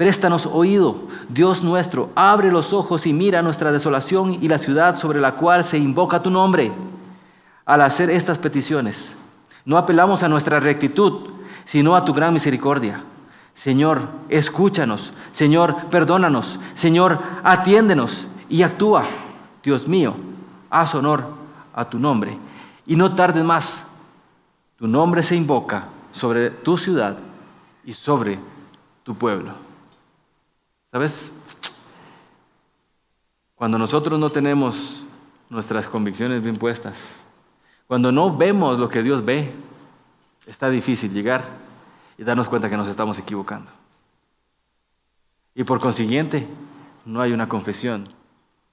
Préstanos 0.00 0.46
oído, 0.46 0.96
Dios 1.28 1.62
nuestro, 1.62 2.08
abre 2.14 2.50
los 2.50 2.72
ojos 2.72 3.06
y 3.06 3.12
mira 3.12 3.42
nuestra 3.42 3.70
desolación 3.70 4.38
y 4.40 4.48
la 4.48 4.58
ciudad 4.58 4.96
sobre 4.96 5.20
la 5.20 5.36
cual 5.36 5.62
se 5.62 5.76
invoca 5.76 6.22
tu 6.22 6.30
nombre. 6.30 6.72
Al 7.66 7.82
hacer 7.82 8.08
estas 8.08 8.38
peticiones, 8.38 9.14
no 9.66 9.76
apelamos 9.76 10.22
a 10.22 10.28
nuestra 10.30 10.58
rectitud, 10.58 11.28
sino 11.66 11.94
a 11.94 12.06
tu 12.06 12.14
gran 12.14 12.32
misericordia. 12.32 13.02
Señor, 13.54 14.00
escúchanos. 14.30 15.12
Señor, 15.32 15.76
perdónanos. 15.90 16.58
Señor, 16.74 17.18
atiéndenos 17.44 18.26
y 18.48 18.62
actúa. 18.62 19.04
Dios 19.62 19.86
mío, 19.86 20.14
haz 20.70 20.94
honor 20.94 21.24
a 21.74 21.84
tu 21.84 21.98
nombre 21.98 22.38
y 22.86 22.96
no 22.96 23.14
tardes 23.14 23.44
más. 23.44 23.86
Tu 24.78 24.88
nombre 24.88 25.22
se 25.22 25.36
invoca 25.36 25.88
sobre 26.10 26.48
tu 26.48 26.78
ciudad 26.78 27.18
y 27.84 27.92
sobre 27.92 28.38
tu 29.04 29.14
pueblo. 29.14 29.68
¿Sabes? 30.90 31.32
Cuando 33.54 33.78
nosotros 33.78 34.18
no 34.18 34.30
tenemos 34.30 35.02
nuestras 35.48 35.86
convicciones 35.86 36.42
bien 36.42 36.56
puestas, 36.56 37.14
cuando 37.86 38.10
no 38.10 38.36
vemos 38.36 38.78
lo 38.78 38.88
que 38.88 39.02
Dios 39.02 39.24
ve, 39.24 39.52
está 40.46 40.70
difícil 40.70 41.12
llegar 41.12 41.44
y 42.18 42.24
darnos 42.24 42.48
cuenta 42.48 42.70
que 42.70 42.76
nos 42.76 42.88
estamos 42.88 43.18
equivocando. 43.18 43.70
Y 45.54 45.64
por 45.64 45.80
consiguiente, 45.80 46.46
no 47.04 47.20
hay 47.20 47.32
una 47.32 47.48
confesión 47.48 48.04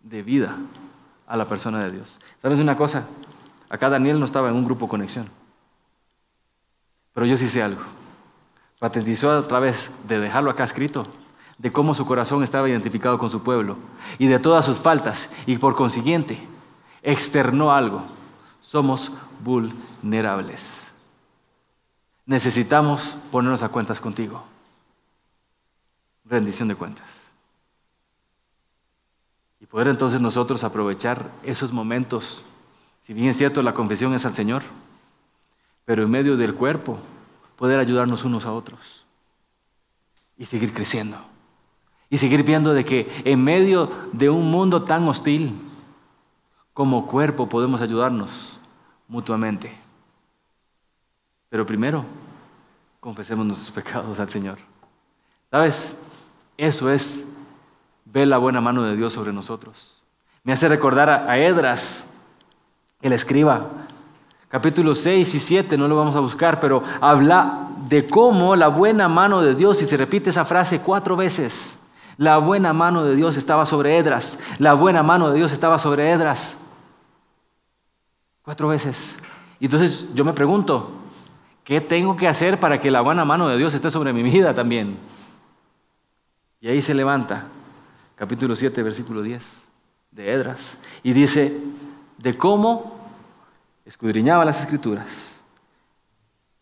de 0.01 0.24
vida 0.24 0.55
a 1.28 1.36
la 1.36 1.47
persona 1.47 1.84
de 1.84 1.91
Dios. 1.91 2.20
¿Sabes 2.41 2.59
una 2.59 2.78
cosa? 2.78 3.05
Acá 3.70 3.89
Daniel 3.89 4.20
no 4.20 4.26
estaba 4.26 4.49
en 4.49 4.55
un 4.55 4.63
grupo 4.63 4.88
conexión. 4.88 5.30
Pero 7.13 7.26
yo 7.26 7.36
sí 7.36 7.49
sé 7.49 7.61
algo. 7.61 7.82
Patentizó 8.80 9.32
a 9.32 9.47
través 9.47 9.91
de 10.07 10.20
dejarlo 10.20 10.51
acá 10.51 10.63
escrito, 10.63 11.03
de 11.58 11.72
cómo 11.72 11.95
su 11.95 12.05
corazón 12.05 12.43
estaba 12.43 12.70
identificado 12.70 13.18
con 13.18 13.30
su 13.30 13.41
pueblo 13.41 13.78
y 14.20 14.28
de 14.28 14.39
todas 14.39 14.66
sus 14.66 14.78
faltas, 14.78 15.30
y 15.45 15.58
por 15.58 15.76
consiguiente 15.76 16.39
externó 17.01 17.72
algo. 17.72 18.03
Somos 18.62 19.12
vulnerables. 19.43 20.91
Necesitamos 22.26 23.18
ponernos 23.32 23.64
a 23.64 23.70
cuentas 23.70 23.99
contigo. 23.99 24.43
Rendición 26.26 26.68
de 26.68 26.76
cuentas. 26.76 27.08
Y 29.60 29.66
poder 29.66 29.88
entonces 29.88 30.22
nosotros 30.22 30.64
aprovechar 30.64 31.32
esos 31.43 31.72
momentos 31.72 32.43
si 33.08 33.14
bien 33.14 33.30
es 33.30 33.38
cierto, 33.38 33.64
la 33.64 33.74
confesión 33.74 34.14
es 34.16 34.26
al 34.26 34.34
Señor, 34.34 34.64
pero 35.86 36.03
en 36.03 36.10
medio 36.10 36.36
del 36.36 36.53
cuerpo 36.53 36.99
poder 37.55 37.80
ayudarnos 37.80 38.26
unos 38.26 38.45
a 38.45 38.51
otros 38.51 39.05
y 40.38 40.45
seguir 40.45 40.74
creciendo. 40.74 41.18
Y 42.10 42.18
seguir 42.18 42.43
viendo 42.43 42.74
de 42.74 42.86
que 42.86 43.22
en 43.26 43.43
medio 43.43 43.89
de 44.14 44.30
un 44.30 44.49
mundo 44.49 44.84
tan 44.84 45.08
hostil, 45.08 45.53
como 46.74 47.08
cuerpo 47.08 47.49
podemos 47.49 47.82
ayudarnos 47.82 48.60
mutuamente. 49.08 49.76
Pero 51.49 51.66
primero, 51.66 52.05
confesemos 52.99 53.45
nuestros 53.45 53.72
pecados 53.72 54.20
al 54.20 54.30
Señor. 54.30 54.58
¿Sabes? 55.49 55.95
Eso 56.58 56.91
es 56.91 57.26
ver 58.05 58.28
la 58.28 58.38
buena 58.38 58.62
mano 58.62 58.84
de 58.84 58.95
Dios 58.95 59.14
sobre 59.14 59.32
nosotros. 59.34 60.03
Me 60.43 60.53
hace 60.53 60.68
recordar 60.68 61.10
a, 61.10 61.38
Edras, 61.38 62.05
el 63.01 63.14
escriba. 63.14 63.68
Capítulo 64.49 64.95
6 64.95 65.36
y 65.36 65.39
7, 65.39 65.78
no 65.78 65.88
lo 65.88 65.97
vamos 65.97 66.16
a 66.16 66.22
buscar, 66.22 66.60
pero 66.60 66.82
habla 67.01 67.68
de 67.89 68.08
cómo 68.08 68.55
la 68.55 68.70
buena 68.70 69.10
mano 69.10 69.41
de 69.41 69.55
Dios, 69.55 69.82
y 69.82 69.86
se 69.86 69.97
repite 69.97 70.30
esa 70.30 70.45
frase 70.45 70.80
cuatro 70.80 71.18
veces, 71.18 71.76
la 72.18 72.38
buena 72.39 72.74
mano 72.74 73.05
de 73.05 73.15
Dios 73.15 73.38
estaba 73.38 73.65
sobre 73.65 73.97
Edras, 73.97 74.39
la 74.57 74.74
buena 74.74 75.03
mano 75.03 75.30
de 75.30 75.38
Dios 75.38 75.51
estaba 75.51 75.80
sobre 75.80 76.11
Edras. 76.11 76.57
Cuatro 78.41 78.70
veces. 78.70 79.18
Y 79.59 79.65
entonces 79.65 80.09
yo 80.13 80.26
me 80.26 80.34
pregunto, 80.34 80.91
¿qué 81.63 81.82
tengo 81.82 82.15
que 82.15 82.28
hacer 82.28 82.59
para 82.59 82.80
que 82.80 82.91
la 82.91 83.01
buena 83.01 83.26
mano 83.26 83.47
de 83.47 83.57
Dios 83.57 83.74
esté 83.74 83.91
sobre 83.91 84.13
mi 84.13 84.24
vida 84.24 84.53
también? 84.53 84.97
Y 86.59 86.70
ahí 86.70 86.82
se 86.82 86.93
levanta, 86.93 87.45
capítulo 88.15 88.55
7, 88.55 88.82
versículo 88.82 89.22
10, 89.22 89.68
de 90.11 90.32
Edras, 90.32 90.78
y 91.03 91.13
dice, 91.13 91.61
de 92.18 92.34
cómo 92.36 92.97
escudriñaba 93.86 94.43
las 94.43 94.59
escrituras, 94.61 95.36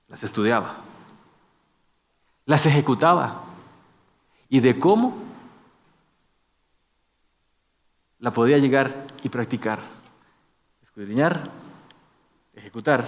las 0.10 0.22
estudiaba, 0.24 0.76
las 2.46 2.66
ejecutaba 2.66 3.42
y 4.50 4.60
de 4.60 4.78
cómo 4.78 5.25
la 8.26 8.32
podía 8.32 8.58
llegar 8.58 9.06
y 9.22 9.30
practicar. 9.30 9.78
Escudriñar, 10.82 11.48
ejecutar 12.56 13.06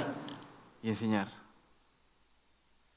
y 0.83 0.89
enseñar. 0.89 1.27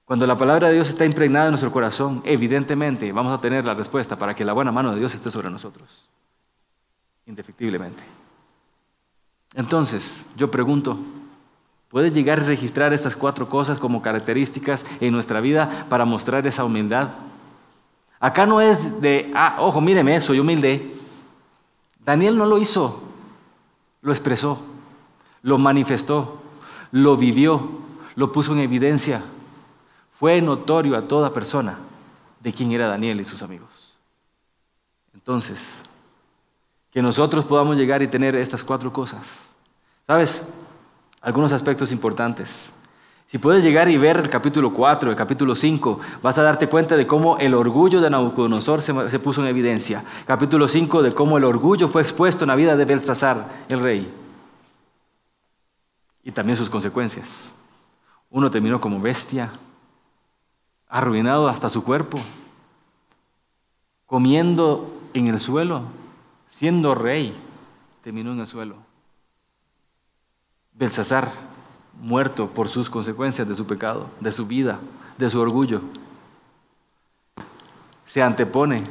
Cuando 0.05 0.27
la 0.27 0.37
palabra 0.37 0.69
de 0.69 0.75
Dios 0.75 0.91
está 0.91 1.07
impregnada 1.07 1.47
en 1.47 1.53
nuestro 1.53 1.73
corazón, 1.73 2.21
evidentemente 2.27 3.11
vamos 3.11 3.33
a 3.33 3.41
tener 3.41 3.65
la 3.65 3.73
respuesta 3.73 4.17
para 4.17 4.35
que 4.35 4.45
la 4.45 4.53
buena 4.53 4.71
mano 4.71 4.93
de 4.93 4.99
Dios 4.99 5.15
esté 5.15 5.31
sobre 5.31 5.49
nosotros. 5.49 6.11
indefectiblemente. 7.25 8.03
Entonces, 9.55 10.27
yo 10.37 10.51
pregunto, 10.51 10.99
¿puedes 11.89 12.13
llegar 12.13 12.41
a 12.41 12.45
registrar 12.45 12.93
estas 12.93 13.17
cuatro 13.17 13.49
cosas 13.49 13.79
como 13.79 14.03
características 14.03 14.85
en 15.01 15.15
nuestra 15.15 15.41
vida 15.41 15.87
para 15.89 16.05
mostrar 16.05 16.47
esa 16.47 16.67
humildad? 16.67 17.09
Acá 18.19 18.45
no 18.45 18.61
es 18.61 19.01
de, 19.01 19.31
ah, 19.35 19.57
ojo, 19.61 19.81
míreme, 19.81 20.21
soy 20.21 20.39
humilde. 20.39 21.00
Daniel 22.05 22.37
no 22.37 22.47
lo 22.47 22.59
hizo, 22.59 23.01
lo 24.03 24.13
expresó, 24.13 24.59
lo 25.43 25.59
manifestó, 25.59 26.41
lo 26.93 27.17
vivió, 27.17 27.61
lo 28.17 28.33
puso 28.33 28.53
en 28.53 28.61
evidencia. 28.61 29.23
Fue 30.19 30.41
notorio 30.41 30.97
a 30.97 31.09
toda 31.09 31.33
persona 31.33 31.79
de 32.41 32.53
quién 32.53 32.73
era 32.73 32.89
Daniel 32.89 33.21
y 33.21 33.25
sus 33.25 33.43
amigos. 33.43 33.69
Entonces, 35.15 35.83
que 36.91 37.03
nosotros 37.03 37.45
podamos 37.45 37.77
llegar 37.77 38.03
y 38.03 38.09
tener 38.09 38.35
estas 38.35 38.65
cuatro 38.65 38.93
cosas. 38.93 39.49
¿Sabes? 40.07 40.45
Algunos 41.21 41.53
aspectos 41.53 41.93
importantes. 41.93 42.73
Si 43.31 43.39
puedes 43.39 43.63
llegar 43.63 43.89
y 43.89 43.97
ver 43.97 44.17
el 44.17 44.29
capítulo 44.29 44.73
4, 44.73 45.09
el 45.09 45.15
capítulo 45.15 45.55
5, 45.55 46.01
vas 46.21 46.37
a 46.37 46.43
darte 46.43 46.69
cuenta 46.69 46.97
de 46.97 47.07
cómo 47.07 47.39
el 47.39 47.55
orgullo 47.55 48.01
de 48.01 48.11
Nabucodonosor 48.11 48.83
se, 48.83 48.93
puso 49.21 49.41
en 49.41 49.47
evidencia. 49.47 50.03
Capítulo 50.27 50.67
5, 50.67 51.01
de 51.01 51.13
cómo 51.13 51.39
el 51.39 51.45
orgullo 51.45 51.87
fue 51.87 52.03
expuesto 52.03 52.43
en 52.43 52.49
la 52.49 52.57
vida 52.57 52.75
de 52.75 52.85
Belsasar, 52.85 53.67
el 53.69 53.85
rey. 53.85 54.13
Y 56.25 56.33
también 56.33 56.57
sus 56.57 56.69
consecuencias. 56.69 57.55
Uno 58.31 58.51
terminó 58.51 58.81
como 58.81 59.01
bestia, 59.01 59.49
arruinado 60.89 61.49
hasta 61.49 61.71
su 61.71 61.85
cuerpo, 61.85 62.19
comiendo 64.07 64.93
en 65.15 65.29
el 65.29 65.39
suelo, 65.39 65.83
siendo 66.49 66.97
rey, 66.97 67.33
terminó 68.03 68.33
en 68.33 68.41
el 68.41 68.49
suelo. 68.49 68.75
Belsasar, 70.73 71.50
muerto 72.01 72.49
por 72.49 72.69
sus 72.69 72.89
consecuencias 72.91 73.49
de 73.49 73.55
su 73.55 73.67
pecado, 73.67 74.09
de 74.21 74.33
su 74.33 74.47
vida, 74.47 74.79
de 75.19 75.31
su 75.31 75.41
orgullo, 75.41 75.83
se 78.07 78.23
antepone 78.23 78.83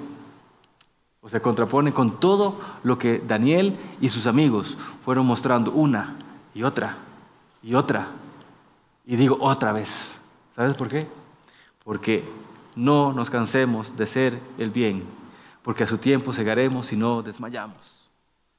o 1.22 1.28
se 1.28 1.42
contrapone 1.42 1.92
con 1.92 2.20
todo 2.20 2.60
lo 2.84 2.98
que 2.98 3.20
Daniel 3.20 3.78
y 4.00 4.10
sus 4.10 4.28
amigos 4.28 4.78
fueron 5.04 5.26
mostrando 5.26 5.72
una 5.72 6.16
y 6.54 6.64
otra 6.64 6.98
y 7.62 7.76
otra. 7.76 8.08
Y 9.06 9.16
digo 9.16 9.38
otra 9.42 9.72
vez. 9.72 10.22
¿Sabes 10.56 10.76
por 10.76 10.88
qué? 10.88 11.08
Porque 11.84 12.24
no 12.76 13.12
nos 13.12 13.30
cansemos 13.30 13.98
de 13.98 14.08
ser 14.08 14.40
el 14.58 14.70
bien, 14.70 15.04
porque 15.64 15.84
a 15.84 15.88
su 15.88 15.98
tiempo 15.98 16.34
segaremos 16.34 16.92
y 16.94 16.96
no 16.96 17.22
desmayamos. 17.22 18.06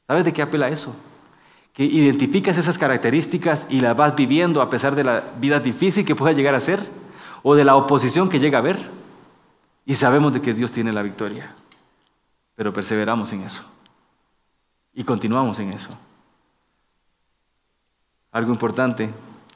¿Sabes 0.07 0.25
de 0.25 0.33
qué 0.33 0.43
apela 0.43 0.69
eso? 0.69 0.95
Identificas 1.83 2.59
esas 2.59 2.77
características 2.77 3.67
y 3.71 3.81
las 3.81 3.97
vas 3.97 4.15
viviendo 4.15 4.61
a 4.61 4.69
pesar 4.69 4.95
de 4.95 5.03
la 5.03 5.25
vida 5.41 5.61
difícil 5.61 6.05
que 6.05 6.15
pueda 6.15 6.33
llegar 6.33 6.55
a 6.55 6.61
ser 6.61 6.79
o 7.43 7.55
de 7.55 7.65
la 7.65 7.75
oposición 7.75 8.29
que 8.29 8.39
llega 8.39 8.59
a 8.59 8.61
haber. 8.61 8.79
Y 9.87 9.95
sabemos 9.95 10.35
de 10.35 10.43
que 10.43 10.53
Dios 10.53 10.73
tiene 10.73 10.93
la 10.93 11.03
victoria, 11.03 11.55
pero 12.55 12.75
perseveramos 12.75 13.33
en 13.33 13.43
eso 13.45 13.65
y 14.93 15.05
continuamos 15.05 15.59
en 15.59 15.71
eso. 15.71 15.97
Algo 18.31 18.53
importante 18.53 19.09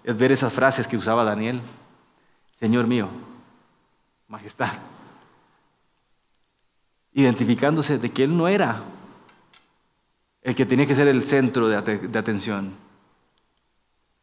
es 0.03 0.17
ver 0.17 0.33
esas 0.33 0.51
frases 0.51 0.87
que 0.87 0.97
usaba 0.97 1.25
Daniel. 1.25 1.61
Señor 2.59 2.87
mío, 2.87 3.09
majestad. 4.29 4.73
Identificándose 7.13 7.99
de 7.99 8.11
que 8.11 8.25
él 8.25 8.35
no 8.35 8.49
era 8.49 8.81
el 10.45 10.55
que 10.55 10.67
tenía 10.67 10.87
que 10.87 10.95
ser 10.95 11.09
el 11.09 11.27
centro 11.27 11.67
de, 11.69 11.77
atención. 11.77 12.75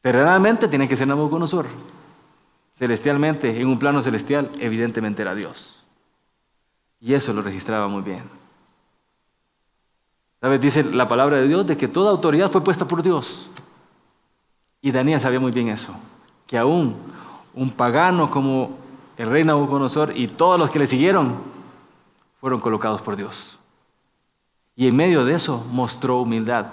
Terrenalmente 0.02 0.68
tiene 0.68 0.88
que 0.88 0.96
ser 0.96 1.08
Nabucodonosor. 1.08 1.66
Celestialmente, 2.78 3.60
en 3.60 3.68
un 3.68 3.80
plano 3.80 4.02
celestial, 4.02 4.50
evidentemente 4.60 5.24
era 5.24 5.36
Dios. 5.36 5.84
Y 7.00 7.16
eso 7.16 7.34
lo 7.34 7.42
registraba 7.42 7.88
muy 7.88 8.04
bien. 8.04 8.24
¿Sabes? 10.40 10.62
Dice 10.62 10.84
la 10.84 11.08
palabra 11.08 11.38
de 11.38 11.48
Dios 11.48 11.66
de 11.66 11.76
que 11.76 11.88
toda 11.88 12.12
autoridad 12.12 12.52
fue 12.52 12.64
puesta 12.64 12.86
por 12.86 13.02
Dios. 13.02 13.50
Y 14.80 14.92
Daniel 14.92 15.20
sabía 15.20 15.40
muy 15.40 15.52
bien 15.52 15.70
eso, 15.70 15.96
que 16.46 16.58
aún 16.58 16.96
un 17.54 17.72
pagano 17.72 18.30
como 18.30 18.78
el 19.18 19.30
rey 19.30 19.44
Nabucodonosor 19.44 20.16
y 20.16 20.28
todos 20.28 20.60
los 20.60 20.70
que 20.70 20.80
le 20.80 20.88
siguieron 20.88 21.36
fueron 22.40 22.60
colocados 22.60 23.02
por 23.02 23.16
Dios. 23.16 23.60
Y 24.82 24.88
en 24.88 24.96
medio 24.96 25.24
de 25.24 25.36
eso 25.36 25.64
mostró 25.70 26.20
humildad, 26.22 26.66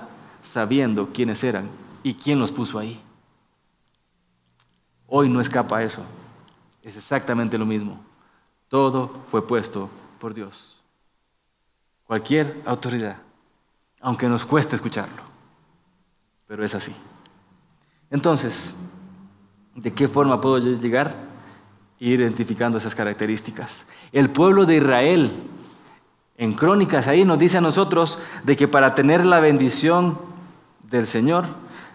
sabiendo 0.43 1.11
quiénes 1.13 1.45
eran 1.45 1.69
y 2.03 2.15
quién 2.15 2.39
los 2.39 2.51
puso 2.51 2.79
ahí. 2.79 2.99
Hoy 5.07 5.29
no 5.29 5.43
escapa 5.43 5.83
eso. 5.83 6.03
Es 6.83 6.97
exactamente 6.97 7.59
lo 7.59 7.67
mismo. 7.67 8.01
Todo 8.69 9.11
fue 9.31 9.47
puesto 9.47 9.91
por 10.19 10.33
Dios. 10.33 10.79
Cualquier 12.05 12.63
autoridad, 12.65 13.19
aunque 14.01 14.27
nos 14.27 14.47
cueste 14.47 14.75
escucharlo. 14.75 15.23
Pero 16.47 16.65
es 16.65 16.75
así. 16.75 16.95
Entonces, 18.11 18.73
¿de 19.75 19.93
qué 19.93 20.09
forma 20.09 20.41
puedo 20.41 20.57
yo 20.57 20.81
llegar? 20.81 21.15
Identificando 21.99 22.79
esas 22.79 22.95
características. 22.95 23.85
El 24.13 24.31
pueblo 24.31 24.65
de 24.65 24.77
Israel, 24.77 25.31
en 26.39 26.53
Crónicas, 26.53 27.09
ahí 27.09 27.25
nos 27.25 27.39
dice 27.39 27.59
a 27.59 27.61
nosotros 27.61 28.19
de 28.45 28.57
que 28.57 28.69
para 28.69 28.95
tener 28.95 29.27
la 29.27 29.41
bendición 29.41 30.17
del 30.89 31.09
Señor, 31.09 31.47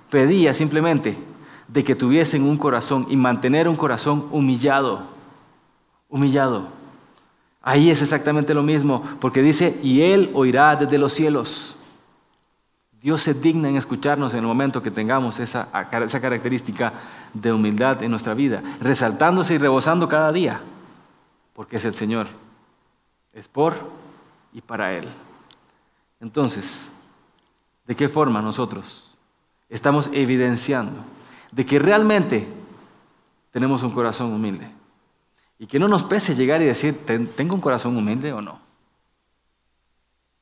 pedía 0.10 0.54
simplemente 0.54 1.18
de 1.70 1.84
que 1.86 1.96
tuviesen 1.96 2.44
un 2.44 2.58
corazón 2.58 3.08
y 3.10 3.16
mantener 3.16 3.70
un 3.70 3.78
corazón 3.78 4.28
humillado, 4.32 5.02
humillado. 6.10 6.68
Ahí 7.62 7.90
es 7.90 8.02
exactamente 8.02 8.54
lo 8.54 8.64
mismo, 8.64 9.02
porque 9.22 9.42
dice, 9.42 9.80
y 9.82 10.02
Él 10.02 10.30
oirá 10.34 10.76
desde 10.76 10.98
los 10.98 11.14
cielos. 11.14 11.78
Dios 13.02 13.22
se 13.22 13.34
digna 13.34 13.70
en 13.70 13.78
escucharnos 13.78 14.34
en 14.34 14.40
el 14.40 14.46
momento 14.46 14.84
que 14.84 14.92
tengamos 14.92 15.40
esa, 15.40 15.70
esa 16.04 16.22
característica 16.22 16.92
de 17.34 17.54
humildad 17.54 18.04
en 18.04 18.12
nuestra 18.12 18.34
vida, 18.34 18.62
resaltándose 18.82 19.54
y 19.54 19.58
rebosando 19.58 20.10
cada 20.10 20.34
día, 20.34 20.60
porque 21.54 21.78
es 21.78 21.86
el 21.86 21.94
Señor. 21.94 22.28
Es 23.34 23.48
por 23.48 24.03
y 24.54 24.62
para 24.62 24.94
Él. 24.94 25.08
Entonces, 26.20 26.88
¿de 27.86 27.96
qué 27.96 28.08
forma 28.08 28.42
nosotros 28.42 29.10
estamos 29.70 30.10
evidenciando 30.14 31.02
de 31.52 31.66
que 31.66 31.80
realmente 31.80 32.48
tenemos 33.52 33.84
un 33.84 33.92
corazón 33.92 34.32
humilde? 34.32 34.70
Y 35.60 35.68
que 35.68 35.80
no 35.80 35.88
nos 35.88 36.04
pese 36.04 36.36
llegar 36.36 36.62
y 36.62 36.66
decir, 36.66 37.06
¿tengo 37.06 37.56
un 37.56 37.62
corazón 37.62 37.96
humilde 37.96 38.34
o 38.34 38.42
no? 38.42 38.60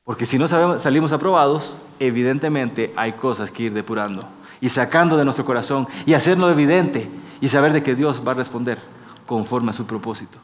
Porque 0.04 0.26
si 0.26 0.38
no 0.38 0.48
salimos 0.48 1.12
aprobados, 1.12 1.78
evidentemente 2.00 2.92
hay 2.96 3.12
cosas 3.12 3.50
que 3.50 3.64
ir 3.64 3.74
depurando 3.74 4.24
y 4.60 4.68
sacando 4.68 5.16
de 5.16 5.24
nuestro 5.24 5.44
corazón 5.44 5.86
y 6.06 6.14
hacerlo 6.14 6.50
evidente 6.50 7.08
y 7.40 7.48
saber 7.48 7.72
de 7.72 7.82
que 7.82 7.94
Dios 7.94 8.22
va 8.26 8.32
a 8.32 8.36
responder 8.36 8.78
conforme 9.26 9.70
a 9.70 9.74
su 9.74 9.86
propósito. 9.86 10.38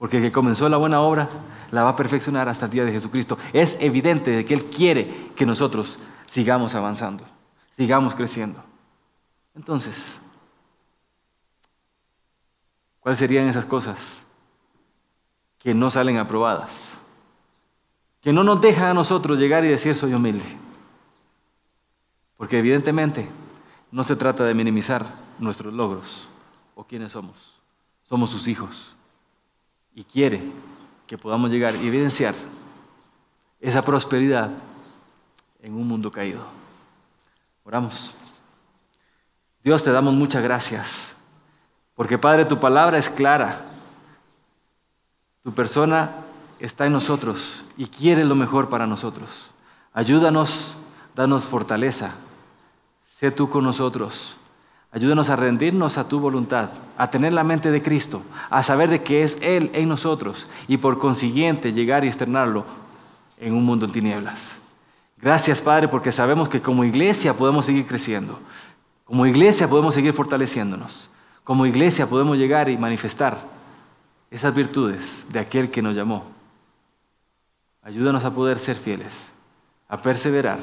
Porque 0.00 0.16
el 0.16 0.24
que 0.24 0.32
comenzó 0.32 0.68
la 0.68 0.78
buena 0.78 1.00
obra 1.00 1.28
la 1.70 1.84
va 1.84 1.90
a 1.90 1.96
perfeccionar 1.96 2.48
hasta 2.48 2.64
el 2.64 2.72
día 2.72 2.84
de 2.84 2.90
Jesucristo. 2.90 3.38
Es 3.52 3.76
evidente 3.78 4.32
de 4.32 4.44
que 4.44 4.54
Él 4.54 4.64
quiere 4.64 5.30
que 5.36 5.46
nosotros 5.46 6.00
sigamos 6.26 6.74
avanzando, 6.74 7.22
sigamos 7.70 8.16
creciendo. 8.16 8.60
Entonces, 9.54 10.20
¿cuáles 12.98 13.20
serían 13.20 13.46
esas 13.46 13.64
cosas 13.66 14.26
que 15.60 15.72
no 15.72 15.88
salen 15.88 16.18
aprobadas? 16.18 17.00
que 18.20 18.32
no 18.32 18.44
nos 18.44 18.60
deja 18.60 18.90
a 18.90 18.94
nosotros 18.94 19.38
llegar 19.38 19.64
y 19.64 19.68
decir 19.68 19.96
soy 19.96 20.14
humilde. 20.14 20.44
Porque 22.36 22.58
evidentemente 22.58 23.28
no 23.90 24.04
se 24.04 24.16
trata 24.16 24.44
de 24.44 24.54
minimizar 24.54 25.06
nuestros 25.38 25.72
logros 25.72 26.28
o 26.74 26.84
quiénes 26.84 27.12
somos. 27.12 27.54
Somos 28.08 28.30
sus 28.30 28.48
hijos. 28.48 28.94
Y 29.94 30.04
quiere 30.04 30.42
que 31.06 31.18
podamos 31.18 31.50
llegar 31.50 31.74
y 31.74 31.88
evidenciar 31.88 32.34
esa 33.60 33.82
prosperidad 33.82 34.50
en 35.60 35.74
un 35.74 35.86
mundo 35.86 36.10
caído. 36.10 36.42
Oramos. 37.64 38.12
Dios 39.62 39.82
te 39.82 39.92
damos 39.92 40.14
muchas 40.14 40.42
gracias. 40.42 41.16
Porque 41.94 42.16
Padre, 42.16 42.44
tu 42.44 42.58
palabra 42.58 42.98
es 42.98 43.10
clara. 43.10 43.62
Tu 45.42 45.52
persona 45.52 46.10
está 46.58 46.86
en 46.86 46.92
nosotros 46.92 47.64
y 47.76 47.86
quiere 47.86 48.24
lo 48.24 48.34
mejor 48.34 48.68
para 48.68 48.86
nosotros. 48.86 49.50
Ayúdanos, 49.92 50.74
danos 51.14 51.44
fortaleza. 51.44 52.12
Sé 53.04 53.30
tú 53.30 53.50
con 53.50 53.64
nosotros. 53.64 54.36
Ayúdanos 54.92 55.30
a 55.30 55.36
rendirnos 55.36 55.98
a 55.98 56.08
tu 56.08 56.18
voluntad, 56.18 56.70
a 56.98 57.10
tener 57.10 57.32
la 57.32 57.44
mente 57.44 57.70
de 57.70 57.82
Cristo, 57.82 58.22
a 58.50 58.62
saber 58.64 58.90
de 58.90 59.02
que 59.02 59.22
es 59.22 59.38
Él 59.40 59.70
en 59.72 59.88
nosotros 59.88 60.48
y 60.66 60.78
por 60.78 60.98
consiguiente 60.98 61.72
llegar 61.72 62.04
y 62.04 62.08
externarlo 62.08 62.64
en 63.38 63.54
un 63.54 63.64
mundo 63.64 63.86
en 63.86 63.92
tinieblas. 63.92 64.60
Gracias, 65.16 65.60
Padre, 65.60 65.86
porque 65.86 66.10
sabemos 66.10 66.48
que 66.48 66.60
como 66.60 66.82
iglesia 66.82 67.34
podemos 67.34 67.66
seguir 67.66 67.86
creciendo. 67.86 68.40
Como 69.04 69.26
iglesia 69.26 69.68
podemos 69.68 69.94
seguir 69.94 70.12
fortaleciéndonos. 70.12 71.08
Como 71.44 71.66
iglesia 71.66 72.08
podemos 72.08 72.36
llegar 72.36 72.68
y 72.68 72.76
manifestar 72.76 73.38
esas 74.30 74.54
virtudes 74.54 75.24
de 75.28 75.38
aquel 75.38 75.70
que 75.70 75.82
nos 75.82 75.94
llamó. 75.94 76.24
Ayúdanos 77.82 78.24
a 78.24 78.32
poder 78.32 78.58
ser 78.58 78.76
fieles, 78.76 79.32
a 79.88 79.98
perseverar. 79.98 80.58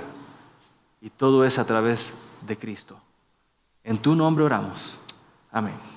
Y 1.01 1.09
todo 1.09 1.45
es 1.45 1.59
a 1.59 1.65
través 1.65 2.13
de 2.45 2.57
Cristo. 2.57 2.97
En 3.87 3.97
tu 3.97 4.15
nombre 4.15 4.43
oramos. 4.43 4.97
Amén. 5.49 5.96